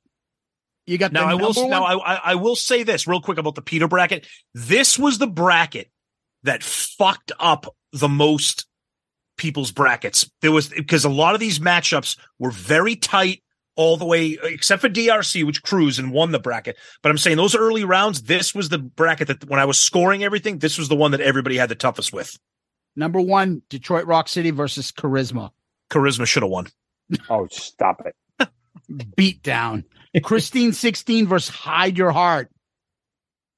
[0.87, 1.53] You got Now I will.
[1.53, 4.27] number Now I I will say this real quick about the Peter bracket.
[4.55, 5.91] This was the bracket
[6.43, 8.67] that fucked up the most
[9.37, 10.31] people's brackets.
[10.41, 13.43] There was because a lot of these matchups were very tight
[13.75, 16.77] all the way, except for DRC, which cruised and won the bracket.
[17.03, 20.23] But I'm saying those early rounds, this was the bracket that when I was scoring
[20.25, 22.39] everything, this was the one that everybody had the toughest with.
[22.97, 25.51] number one, Detroit Rock City versus Charisma.
[25.91, 26.67] Charisma should have won.
[27.31, 28.49] oh, stop it.
[29.17, 29.85] Beat down.
[30.23, 32.51] Christine 16 versus Hide Your Heart.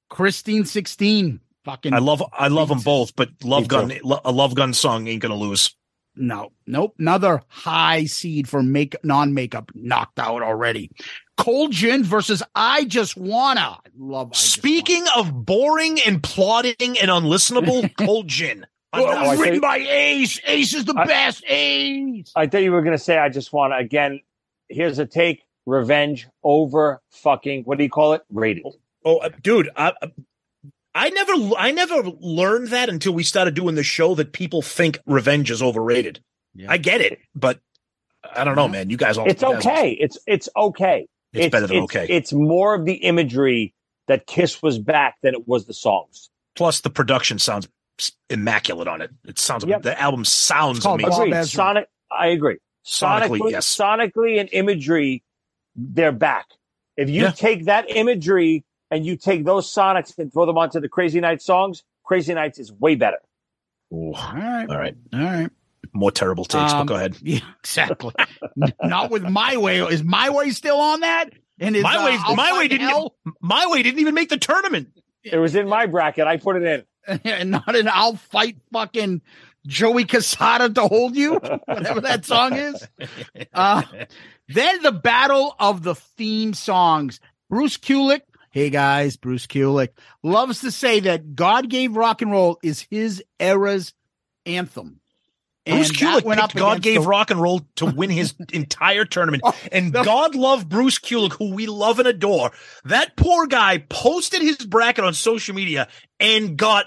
[0.09, 1.41] Christine 16.
[1.65, 3.91] Fucking I love I love them both, but Love Gun
[4.23, 5.75] a Love Gun song ain't gonna lose.
[6.15, 6.95] no, nope.
[6.99, 10.91] Another high seed for make non makeup knocked out already.
[11.37, 13.59] Cold Gin versus I Just Wanna.
[13.61, 14.27] I love.
[14.27, 18.65] I Just Speaking of boring and plotting and unlistenable, Cold Gin.
[18.93, 19.05] Wanna.
[19.05, 20.39] Well, it was I written think- by Ace.
[20.47, 21.43] Ace is the I- best.
[21.47, 22.31] Ace.
[22.35, 24.21] I thought you were going to say, I just want to, again,
[24.69, 28.21] here's a take revenge over fucking, what do you call it?
[28.29, 28.63] Rated.
[29.03, 29.91] Oh, uh, dude, I,
[30.97, 34.97] I never, I never learned that until we started doing the show that people think
[35.05, 36.21] revenge is overrated.
[36.55, 36.71] Yeah.
[36.71, 37.59] I get it, but
[38.33, 38.89] I don't know, man.
[38.89, 39.91] You guys all It's you guys- okay.
[39.91, 41.07] It's, it's okay.
[41.33, 42.07] It's, better than it's, okay.
[42.09, 43.73] It's more of the imagery
[44.07, 46.29] that Kiss was back than it was the songs.
[46.55, 47.67] Plus, the production sounds
[48.29, 49.11] immaculate on it.
[49.25, 49.81] It sounds Yep.
[49.83, 51.11] the album sounds called amazing.
[51.11, 51.45] Bob Agreed.
[51.47, 52.57] Sonic, I agree.
[52.85, 53.75] Sonically, Sonically, yes.
[53.77, 55.23] sonically and imagery,
[55.75, 56.45] they're back.
[56.95, 57.31] If you Yeah.
[57.31, 61.45] take that imagery and you take those sonics and throw them onto the Crazy Nights
[61.45, 63.17] songs, Crazy Nights is way better.
[63.93, 64.69] Ooh, All right.
[64.69, 65.49] all right, All right.
[65.93, 66.73] more terrible takes.
[66.73, 67.17] Um, but go ahead.
[67.21, 68.13] Yeah, exactly.
[68.83, 69.79] Not with my way.
[69.79, 71.29] Is my way still on that?
[71.59, 72.87] And is, My uh, way, I'll my way didn't.
[72.87, 73.15] Hell?
[73.41, 74.89] My way didn't even make the tournament.
[75.23, 76.27] It was in my bracket.
[76.27, 76.63] I put it
[77.07, 77.19] in.
[77.23, 79.21] and not an I'll fight fucking
[79.65, 81.35] Joey Cassata to hold you,
[81.65, 82.87] whatever that song is.
[83.53, 83.83] Uh,
[84.49, 87.19] then the battle of the theme songs.
[87.49, 88.21] Bruce Kulick,
[88.55, 89.89] hey guys, Bruce Kulick
[90.23, 93.93] loves to say that God gave rock and roll is his era's
[94.45, 95.01] anthem.
[95.65, 98.33] Bruce And that Kulick went up God gave the- rock and roll to win his
[98.53, 99.43] entire tournament.
[99.45, 102.51] Oh, And the- God love Bruce Kulick, who we love and adore.
[102.85, 106.85] That poor guy posted his bracket on social media and got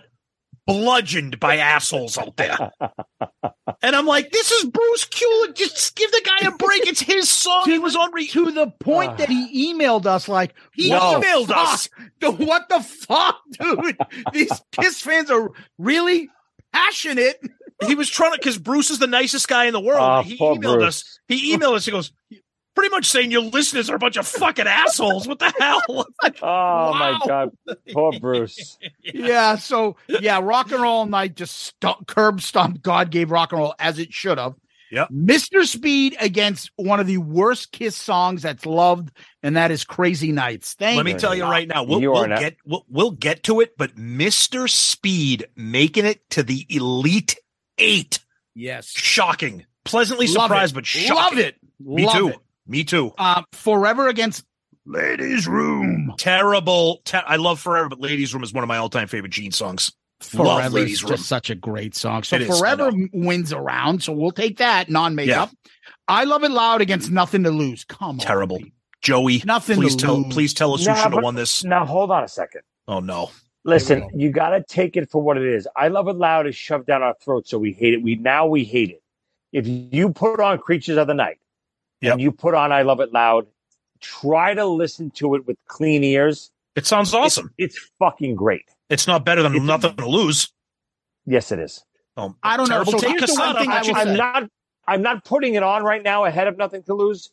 [0.68, 2.70] bludgeoned by assholes out there.
[3.82, 5.54] and I'm like, this is Bruce Kulick.
[5.56, 6.86] Just give the guy a break.
[6.86, 7.62] It's his song.
[7.64, 8.12] He was on.
[8.12, 11.56] Re- to the point that he emailed us like He emailed fuck?
[11.56, 11.88] us.
[12.20, 13.96] The- what the fuck, dude?
[14.32, 16.28] These Kiss fans are really
[16.72, 17.40] passionate.
[17.86, 20.00] he was trying to because Bruce is the nicest guy in the world.
[20.00, 20.84] Ah, he emailed Bruce.
[20.84, 21.20] us.
[21.28, 21.84] He emailed us.
[21.86, 22.12] He goes,
[22.78, 25.26] pretty much saying your listeners are a bunch of fucking assholes.
[25.26, 25.82] What the hell?
[26.42, 27.50] Oh my God.
[27.92, 28.78] Poor Bruce.
[29.02, 32.82] Yeah, so yeah, rock and roll night just st- curb stomped.
[32.82, 34.54] God gave rock and roll as it should have.
[34.92, 35.08] Yep.
[35.10, 35.64] Mr.
[35.66, 39.10] Speed against one of the worst Kiss songs that's loved,
[39.42, 40.74] and that is Crazy Nights.
[40.74, 41.18] Thank Let me you.
[41.18, 44.68] tell you right now, we'll, we'll get we'll, we'll get to it, but Mr.
[44.70, 47.36] Speed making it to the Elite
[47.78, 48.20] Eight,
[48.54, 50.74] Yes, shocking, pleasantly Love surprised, it.
[50.74, 51.14] but shocking.
[51.16, 51.56] love it.
[51.80, 52.28] Me Love too.
[52.28, 52.36] it.
[52.68, 53.12] Me too.
[53.18, 54.44] Uh, forever against
[54.86, 56.12] Ladies Room.
[56.18, 57.00] Terrible.
[57.04, 59.92] Ter- I love Forever, but Ladies Room is one of my all-time favorite Gene songs.
[60.34, 61.16] love Forever Ladies is Room.
[61.18, 62.22] such a great song.
[62.22, 63.08] So It is, I Forever know.
[63.12, 65.50] wins around, so we'll take that non-makeup.
[66.08, 67.84] I love it loud against Nothing to Lose.
[67.84, 68.60] Come on, Terrible.
[69.02, 70.34] Joey, Nothing please to tell lose.
[70.34, 71.62] please tell us who should have won this.
[71.64, 72.62] Now, hold on a second.
[72.88, 73.30] Oh no.
[73.64, 74.10] Listen, go.
[74.14, 75.68] you got to take it for what it is.
[75.76, 78.02] I Love It Loud is shoved down our throats, so we hate it.
[78.02, 79.02] We now we hate it.
[79.52, 81.38] If you put on Creatures of the Night
[82.00, 82.12] Yep.
[82.12, 83.46] and you put on I Love It Loud,
[84.00, 86.50] try to listen to it with clean ears.
[86.76, 87.52] It sounds awesome.
[87.58, 88.64] It's, it's fucking great.
[88.88, 90.52] It's not better than It's- nothing to lose.
[91.26, 91.84] Yes, it is.
[92.16, 92.76] Oh, I don't know.
[92.84, 93.58] terrible So take here's the one Cassata.
[93.60, 94.50] thing I How'd you will I'm not.
[94.86, 97.30] I'm not putting it on right now ahead of Nothing to Lose,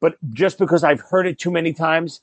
[0.00, 2.20] but just because I've heard it too many times,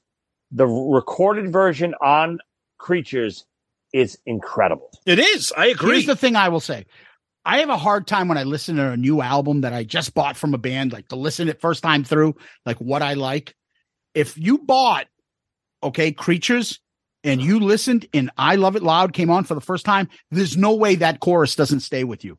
[0.51, 2.37] the recorded version on
[2.77, 3.45] Creatures
[3.93, 4.91] is incredible.
[5.07, 5.51] It is.
[5.57, 5.93] I agree.
[5.93, 6.85] Here's the thing I will say.
[7.45, 10.13] I have a hard time when I listen to a new album that I just
[10.13, 12.35] bought from a band, like to listen it first time through,
[12.65, 13.55] like what I like.
[14.13, 15.07] If you bought,
[15.83, 16.79] okay, Creatures,
[17.23, 20.57] and you listened and I Love It Loud came on for the first time, there's
[20.57, 22.37] no way that chorus doesn't stay with you.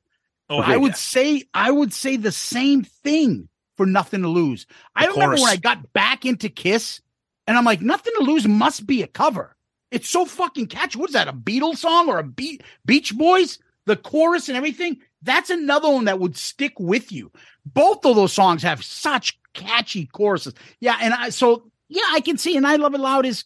[0.48, 0.76] oh, I yeah.
[0.76, 4.66] would say I would say the same thing for Nothing to Lose.
[4.94, 5.42] I remember chorus.
[5.42, 7.00] when I got back into Kiss,
[7.46, 9.56] and I'm like, Nothing to Lose must be a cover.
[9.90, 10.98] It's so fucking catchy.
[10.98, 11.28] What is that?
[11.28, 13.58] A Beatles song or a Be- Beach Boys?
[13.86, 14.98] The chorus and everything.
[15.22, 17.32] That's another one that would stick with you.
[17.64, 20.54] Both of those songs have such catchy choruses.
[20.80, 23.44] Yeah, and I so yeah, I can see, and I Love It Loud is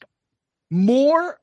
[0.71, 1.39] more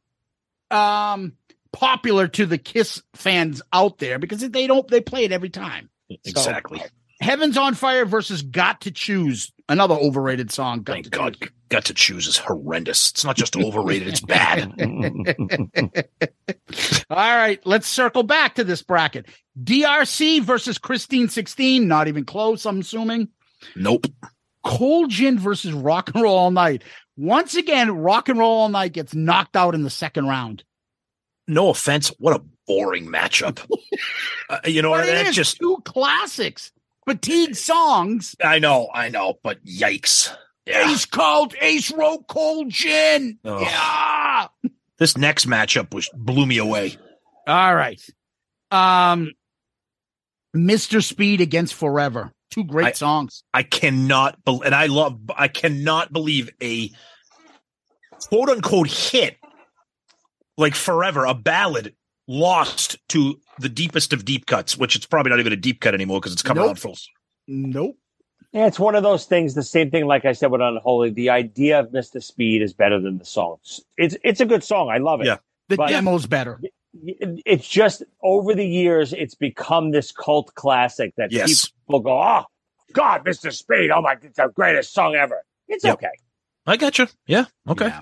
[0.71, 1.33] um
[1.71, 5.89] popular to the Kiss fans out there because they don't they play it every time.
[6.09, 6.81] exactly.
[7.19, 10.83] Heaven's on Fire versus Got to Choose, another overrated song.
[10.83, 11.37] Got Thank to God.
[11.39, 11.49] Choose.
[11.69, 13.11] Got to choose is horrendous.
[13.11, 14.73] It's not just overrated, it's bad.
[17.09, 19.25] All right, let's circle back to this bracket.
[19.61, 23.29] DRC versus Christine 16, not even close, I'm assuming.
[23.75, 24.05] Nope.
[24.63, 26.83] Cold Gin versus Rock and Roll All Night.
[27.17, 30.63] Once again, Rock and Roll All Night gets knocked out in the second round.
[31.47, 32.09] No offense.
[32.19, 33.65] What a boring matchup.
[34.49, 36.71] Uh, you know, it's just, two classics,
[37.07, 38.35] fatigue songs.
[38.43, 40.35] I know, I know, but yikes.
[40.65, 40.91] Yeah.
[40.91, 43.39] Ace Cold, Ace wrote Cold Gin.
[43.45, 43.61] Ugh.
[43.61, 44.47] Yeah.
[44.99, 46.97] This next matchup was blew me away.
[47.47, 48.01] All right.
[48.71, 49.31] Um,
[50.55, 51.03] Mr.
[51.03, 52.31] Speed against Forever.
[52.51, 53.43] Two great I- songs.
[53.53, 56.91] I cannot, bel and I love, I cannot believe a
[58.27, 59.37] quote unquote hit
[60.57, 61.93] like forever, a ballad
[62.27, 65.93] lost to the deepest of deep cuts, which it's probably not even a deep cut
[65.93, 66.71] anymore because it's coming Nope.
[66.71, 66.97] out full.
[67.47, 67.97] Nope.
[68.53, 69.55] Yeah, it's one of those things.
[69.55, 71.09] The same thing, like I said with Unholy.
[71.11, 72.23] The idea of Mr.
[72.23, 73.81] Speed is better than the songs.
[73.97, 74.89] It's it's a good song.
[74.89, 75.27] I love it.
[75.27, 75.37] Yeah.
[75.69, 76.59] The But- demo's better.
[76.93, 81.67] It's just over the years, it's become this cult classic that Yes.
[81.87, 82.43] people go, "Oh
[82.93, 83.53] God, Mr.
[83.53, 83.91] Speed!
[83.91, 85.93] Oh my, it's the greatest song ever." It's Yep.
[85.95, 86.09] okay.
[86.65, 87.07] I got you.
[87.27, 87.45] Yeah.
[87.69, 87.87] Okay.
[87.87, 87.99] Yeah.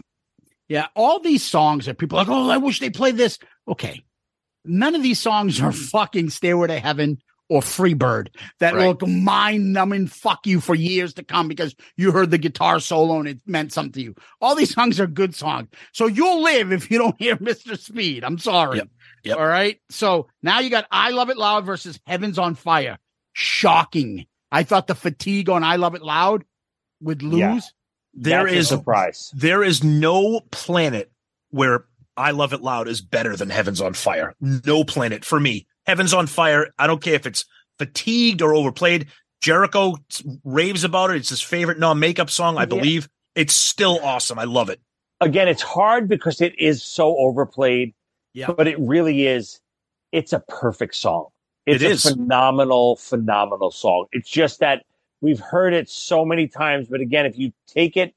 [0.68, 3.38] Yeah, all these songs that people are like, oh, I wish they played this.
[3.68, 4.04] Okay.
[4.66, 5.90] None of these songs are mm.
[5.90, 7.20] fucking Stairway to Heaven
[7.50, 8.30] or Freebird
[8.60, 9.00] that Right.
[9.00, 13.20] will mind numbing fuck you for years to come because you heard the guitar solo
[13.20, 14.16] and it meant something to you.
[14.42, 15.68] All these songs are good songs.
[15.94, 17.78] So you'll live if you don't hear Mr.
[17.78, 18.24] Speed.
[18.24, 18.78] I'm sorry.
[18.78, 18.90] Yep.
[19.26, 19.38] Yep.
[19.38, 19.80] All right.
[19.90, 22.98] So now you got I Love It Loud versus Heavens on Fire.
[23.34, 24.26] Shocking.
[24.52, 26.46] I thought the fatigue on I Love It Loud
[27.02, 27.40] would lose.
[27.40, 27.60] Yeah.
[28.18, 29.30] There That's is a surprise.
[29.36, 31.12] there is no planet
[31.50, 31.86] where
[32.18, 34.36] I Love It Loud is better than Heaven's on Fire.
[34.40, 35.68] No planet for me.
[35.86, 36.68] Heaven's on Fire.
[36.80, 37.46] I don't care if it's
[37.78, 39.08] fatigued or overplayed.
[39.42, 39.96] Jericho
[40.44, 41.18] raves about it.
[41.18, 42.66] It's his favorite non-makeup song, I Yeah.
[42.68, 43.10] believe.
[43.36, 44.40] It's still awesome.
[44.40, 44.80] I love it.
[45.22, 47.94] Again, it's hard because it is so overplayed.
[48.34, 48.52] Yeah.
[48.52, 49.60] But it really is.
[50.12, 51.28] It's a perfect song.
[51.66, 54.06] It's It a phenomenal, phenomenal song.
[54.12, 54.86] It's just that
[55.22, 56.88] we've heard it so many times.
[56.88, 58.14] But again, if you take it,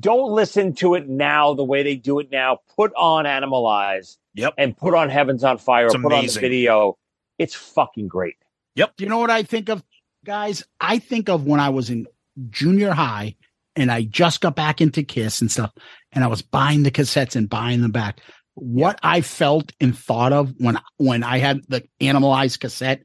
[0.00, 2.60] don't listen to it now the way they do it now.
[2.76, 4.54] Put on Animalize Yep.
[4.58, 6.98] and put on Heavens on Fire It's or put on the video.
[7.38, 8.34] It's fucking great.
[8.76, 8.94] Yep.
[8.98, 9.82] You know what I think of,
[10.24, 10.64] guys?
[10.80, 12.06] I think of when I was in
[12.50, 13.36] junior high
[13.76, 15.72] and I just got back into Kiss and stuff,
[16.12, 18.20] and I was buying the cassettes and buying them back.
[18.54, 23.02] What I felt and thought of when when I had the Animalized cassette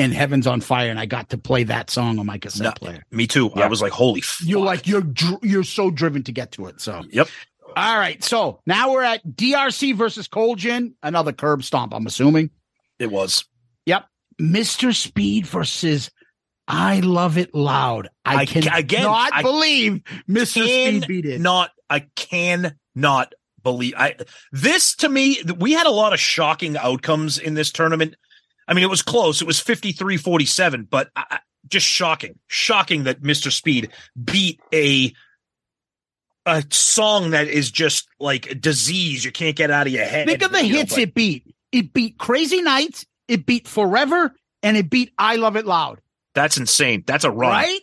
[0.00, 2.72] and Heavens on Fire, and I got to play that song on my cassette No,
[2.72, 3.04] player.
[3.10, 3.50] Me too.
[3.52, 4.48] I was like, holy fuck.
[4.48, 6.80] You're like you're dr- you're so driven to get to it.
[6.80, 7.28] So Yep.
[7.76, 11.94] all right, so now we're at DRC versus Colgin, another curb stomp.
[11.94, 12.50] I'm assuming.
[12.98, 13.44] It was.
[13.86, 14.06] Yep,
[14.40, 14.94] Mr.
[14.94, 16.10] Speed versus
[16.68, 18.08] I Love It Loud.
[18.24, 20.62] I, I can ca- again, not I believe Mr.
[20.64, 21.40] Speed beat it.
[21.40, 24.16] Not I can not believe I
[24.52, 28.14] this to me we had a lot of shocking outcomes in this tournament.
[28.70, 29.42] I mean it was close.
[29.42, 31.38] It was 53-47, but I, I-
[31.68, 32.38] just shocking.
[32.46, 33.52] Shocking that Mr.
[33.52, 33.90] Speed
[34.22, 35.12] beat a
[36.46, 40.26] a song that is just like a disease you can't get out of your head.
[40.26, 41.54] Think of the you know, hits but- it beat.
[41.70, 46.00] It beat Crazy Nights, it beat Forever, and it beat I Love It Loud.
[46.34, 47.04] That's insane.
[47.06, 47.50] That's a run.
[47.50, 47.80] Right?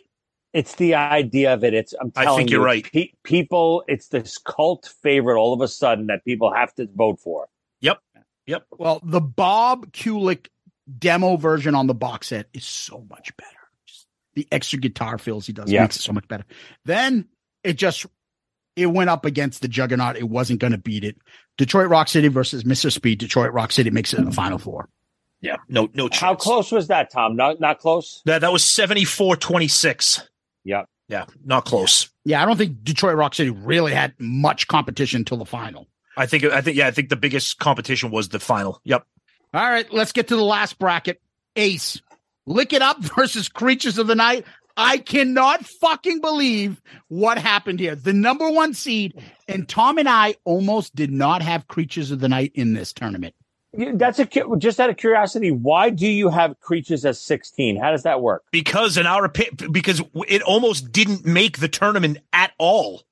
[0.52, 1.72] It's the idea of it.
[1.72, 2.92] It's I'm I think you, you're it's right.
[2.92, 7.20] pe- people, it's this cult favorite all of a sudden that people have to vote
[7.20, 7.48] for.
[7.80, 7.98] Yep.
[8.46, 8.66] Yep.
[8.76, 10.48] Well, the Bob Kulick
[10.98, 13.50] demo version on the box set is so much better.
[13.86, 15.82] Just the extra guitar fills he does Yeah.
[15.82, 16.44] makes it so much better.
[16.84, 17.26] Then
[17.64, 18.06] it just
[18.76, 20.16] it went up against the juggernaut.
[20.16, 21.16] It wasn't going to beat it.
[21.56, 22.92] Detroit Rock City versus Mr.
[22.92, 23.18] Speed.
[23.18, 24.88] Detroit Rock City makes it in the final four.
[25.40, 25.56] Yeah.
[25.68, 26.20] No no chance.
[26.20, 27.36] How close was that, Tom?
[27.36, 28.22] Not not close.
[28.24, 30.22] That that was 74-26.
[30.64, 30.82] Yeah.
[31.08, 32.10] Yeah, not close.
[32.26, 35.88] Yeah, I don't think Detroit Rock City really had much competition until the final.
[36.18, 38.78] I think I think yeah, I think the biggest competition was the final.
[38.84, 39.06] Yep.
[39.54, 41.20] All right, let's get to the last bracket.
[41.56, 42.00] Ace,
[42.46, 44.44] lick it up versus Creatures of the Night.
[44.76, 47.96] I cannot fucking believe what happened here.
[47.96, 52.28] The number one seed, and Tom and I almost did not have Creatures of the
[52.28, 53.34] Night in this tournament.
[53.72, 54.26] That's a
[54.56, 55.50] just out of curiosity.
[55.50, 57.76] Why do you have creatures as 16?
[57.76, 58.44] How does that work?
[58.50, 63.02] Because in our opi- because it almost didn't make the tournament at all.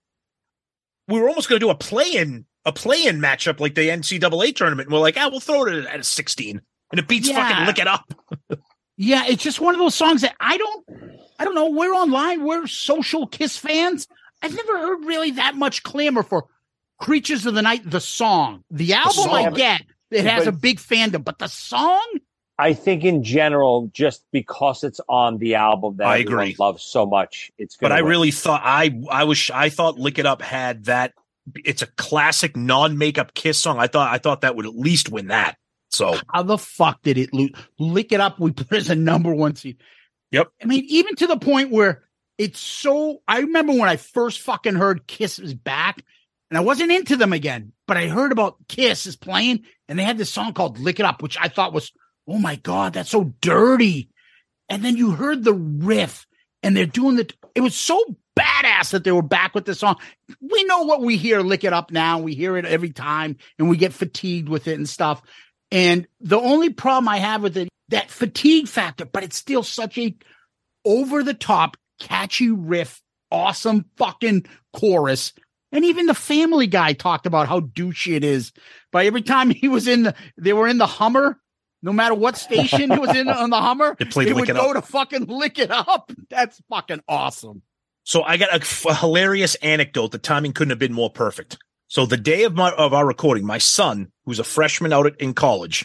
[1.08, 4.88] We were almost going to do a play-in a play-in matchup like the NCAA tournament.
[4.88, 6.60] And we're like, ah, we'll throw it at a 16.
[6.92, 7.48] And it beats Yeah.
[7.48, 8.12] fucking lick it up.
[8.98, 10.86] Yeah, it's just one of those songs that I don't,
[11.38, 11.70] I don't know.
[11.70, 12.44] We're online.
[12.44, 14.08] We're social Kiss fans.
[14.42, 16.44] I've never heard really that much clamor for
[16.98, 18.64] Creatures of the Night, the song.
[18.70, 19.54] The album I song.
[19.54, 22.04] get, it has But- a big fandom, but the song,
[22.58, 26.56] I think in general, just because it's on the album that I everyone agree.
[26.58, 27.84] loves so much, it's good.
[27.84, 31.12] But gonna I really thought I I was I thought Lick It Up had that
[31.64, 33.78] it's a classic non-makeup kiss song.
[33.78, 35.56] I thought I thought that would at least win that.
[35.90, 37.52] So how the fuck did it lose?
[37.78, 38.38] Lick it up.
[38.40, 39.78] We put it as a number one seed.
[40.32, 40.48] Yep.
[40.62, 42.02] I mean, even to the point where
[42.38, 43.22] it's so.
[43.26, 46.04] I remember when I first fucking heard Kiss was back,
[46.50, 50.04] and I wasn't into them again, but I heard about Kiss is playing, and they
[50.04, 51.92] had this song called "Lick It Up," which I thought was,
[52.28, 54.10] oh my god, that's so dirty.
[54.68, 56.26] And then you heard the riff,
[56.62, 57.32] and they're doing the.
[57.54, 58.04] It was so
[58.38, 59.96] badass that they were back with the song.
[60.40, 62.18] We know what we hear, "Lick It Up" now.
[62.18, 65.22] We hear it every time, and we get fatigued with it and stuff.
[65.70, 69.98] And the only problem I have with it, that fatigue factor, but it's still such
[69.98, 70.14] a
[70.84, 73.00] over the top, catchy riff,
[73.32, 75.32] awesome fucking chorus.
[75.72, 78.52] And even the family guy talked about how douchey it is.
[78.92, 81.40] But every time he was in the, they were in the Hummer,
[81.82, 84.54] no matter what station he was in on the Hummer, it, played they would It
[84.54, 84.76] go Up.
[84.76, 86.12] to fucking lick it up.
[86.30, 87.62] That's fucking awesome.
[88.06, 90.12] So I got a, f- a hilarious anecdote.
[90.12, 91.58] The timing couldn't have been more perfect.
[91.88, 95.20] So the day of my of our recording, my son, who's a freshman out at,
[95.20, 95.84] in college,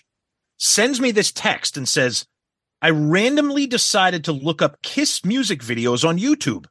[0.60, 2.28] sends me this text and says,
[2.80, 6.68] "I randomly decided to look up Kiss music videos on YouTube."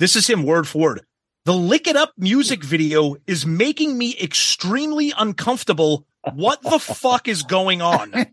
[0.00, 1.02] This is him word for word.
[1.44, 6.04] The "Lick It Up" music video is making me extremely uncomfortable.
[6.34, 8.12] What the fuck is going on?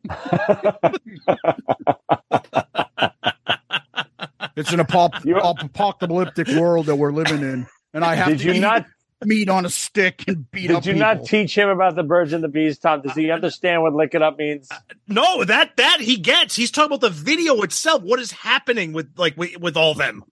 [4.59, 5.25] It's an apop-
[5.63, 7.67] apocalyptic world that we're living in.
[7.93, 8.85] And I have Did to you eat not-
[9.25, 11.07] meat on a stick and beat Did up you people.
[11.07, 13.01] not teach him about the birds and the bees, Tom?
[13.01, 14.69] Does he understand what lick it up means?
[15.07, 16.55] No, that that he gets.
[16.55, 18.01] He's talking about the video itself.
[18.03, 20.23] What is happening with like with, with all them?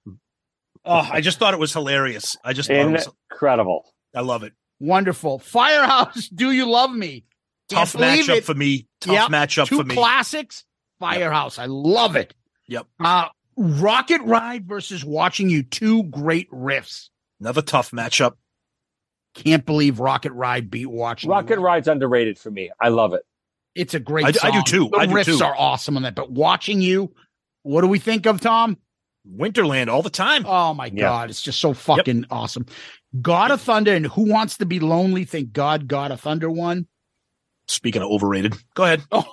[0.85, 2.37] Oh, I just thought it was hilarious.
[2.45, 3.83] I just thought it was, Incredible.
[4.15, 4.53] I love it.
[4.79, 5.39] Wonderful.
[5.39, 7.25] Firehouse, do you love me?
[7.67, 8.43] Tough Can't believe matchup it.
[8.45, 8.87] for me.
[9.01, 9.29] Tough Yep.
[9.29, 9.95] matchup Two for me.
[9.95, 10.63] classics.
[10.99, 11.59] Firehouse.
[11.59, 12.33] I love it.
[12.67, 12.85] Yep.
[13.01, 15.63] Uh, Rocket Ride versus Watching You.
[15.63, 17.09] Two great riffs.
[17.39, 18.33] Another tough matchup.
[19.33, 21.65] Can't believe Rocket Ride beat Watching Rocket You.
[21.65, 22.71] Ride's underrated for me.
[22.79, 23.23] I love it.
[23.75, 24.89] It's a great I do- I do too.
[24.91, 25.43] The I do riffs too.
[25.43, 26.15] are awesome on that.
[26.15, 27.13] But Watching You,
[27.63, 28.77] what do we think of, Tom?
[29.29, 30.45] Winterland all the time.
[30.47, 31.01] Oh my Yeah.
[31.01, 31.29] God.
[31.29, 32.65] It's just so fucking awesome.
[33.21, 35.25] God of Thunder and Who Wants to Be Lonely?
[35.25, 36.87] Thank God, God of Thunder won.
[37.67, 39.03] Speaking of overrated, go ahead.
[39.11, 39.25] Oh,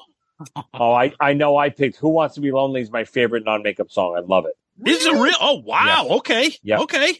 [0.74, 3.90] I, I know I picked Who Wants to Be Lonely is my favorite non makeup
[3.90, 4.16] song.
[4.16, 4.54] I love it.
[4.88, 5.34] Is it real?
[5.40, 6.06] Oh wow.
[6.18, 6.54] Okay.
[6.62, 6.80] Yeah.
[6.80, 7.10] Okay.
[7.10, 7.18] Is it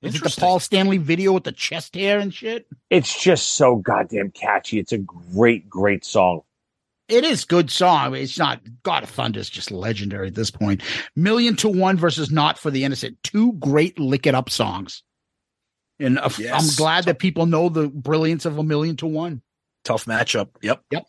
[0.00, 0.42] the Interesting.
[0.42, 2.66] Paul Stanley video with the chest hair and shit?
[2.88, 4.78] It's just so goddamn catchy.
[4.78, 6.42] It's a great, great song.
[7.08, 8.14] It is good song.
[8.14, 10.82] It's not God of Thunder is just legendary at this point.
[11.16, 13.16] Million to One versus Not for the Innocent.
[13.22, 15.02] Two great lick it up songs.
[15.98, 16.52] And uh, Yes.
[16.62, 19.42] I'm glad that people know the brilliance of a million to one.
[19.84, 20.48] Tough matchup.
[20.62, 20.82] Yep.
[20.90, 21.06] Yep.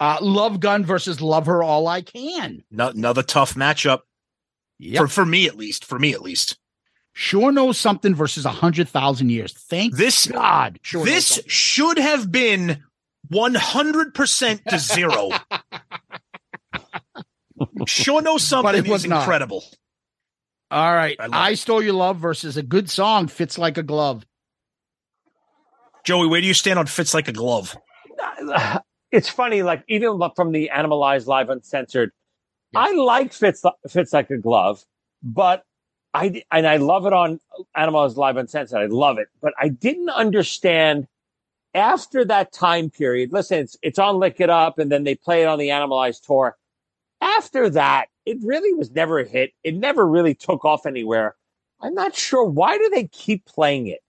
[0.00, 2.62] Uh, Love Gun versus Love Her All I Can.
[2.70, 4.00] No, another tough matchup
[4.80, 5.02] Yep.
[5.02, 5.84] for for me at least.
[5.84, 6.58] For me at least.
[7.12, 9.52] Sure knows something versus a hundred thousand years.
[9.52, 10.80] Thank This God.
[10.82, 12.82] Sure this should have been
[13.28, 15.30] one hundred percent to zero.
[17.86, 19.20] sure knows something But it was is not.
[19.20, 19.64] incredible.
[20.72, 21.16] All right.
[21.20, 21.54] I I.
[21.54, 24.26] Stole Your Love versus a good song fits like a glove.
[26.04, 27.76] Joey, where do you stand on fits like a glove?
[29.14, 32.10] It's funny, like even from the Animalized Live Uncensored,
[32.74, 34.84] I like Fits Fits Like a Glove,
[35.22, 35.62] but
[36.12, 37.38] I and I love it on
[37.76, 38.76] Animalized Live Uncensored.
[38.76, 41.06] I love it, but I didn't understand
[41.74, 43.32] after that time period.
[43.32, 46.26] Listen, it's it's on Lick It Up, and then they play it on the Animalized
[46.26, 46.56] tour.
[47.20, 49.52] After that, it really was never a hit.
[49.62, 51.36] It never really took off anywhere.
[51.80, 54.00] I'm not sure why do they keep playing it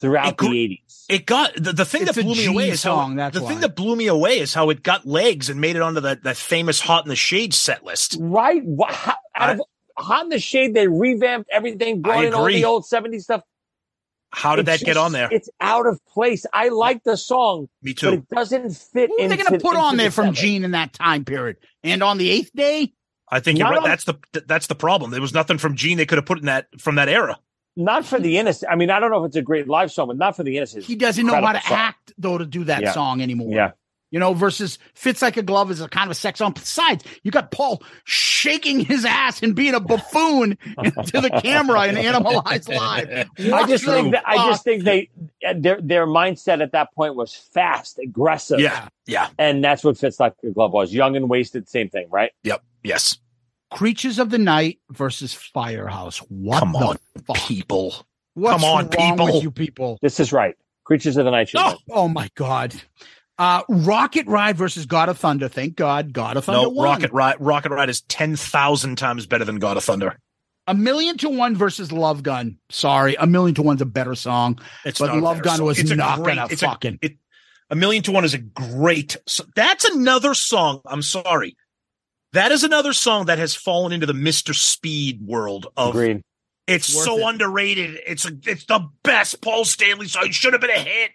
[0.00, 1.04] throughout It gr- the 80s.
[1.08, 3.36] It got the, the thing It's that blew me G away is song, how that's
[3.38, 3.48] the why.
[3.50, 6.24] thing that blew me away is how it got legs and made it onto that,
[6.24, 8.16] that famous Hot in the Shade set list.
[8.20, 8.62] Right?
[8.64, 9.62] Wha- how- out of
[9.98, 13.42] Hot in the Shade, they revamped everything, brought in all the old 70s stuff.
[14.30, 15.28] How did It's that get on there?
[15.30, 16.44] It's out of place.
[16.52, 18.08] I like the song, Me but too.
[18.14, 20.34] it doesn't fit What are they going to put into on the there from set.
[20.34, 21.56] Gene in that time period?
[21.84, 22.92] And on the eighth day?
[23.30, 23.78] I think you're right.
[23.78, 24.14] on- That's the
[24.46, 25.10] that's the problem.
[25.12, 27.38] There was nothing from Gene they could have put in that from that era.
[27.76, 28.72] Not for the innocent.
[28.72, 30.56] I mean, I don't know if it's a great live song, but not for the
[30.56, 30.84] innocent.
[30.84, 31.76] He doesn't know how to song.
[31.76, 32.92] act, though, to do that Yeah.
[32.92, 33.52] song anymore.
[33.52, 33.72] Yeah.
[34.12, 36.52] You know, versus Fits Like a Glove is a kind of a sex song.
[36.52, 40.50] Besides, you got Paul shaking his ass and being a buffoon
[40.84, 43.28] to the camera in Animalized Live.
[43.52, 45.10] I just think that I just think they
[45.46, 48.60] uh, their their mindset at that point was fast, aggressive.
[48.60, 50.94] Yeah, yeah, And that's what Fits Like a Glove was.
[50.94, 52.30] Young and wasted, same thing, right?
[52.44, 53.18] yep, yes.
[53.70, 56.18] Creatures of the Night versus Firehouse.
[56.28, 57.36] What Come the on, fuck?
[57.36, 57.94] people.
[58.34, 59.26] What's Come on, wrong people.
[59.34, 59.98] with you people?
[60.02, 60.54] This is right.
[60.84, 61.48] Creatures of the Night.
[61.48, 62.74] should Oh, oh my God.
[63.38, 65.48] Uh, Rocket Ride versus God of Thunder.
[65.48, 66.84] Thank God, God of Thunder No, won.
[66.84, 67.36] Rocket Ride.
[67.40, 70.18] Rocket Ride is ten thousand times better than God of Thunder.
[70.68, 72.58] A million to one versus Love Gun.
[72.70, 74.58] Sorry, a million to one's a better song.
[74.84, 75.66] It's But not Love Gun song.
[75.66, 77.18] was It's not great- gonna it's a- fucking- it-
[77.70, 79.16] a million to one is a great.
[79.26, 80.80] So that's another song.
[80.86, 81.56] I'm sorry.
[82.36, 84.54] That is another song that has fallen into the Mr.
[84.54, 85.90] Speed world of.
[85.94, 86.20] Agreed.
[86.66, 87.22] It's Worth so it.
[87.22, 87.98] underrated.
[88.06, 90.26] It's a, it's the best Paul Stanley song.
[90.26, 91.12] It should have been a hit.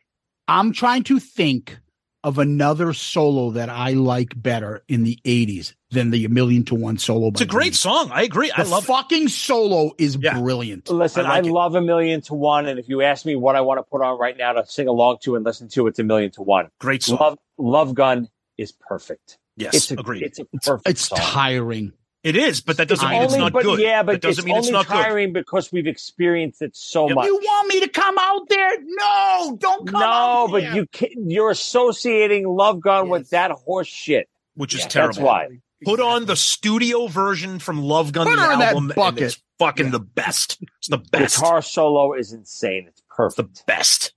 [0.47, 1.77] I'm trying to think
[2.23, 6.75] of another solo that I like better in the 80s than the A Million to
[6.75, 7.27] One solo.
[7.27, 8.09] It's a great song.
[8.11, 8.51] I agree.
[8.55, 8.87] I The love it.
[8.87, 10.39] fucking solo is Yeah.
[10.39, 10.89] brilliant.
[10.89, 11.51] Listen, I I, like it.
[11.51, 14.01] love a million to one, and if you ask me what I want to put
[14.01, 16.69] on right now to sing along to and listen to, it's a million to one.
[16.79, 17.17] Great song.
[17.19, 18.27] Love, Love Gun
[18.57, 19.37] is perfect.
[19.61, 20.23] Yes, it's a, agreed.
[20.23, 21.19] It's a perfect It's song.
[21.19, 21.93] tiring.
[22.23, 23.79] it is, but that doesn't mean it's not but good.
[23.79, 24.93] Yeah, but that doesn't it's mean only it's not good.
[24.93, 27.15] tiring because we've experienced it so Yep.
[27.15, 27.25] much.
[27.25, 28.71] You want me to come out there?
[28.83, 30.75] No, don't come no, out but there.
[30.75, 34.27] you can, you're associating Love Gun with that horse shit.
[34.55, 35.13] which is Yeah, terrible.
[35.15, 35.47] That's why.
[35.83, 38.95] Put on the studio version from Love Gun Put the her in that album, and
[38.95, 39.23] bucket.
[39.23, 40.59] it's fucking the best.
[40.77, 41.37] It's the best.
[41.37, 42.85] Guitar solo is insane.
[42.87, 43.55] It's perfect.
[43.55, 44.13] the best.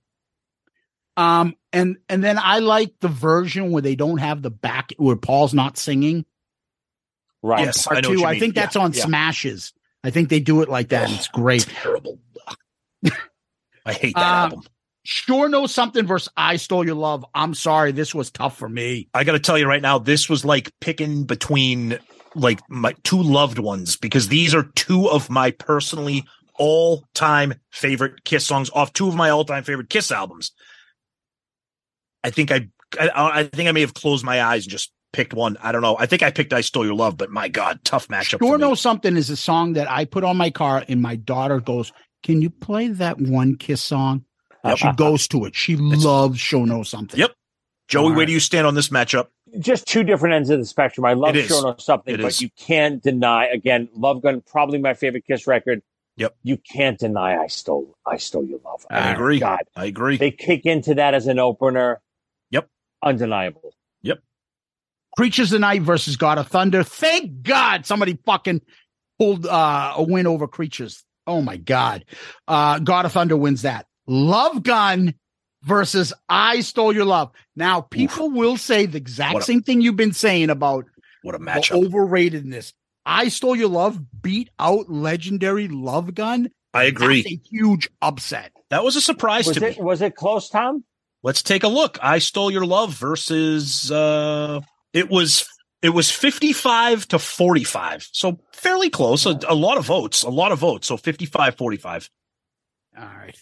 [1.17, 5.15] Um, and and then I like the version where they don't have the back where
[5.15, 6.25] Paul's not singing.
[7.41, 7.65] Right.
[7.65, 8.25] Yes, I two.
[8.25, 9.03] I think that's Yeah, on yeah.
[9.05, 9.73] Smashes.
[10.03, 11.11] I think they do it like that.
[11.11, 11.63] it's great.
[11.67, 12.19] Terrible.
[13.85, 14.61] I hate that Uh, album.
[15.03, 17.23] Sure know something versus I stole your love.
[17.35, 19.07] I'm sorry, this was tough for me.
[19.13, 21.99] I got to tell you right now, this was like picking between
[22.33, 26.25] like my two loved ones because these are two of my personally
[26.57, 30.51] all time favorite Kiss songs off two of my all time favorite Kiss albums.
[32.25, 32.67] I think I,
[32.99, 35.57] I, I think I may have closed my eyes and just picked one.
[35.61, 35.95] I don't know.
[35.99, 38.39] I think I picked "I Stole Your Love," but my God, tough matchup.
[38.39, 41.15] Sure for know something is a song that I put on my car, and my
[41.15, 41.91] daughter goes,
[42.23, 44.25] "Can you play that one Kiss song?"
[44.63, 44.77] Yep.
[44.77, 45.55] She goes to it.
[45.55, 47.31] She loves "Sure Know Something." Yep.
[47.87, 48.25] Joey, All where right.
[48.25, 49.27] do you stand on this matchup?
[49.59, 51.05] Just two different ends of the spectrum.
[51.05, 52.41] I love "Show Sure Know Something, It but is.
[52.41, 55.83] you can't deny again, Love Gun, probably my favorite Kiss record.
[56.17, 56.35] Yep.
[56.43, 58.85] You can't deny I stole I stole your love.
[58.89, 59.37] I Oh, agree.
[59.39, 59.59] God.
[59.75, 60.15] I agree.
[60.17, 62.01] They kick into that as an opener.
[64.01, 64.19] Yep.
[65.17, 66.83] Creatures of Night versus God of Thunder.
[66.83, 68.61] Thank God somebody fucking
[69.19, 71.03] pulled uh, a win over Creatures.
[71.27, 72.05] Oh my God.
[72.47, 73.85] Uh, God of Thunder wins that.
[74.07, 75.13] Love Gun
[75.63, 77.31] versus I Stole Your Love.
[77.55, 80.85] Now, people will say the exact a- same thing you've been saying about
[81.23, 82.73] What a match overratedness.
[83.05, 86.49] I Stole Your Love beat out legendary Love Gun.
[86.73, 87.23] I agree.
[87.25, 88.51] A huge upset.
[88.69, 89.83] That was a surprise Was to it me.
[89.83, 90.83] was it close, Tom?
[91.25, 91.97] Let's take a look.
[92.03, 94.61] I stole your love versus uh
[94.93, 95.47] it was
[95.81, 98.07] it was 55 to 45.
[98.11, 99.25] So fairly close.
[99.25, 100.21] A, a lot of votes.
[100.21, 100.85] A lot of votes.
[100.85, 102.11] So 55 45.
[102.95, 103.35] All right.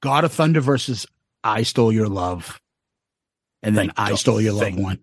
[0.00, 1.06] God of Thunder versus
[1.44, 2.60] I Stole Your Love.
[3.62, 4.18] And then Thank I God.
[4.18, 4.98] Stole Your Love Thank- one.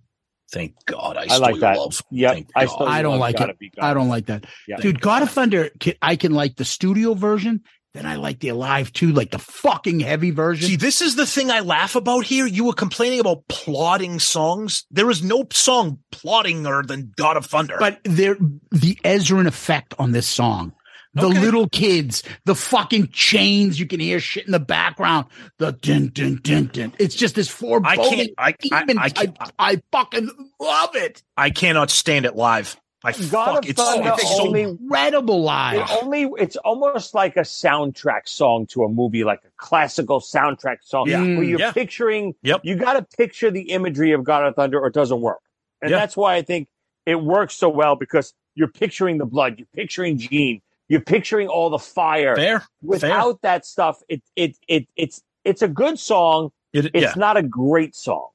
[0.51, 1.77] Thank God I I stole like your that.
[1.77, 2.01] love.
[2.11, 2.33] Yep.
[2.33, 3.19] Thank I stole I don't love.
[3.21, 3.71] like Gotta it.
[3.79, 4.45] I don't like that.
[4.67, 4.77] Yeah.
[4.77, 7.61] Dude, God of Thunder, can- I can like the studio version.
[7.93, 10.69] Then I like the Alive too, like the fucking heavy version.
[10.69, 12.45] See, this is the thing I laugh about here.
[12.45, 14.85] You were complaining about plotting songs.
[14.91, 17.77] There is no song plottinger than God of Thunder.
[17.79, 18.35] but there,
[18.71, 20.73] the Ezrin effect on this song,
[21.15, 21.39] the Okay.
[21.39, 25.25] little kids, the fucking chains, you can hear shit in the background,
[25.57, 26.93] the din, din, din, dun.
[26.99, 28.55] It's just this I can't I, I.
[28.71, 30.29] I, I, can't, I fucking
[30.59, 31.23] love it.
[31.35, 32.79] I cannot stand it live.
[33.03, 35.79] I God fuck of it's, Thunder it's so only- Incredible live.
[35.89, 40.79] It only it's almost like a soundtrack song to a movie, like a classical soundtrack
[40.83, 41.07] song.
[41.07, 41.21] Yeah.
[41.21, 41.71] Where you're Yeah.
[41.71, 42.61] picturing Yep.
[42.65, 45.39] you gotta picture the imagery of God of Thunder or it doesn't work.
[45.81, 45.99] And Yeah.
[45.99, 46.67] that's why I think
[47.05, 51.69] it works so well because you're picturing the blood, you're picturing Gene, you're picturing all
[51.69, 52.35] the fire.
[52.35, 52.65] fair.
[52.81, 56.51] Without that stuff, it it it it's it's a good song.
[56.73, 57.13] It, It's yeah.
[57.15, 58.27] not a great song.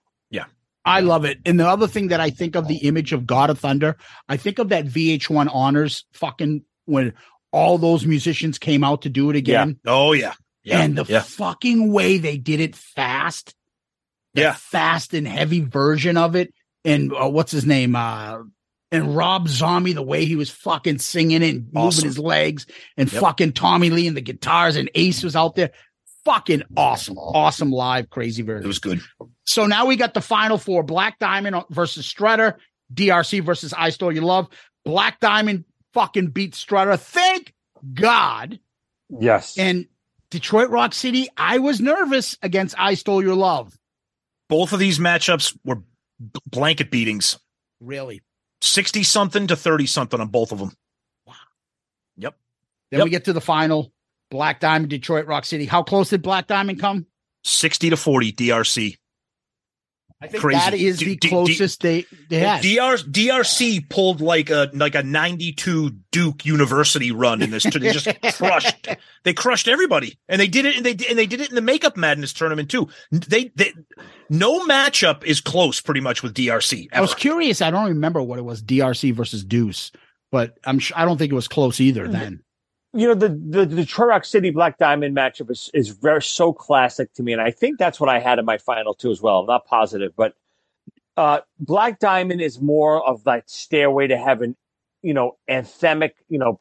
[0.84, 1.38] I love it.
[1.46, 3.96] And the other thing that I think of the image of God of Thunder,
[4.28, 7.14] I think of that VH1 honors fucking when
[7.52, 9.78] all those musicians came out to do it again.
[9.86, 10.34] Oh yeah.
[10.62, 10.80] Yeah.
[10.80, 11.20] and the yeah.
[11.20, 13.54] fucking way they did it fast.
[14.34, 14.52] the Yeah.
[14.54, 16.52] Fast and heavy version of it.
[16.84, 17.94] And uh, what's his name?
[17.96, 18.38] Uh,
[18.92, 22.08] and Rob Zombie, the way he was fucking singing and moving Awesome.
[22.08, 22.66] his legs
[22.96, 23.20] and Yep.
[23.22, 25.70] fucking Tommy Lee and the guitars and Ace was out there.
[26.24, 27.18] Fucking awesome.
[27.18, 28.64] Awesome live, crazy version.
[28.64, 29.00] It was good.
[29.44, 32.58] So now we got the final four: Black Diamond versus Strutter,
[32.92, 34.48] DRC versus I Stole Your Love.
[34.84, 36.96] Black Diamond fucking beat Strutter.
[36.96, 37.52] Thank
[37.92, 38.58] God.
[39.10, 39.58] Yes.
[39.58, 39.86] And
[40.30, 43.78] Detroit Rock City, I was nervous against I Stole Your Love.
[44.48, 45.84] Both of these matchups were b-
[46.46, 47.38] blanket beatings.
[47.80, 48.22] Really.
[48.62, 50.72] 60 something to 30 something on both of them.
[51.26, 51.34] Wow.
[52.16, 52.36] Yep.
[52.90, 53.04] Then Yep.
[53.04, 53.92] we get to the final:
[54.34, 55.64] Black Diamond, Detroit Rock City.
[55.64, 57.06] How close did Black Diamond come?
[57.44, 58.96] 60 to 40 DRC.
[60.20, 60.58] I think Crazy.
[60.58, 62.60] that is D- the D- D- closest they they had.
[62.62, 67.62] DR, DRC pulled like a like a 92 Duke University run in this.
[67.62, 68.88] They just crushed.
[69.22, 70.76] They crushed everybody, and they did it.
[70.78, 72.88] And they and they did it in the Makeup Madness tournament too.
[73.12, 73.72] They they
[74.28, 76.88] no matchup is close, pretty much with DRC.
[76.92, 77.62] I was curious.
[77.62, 79.92] I don't remember what it was DRC versus Deuce,
[80.32, 82.06] but I'm sure I don't think it was close either.
[82.06, 82.12] Hmm.
[82.12, 82.43] Then
[82.94, 86.52] you know the the, the Detroit Rock City Black Diamond matchup is is very so
[86.52, 89.20] classic to me, and I think that's what I had in my final two as
[89.20, 89.40] well.
[89.40, 90.34] I'm not positive, but
[91.16, 94.56] uh, Black Diamond is more of that Stairway to Heaven,
[95.02, 96.60] you know, anthemic, you know,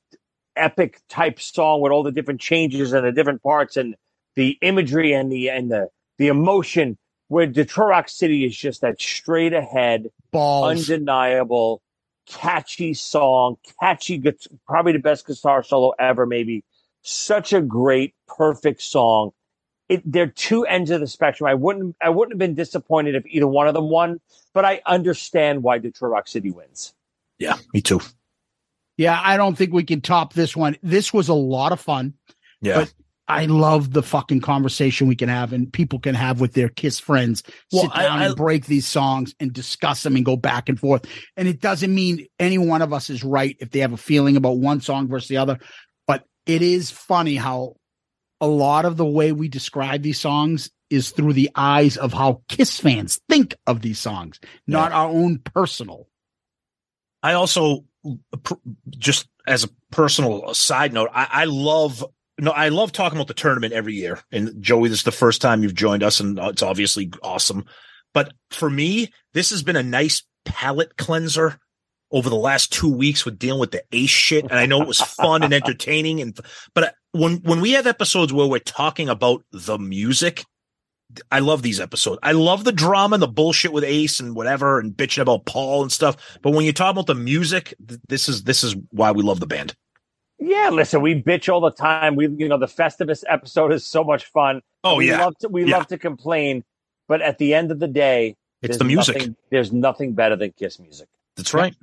[0.55, 3.95] epic type song with all the different changes and the different parts and
[4.35, 6.97] the imagery and the and the the emotion.
[7.27, 10.89] where Detroit Rock City is just that straight ahead, Balls.
[10.89, 11.82] undeniable,
[12.28, 14.22] catchy song, catchy,
[14.68, 16.64] probably the best guitar solo ever, maybe.
[17.02, 19.32] Such a great, perfect song.
[19.90, 21.50] It, they're two ends of the spectrum.
[21.50, 24.22] I wouldn't, I wouldn't have been disappointed if either one of them won,
[24.54, 26.94] but I understand why Detroit Rock City wins.
[27.38, 28.00] Yeah, me too.
[28.95, 30.78] Yeah, I don't think we can top this one.
[30.82, 32.14] This was a lot of fun.
[32.62, 32.76] Yeah.
[32.76, 32.94] But
[33.28, 37.00] I love the fucking conversation we can have and people can have with their Kiss
[37.00, 37.41] friends.
[37.72, 40.80] Well, sit down I- and break these songs and discuss them and go back and
[40.80, 41.06] forth.
[41.38, 44.36] And it doesn't mean any one of us is right if they have a feeling
[44.36, 45.60] about one song versus the other.
[46.06, 47.78] But it is funny how
[48.41, 52.41] a lot of the way we describe these songs is through the eyes of how
[52.50, 56.08] Kiss fans think of these songs, not our own personal.
[57.24, 57.86] I also
[58.90, 62.06] just as a personal side note, I, I love
[62.39, 64.19] no, I love talking about the tournament every year.
[64.31, 67.65] And Joey, this is the first time you've joined us, and it's obviously awesome.
[68.14, 71.60] But for me, this has been a nice palate cleanser
[72.11, 74.43] over the last two weeks with dealing with the ace shit.
[74.43, 76.22] And I know it was fun and entertaining.
[76.22, 76.38] And
[76.73, 80.45] but when when we have episodes where we're talking about the music,
[81.31, 82.19] I love these episodes.
[82.23, 85.81] I love the drama and the bullshit with Ace and whatever and bitching about Paul
[85.81, 86.39] and stuff.
[86.41, 89.39] But when you talk about the music, th- this is this is why we love
[89.39, 89.76] the band.
[90.45, 92.15] Yeah, listen, we bitch all the time.
[92.15, 94.61] We, you know, the Festivus episode is so much fun.
[94.84, 95.24] Oh, we yeah.
[95.24, 95.78] love to, we Yeah.
[95.78, 96.64] love to complain,
[97.07, 99.15] but at the end of the day, It's the music.
[99.18, 101.07] nothing- there's nothing better than Kiss music.
[101.38, 101.74] That's right.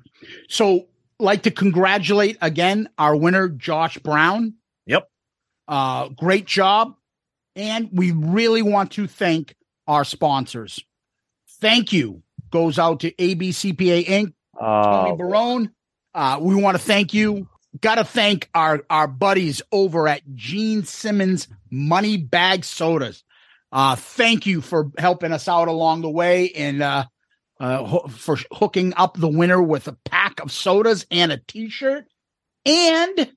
[0.49, 0.87] So,
[1.19, 4.55] like to congratulate again our winner, Josh Brown.
[4.87, 5.09] Yep.
[5.66, 6.97] Uh, great job.
[7.57, 9.55] And we really want to thank
[9.87, 10.82] our sponsors.
[11.61, 15.70] Thank you goes out to ABCPA Inc., Tony Oh, Barone.
[16.15, 17.49] Uh, we want to thank you.
[17.79, 23.23] Got to thank our, our buddies over at Gene Simmons Money Bag Sodas.
[23.71, 27.05] Uh, thank you for helping us out along the way and uh,
[27.61, 32.07] uh, ho- for hooking up the winner with a pack of sodas and a t-shirt.
[32.67, 33.33] And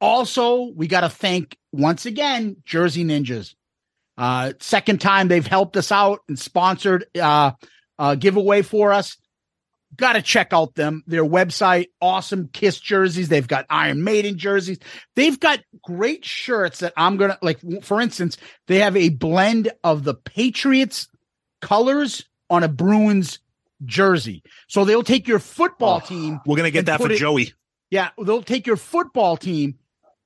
[0.00, 3.54] also, we got to thank once again Jersey Ninjas.
[4.16, 7.52] Uh, second time they've helped us out and sponsored uh,
[8.18, 9.18] giveaway for us.
[10.00, 11.88] Got to check out them their website.
[12.00, 13.28] Awesome Kiss jerseys.
[13.28, 14.78] They've got Iron Maiden jerseys.
[15.14, 17.60] They've got great shirts that I'm gonna like.
[17.82, 21.06] For instance, they have a blend of the Patriots
[21.60, 23.40] colors on a Bruins
[23.84, 24.42] jersey.
[24.68, 26.40] So they'll take your football oh, team.
[26.46, 27.52] We're gonna get that for it- Joey.
[27.90, 29.78] Yeah, they'll take your football team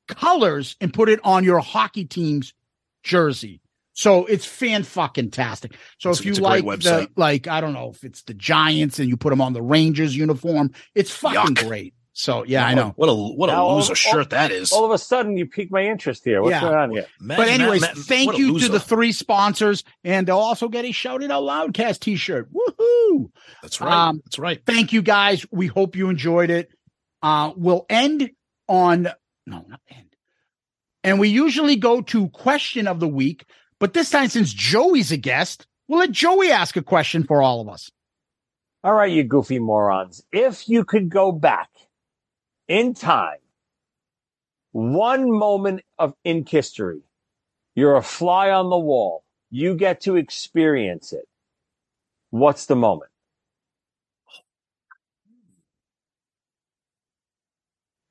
[0.06, 2.54] colors and put it on your hockey team's
[3.02, 3.60] jersey.
[3.94, 5.72] So it's fan fucking tastic.
[5.98, 9.08] So It's- if you like the like, I don't know if it's the Giants and
[9.08, 11.68] you put them on the Rangers uniform, it's fucking Yuck.
[11.68, 11.94] great.
[12.16, 12.92] So yeah, I know.
[12.96, 14.70] What a what a Now, all- loser all- shirt that is.
[14.72, 16.42] all of a sudden, you piqued my interest here.
[16.42, 16.60] What's Yeah.
[16.60, 17.06] going on here?
[17.20, 20.38] Man, but anyways, man, man, thank what a you to the three sponsors, and they'll
[20.38, 22.48] also get a Shout It Out Loudcast t-shirt.
[22.52, 23.30] Woohoo!
[23.62, 23.92] That's right.
[23.92, 24.60] um, That's right.
[24.64, 25.44] Thank you guys.
[25.50, 26.70] We hope you enjoyed it.
[27.22, 28.30] Uh, we'll end
[28.68, 29.04] on
[29.46, 30.14] no, not end.
[31.02, 33.44] And we usually go to question of the week,
[33.84, 37.60] but this time since Joey's a guest, we'll let Joey ask a question for all
[37.60, 37.90] of us.
[38.82, 40.24] All right, you goofy morons.
[40.32, 41.68] If you could go back
[42.66, 43.40] in time,
[44.72, 47.02] one moment of in history,
[47.74, 49.22] you're a fly on the wall.
[49.50, 51.28] You get to experience it.
[52.30, 53.10] What's the moment?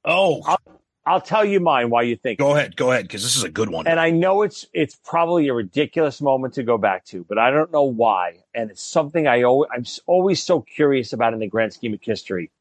[0.06, 0.73] Oh, I'll
[1.22, 2.40] tell you mine while you think.
[2.40, 2.76] go ahead.
[2.76, 3.88] Go ahead, because this is a good one.
[3.88, 7.52] And I know it's it's probably a ridiculous moment to go back to, but I
[7.52, 8.40] don't know why.
[8.54, 12.00] And it's something I always, I'm always so curious about in the grand scheme of
[12.02, 12.52] history.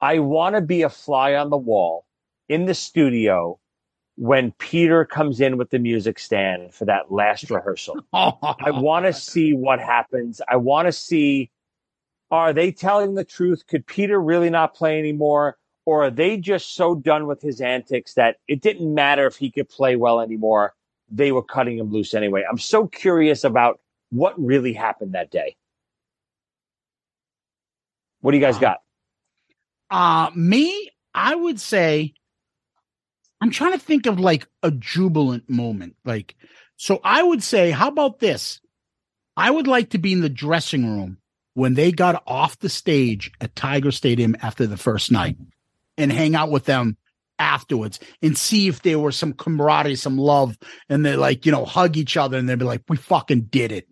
[0.00, 2.06] I want to be a fly on the wall
[2.48, 3.58] in the studio
[4.16, 7.96] when Peter comes in with the music stand for that last rehearsal.
[8.12, 10.40] I want to see what happens.
[10.48, 11.50] I want to see
[12.30, 13.66] are they telling the truth?
[13.66, 15.56] Could Peter really not play anymore?
[15.86, 19.50] Or are they just so done with his antics that it didn't matter if he
[19.50, 20.74] could play well anymore?
[21.10, 22.44] They were cutting him loose anyway.
[22.48, 23.80] I'm so curious about
[24.10, 25.56] what really happened that day.
[28.20, 28.78] What do you guys got?
[29.90, 32.14] Uh me, I would say
[33.44, 35.96] I'm trying to think of like a jubilant moment.
[36.04, 36.34] Like,
[36.76, 38.58] so I would say, how about this?
[39.36, 41.18] I would like to be in the dressing room
[41.52, 45.36] when they got off the stage at Tiger Stadium after the first night
[45.98, 46.96] and hang out with them
[47.38, 50.56] afterwards and see if there was some camaraderie, some love,
[50.88, 53.72] and they like, you know, hug each other and they'd be like, we fucking did
[53.72, 53.88] it.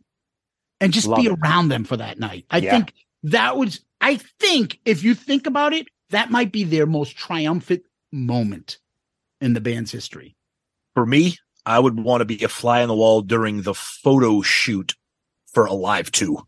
[0.80, 1.38] And just Love be it.
[1.42, 2.44] around them for that night.
[2.50, 2.72] I Yeah.
[2.72, 7.16] think that was, I think if you think about it, that might be their most
[7.16, 8.78] triumphant moment
[9.40, 10.36] in the band's history.
[10.94, 14.42] For me, I would want to be a fly on the wall during the photo
[14.42, 14.94] shoot
[15.52, 16.38] for Alive 2.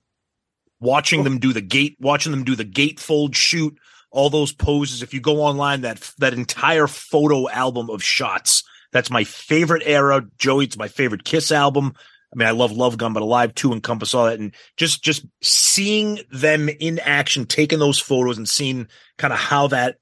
[0.80, 1.24] Watching oh.
[1.24, 3.78] them do the gate, watching them do the gatefold shoot,
[4.14, 5.02] all those poses.
[5.02, 8.62] If you go online, that that entire photo album of shots,
[8.92, 10.24] that's my favorite era.
[10.38, 11.94] Joey, it's my favorite Kiss album.
[12.32, 14.40] I mean, I love Love Gun, but Alive 2 encompass all that.
[14.40, 18.88] And just just seeing them in action, taking those photos and seeing
[19.18, 19.98] kind of how that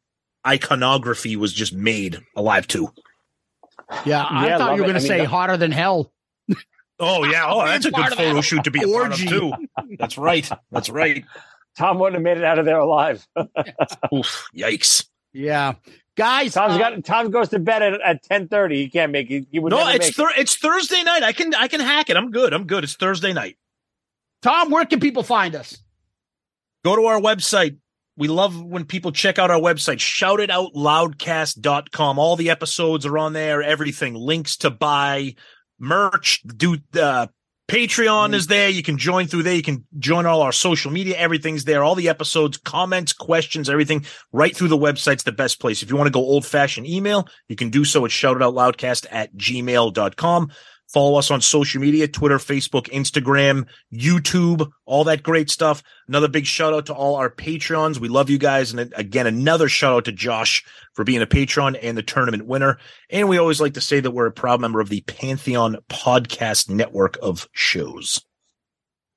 [0.46, 2.88] iconography was just made Alive 2.
[4.06, 5.72] Yeah, I Yeah, thought love you were going I to mean, say the- hotter than
[5.72, 6.12] hell.
[7.00, 9.12] Oh yeah, oh that's a Part good of that photo shoot to be a part
[9.12, 9.52] of too.
[9.98, 10.48] That's right.
[10.70, 11.24] That's right.
[11.76, 13.26] Tom wouldn't have made it out of there alive.
[14.14, 15.06] Oof, yikes.
[15.32, 15.74] Yeah,
[16.16, 16.54] guys.
[16.54, 18.82] Tom's uh, got Tom goes to bed at, at ten thirty.
[18.82, 19.46] He can't make it.
[19.50, 21.22] He would No, never it's make thur- it's Thursday night.
[21.22, 22.16] I can I can hack it.
[22.16, 22.52] I'm good.
[22.52, 22.84] I'm good.
[22.84, 23.56] It's Thursday night.
[24.42, 25.78] Tom, where can people find us?
[26.84, 27.78] Go to our website.
[28.16, 32.18] We love when people check out our website, shoutitoutloudcast.com.
[32.18, 34.12] All the episodes are on there, everything.
[34.14, 35.34] Links to buy
[35.78, 37.28] merch, do uh
[37.72, 38.50] Patreon is mm.
[38.50, 38.68] there.
[38.68, 39.54] You can join through there.
[39.54, 41.16] You can join all our social media.
[41.16, 41.82] Everything's there.
[41.82, 45.82] All the episodes, comments, questions, everything right through the website's the best place.
[45.82, 49.34] If you want to go old fashioned email, you can do so at shoutitoutloudcast at
[49.36, 50.52] gmail.com.
[50.92, 55.82] Follow us on social media, Twitter, Facebook, Instagram, YouTube, all that great stuff.
[56.06, 57.98] Another big shout out to all our Patreons.
[57.98, 58.72] We love you guys.
[58.72, 60.62] And again, another shout out to Josh
[60.92, 62.78] for being a patron and the tournament winner.
[63.08, 66.68] And we always like to say that we're a proud member of the Pantheon podcast
[66.68, 68.22] network of shows.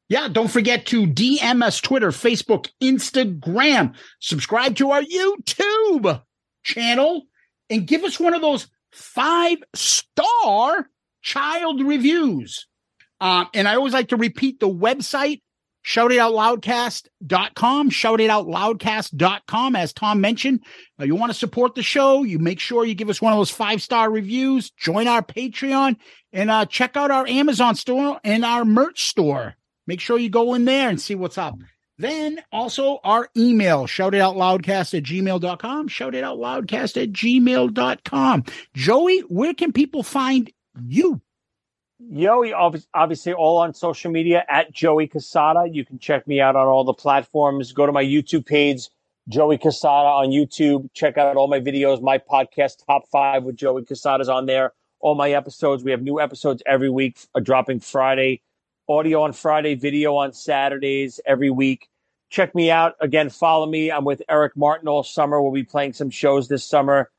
[0.07, 3.95] Yeah, don't forget to DM us Twitter, Facebook, Instagram.
[4.19, 6.21] Subscribe to our YouTube
[6.63, 7.23] channel
[7.69, 10.89] and give us one of those five star
[11.25, 12.67] child reviews.
[13.19, 15.41] Um, and I always like to repeat the website,
[15.85, 19.75] shoutitoutloudcast.com, shoutitoutloudcast.com.
[19.75, 20.63] As Tom mentioned,
[20.99, 23.39] uh, you want to support the show, you make sure you give us one of
[23.39, 25.95] those five star reviews, join our Patreon,
[26.31, 29.55] and uh, check out our Amazon store and our merch store.
[29.87, 31.55] Make sure you go in there and see what's up.
[31.97, 38.43] Then also our email, shoutitoutloudcast at gmail.com, shoutitoutloudcast at gmail.com.
[38.75, 40.51] Joey, where can people find
[40.83, 41.21] you?
[41.99, 42.43] Yo,
[42.93, 45.73] obviously all on social media at Joey Cassata.
[45.73, 47.71] You can check me out on all the platforms.
[47.71, 48.89] Go to my YouTube page,
[49.29, 50.89] Joey Cassata on YouTube.
[50.93, 52.01] Check out all my videos.
[52.01, 54.73] My podcast, Top Five with Joey Cassata, is on there.
[54.99, 55.83] All my episodes.
[55.83, 58.41] We have new episodes every week, uh, dropping Friday.
[58.89, 61.87] Audio on Friday, video on Saturdays every week.
[62.29, 62.95] Check me out.
[62.99, 63.89] Again, follow me.
[63.89, 65.41] I'm with Eric Martin all summer.
[65.41, 67.09] We'll be playing some shows this summer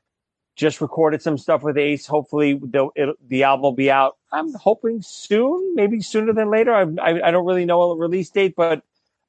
[0.57, 2.05] just recorded some stuff with Ace.
[2.07, 4.17] Hopefully, the the album will be out.
[4.31, 6.73] I'm hoping soon, maybe sooner than later.
[6.73, 8.79] I I, I don't really know a release date, but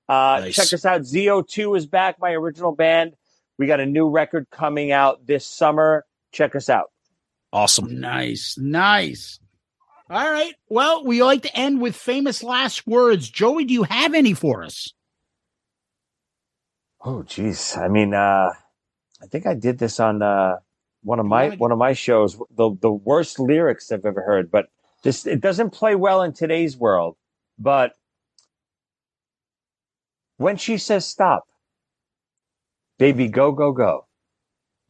[0.09, 0.56] uh, Nice.
[0.56, 1.02] check us out.
[1.02, 3.12] ZO2 is back, my original band.
[3.59, 6.05] We got a new record coming out this summer.
[6.32, 6.90] Check us out.
[7.52, 8.00] Awesome.
[8.00, 9.38] Nice, nice.
[10.10, 10.55] All right.
[10.70, 13.28] Well, we like to end with famous last words.
[13.28, 14.94] Joey, do you have any for us?
[17.05, 17.76] Oh, geez.
[17.76, 18.48] I mean, uh,
[19.22, 20.56] I think I did this on uh,
[21.09, 22.36] one of my one of my shows.
[22.56, 24.66] The the worst lyrics I've ever heard, but
[25.02, 27.16] this it doesn't play well in today's world.
[27.59, 27.93] But
[30.36, 31.44] when she says stop,
[32.98, 34.06] baby, go go go.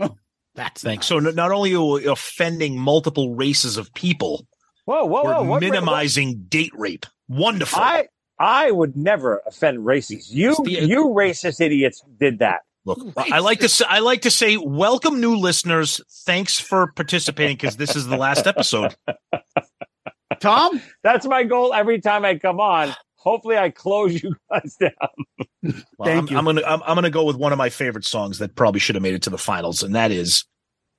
[0.56, 1.06] That's Thanks.
[1.06, 4.44] So n- not only are offending multiple races of people,
[4.86, 5.42] Whoa, whoa, we're whoa!
[5.44, 7.06] what- minimizing date rape.
[7.28, 7.78] Wonderful.
[7.80, 8.08] I
[8.40, 10.30] I would never offend racists.
[10.30, 12.62] You The- you racist idiots did that.
[12.88, 16.00] Look, I like to say, I like to say, welcome new listeners.
[16.24, 18.96] Thanks for participating because this is the last episode.
[20.40, 20.80] Tom.
[21.02, 22.94] That's my goal every time I come on.
[23.16, 24.92] Hopefully, I close you guys down.
[25.62, 25.74] Well,
[26.04, 26.38] Thank I'm, you.
[26.38, 28.94] I'm gonna I'm, I'm gonna go with one of my favorite songs that probably should
[28.94, 30.44] have made it to the finals, and that is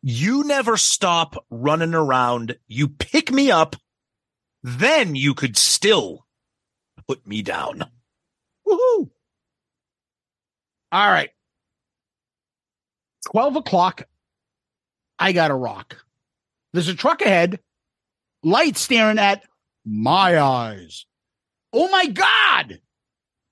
[0.04, 3.78] "You Never Stop Running Around." You pick me up,
[4.62, 6.26] then you could still
[7.08, 7.86] put me down.
[8.68, 9.10] Woohoo.
[10.92, 11.30] All right.
[13.32, 14.08] 12 o'clock.
[15.20, 15.98] I got a rock.
[16.74, 17.60] There's a truck ahead,
[18.44, 19.44] light staring at
[19.86, 21.06] my eyes.
[21.74, 22.80] Oh my God.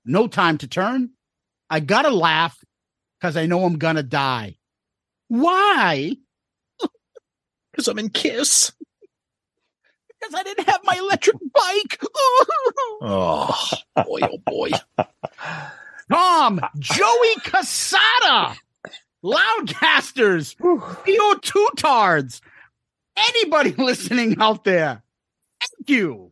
[0.06, 1.12] No time to turn.
[1.70, 2.58] I got to laugh
[3.20, 4.58] because I know I'm going to die.
[5.28, 6.16] Why?
[7.72, 8.72] Because I'm in Kiss.
[10.08, 12.02] Because I didn't have my electric bike.
[13.00, 13.56] Oh
[13.96, 14.72] boy, oh boy.
[16.12, 18.56] Tom, Joey Cassata,
[19.24, 22.42] Loudcasters, CO2 tards,
[23.16, 25.04] anybody listening out there.
[25.60, 26.32] Thank you.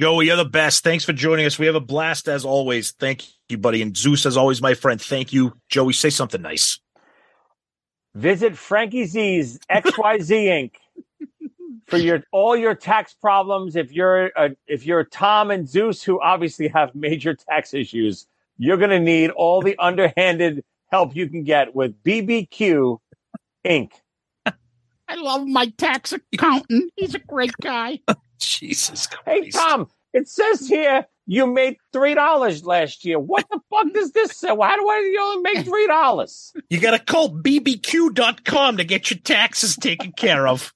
[0.00, 0.82] Joey, you're the best.
[0.82, 1.58] Thanks for joining us.
[1.58, 2.90] We have a blast as always.
[2.90, 3.82] Thank you, buddy.
[3.82, 5.00] And Zeus, as always, my friend.
[5.00, 5.52] Thank you.
[5.68, 6.80] Joey, say something nice.
[8.14, 10.70] Visit Frankie Z's XYZ
[11.30, 11.38] Inc.
[11.86, 13.76] for your all your tax problems.
[13.76, 18.26] If you're a, if you're Tom and Zeus, who obviously have major tax issues,
[18.58, 22.98] you're going to need all the underhanded help you can get with BBQ
[23.66, 23.90] Inc.
[24.46, 26.92] I love my tax accountant.
[26.96, 28.00] He's a great guy.
[28.38, 29.44] Jesus Christ.
[29.44, 33.18] Hey Tom, it says here you made three dollars last year.
[33.18, 34.52] What the fuck does this say?
[34.52, 36.52] Why do I only make three dollars?
[36.68, 40.72] You got to call bbq.com to get your taxes taken care of.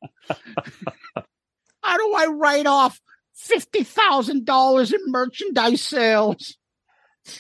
[1.82, 3.00] How do I write off
[3.34, 6.56] fifty thousand dollars in merchandise sales?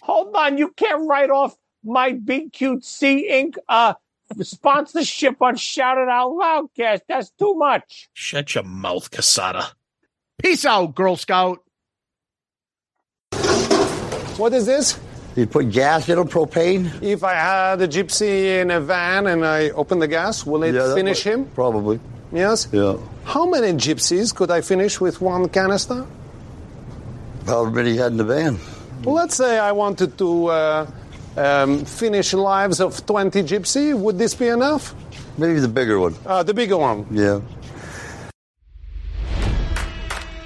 [0.02, 1.54] Hold on, you can't write off
[1.86, 3.56] my BQC Inc.
[3.68, 3.94] uh
[4.42, 7.02] sponsorship on Shout It Out Loudcast.
[7.08, 8.08] That's too much.
[8.12, 9.72] Shut your mouth, Cassata.
[10.42, 11.60] Peace out, Girl Scout.
[14.36, 14.98] What is this?
[15.34, 17.02] You put gas in a propane?
[17.02, 20.74] If I had a gypsy in a van and I open the gas, will it
[20.74, 21.44] Yeah, finish would- him?
[21.54, 22.00] Probably.
[22.32, 22.68] Yes?
[22.72, 22.96] Yeah.
[23.24, 26.06] How many gypsies could I finish with one canister?
[27.46, 28.58] However many you had in the van.
[29.04, 30.86] Well, let's say I wanted to uh,
[31.36, 33.98] um, finish lives of 20 gypsy.
[33.98, 34.94] Would this be enough?
[35.38, 36.14] Maybe the bigger one.
[36.24, 37.06] Uh, the bigger one.
[37.10, 37.40] Yeah.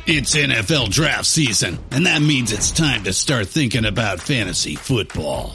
[0.06, 5.54] It's NFL draft season, and that means it's time to start thinking about fantasy football.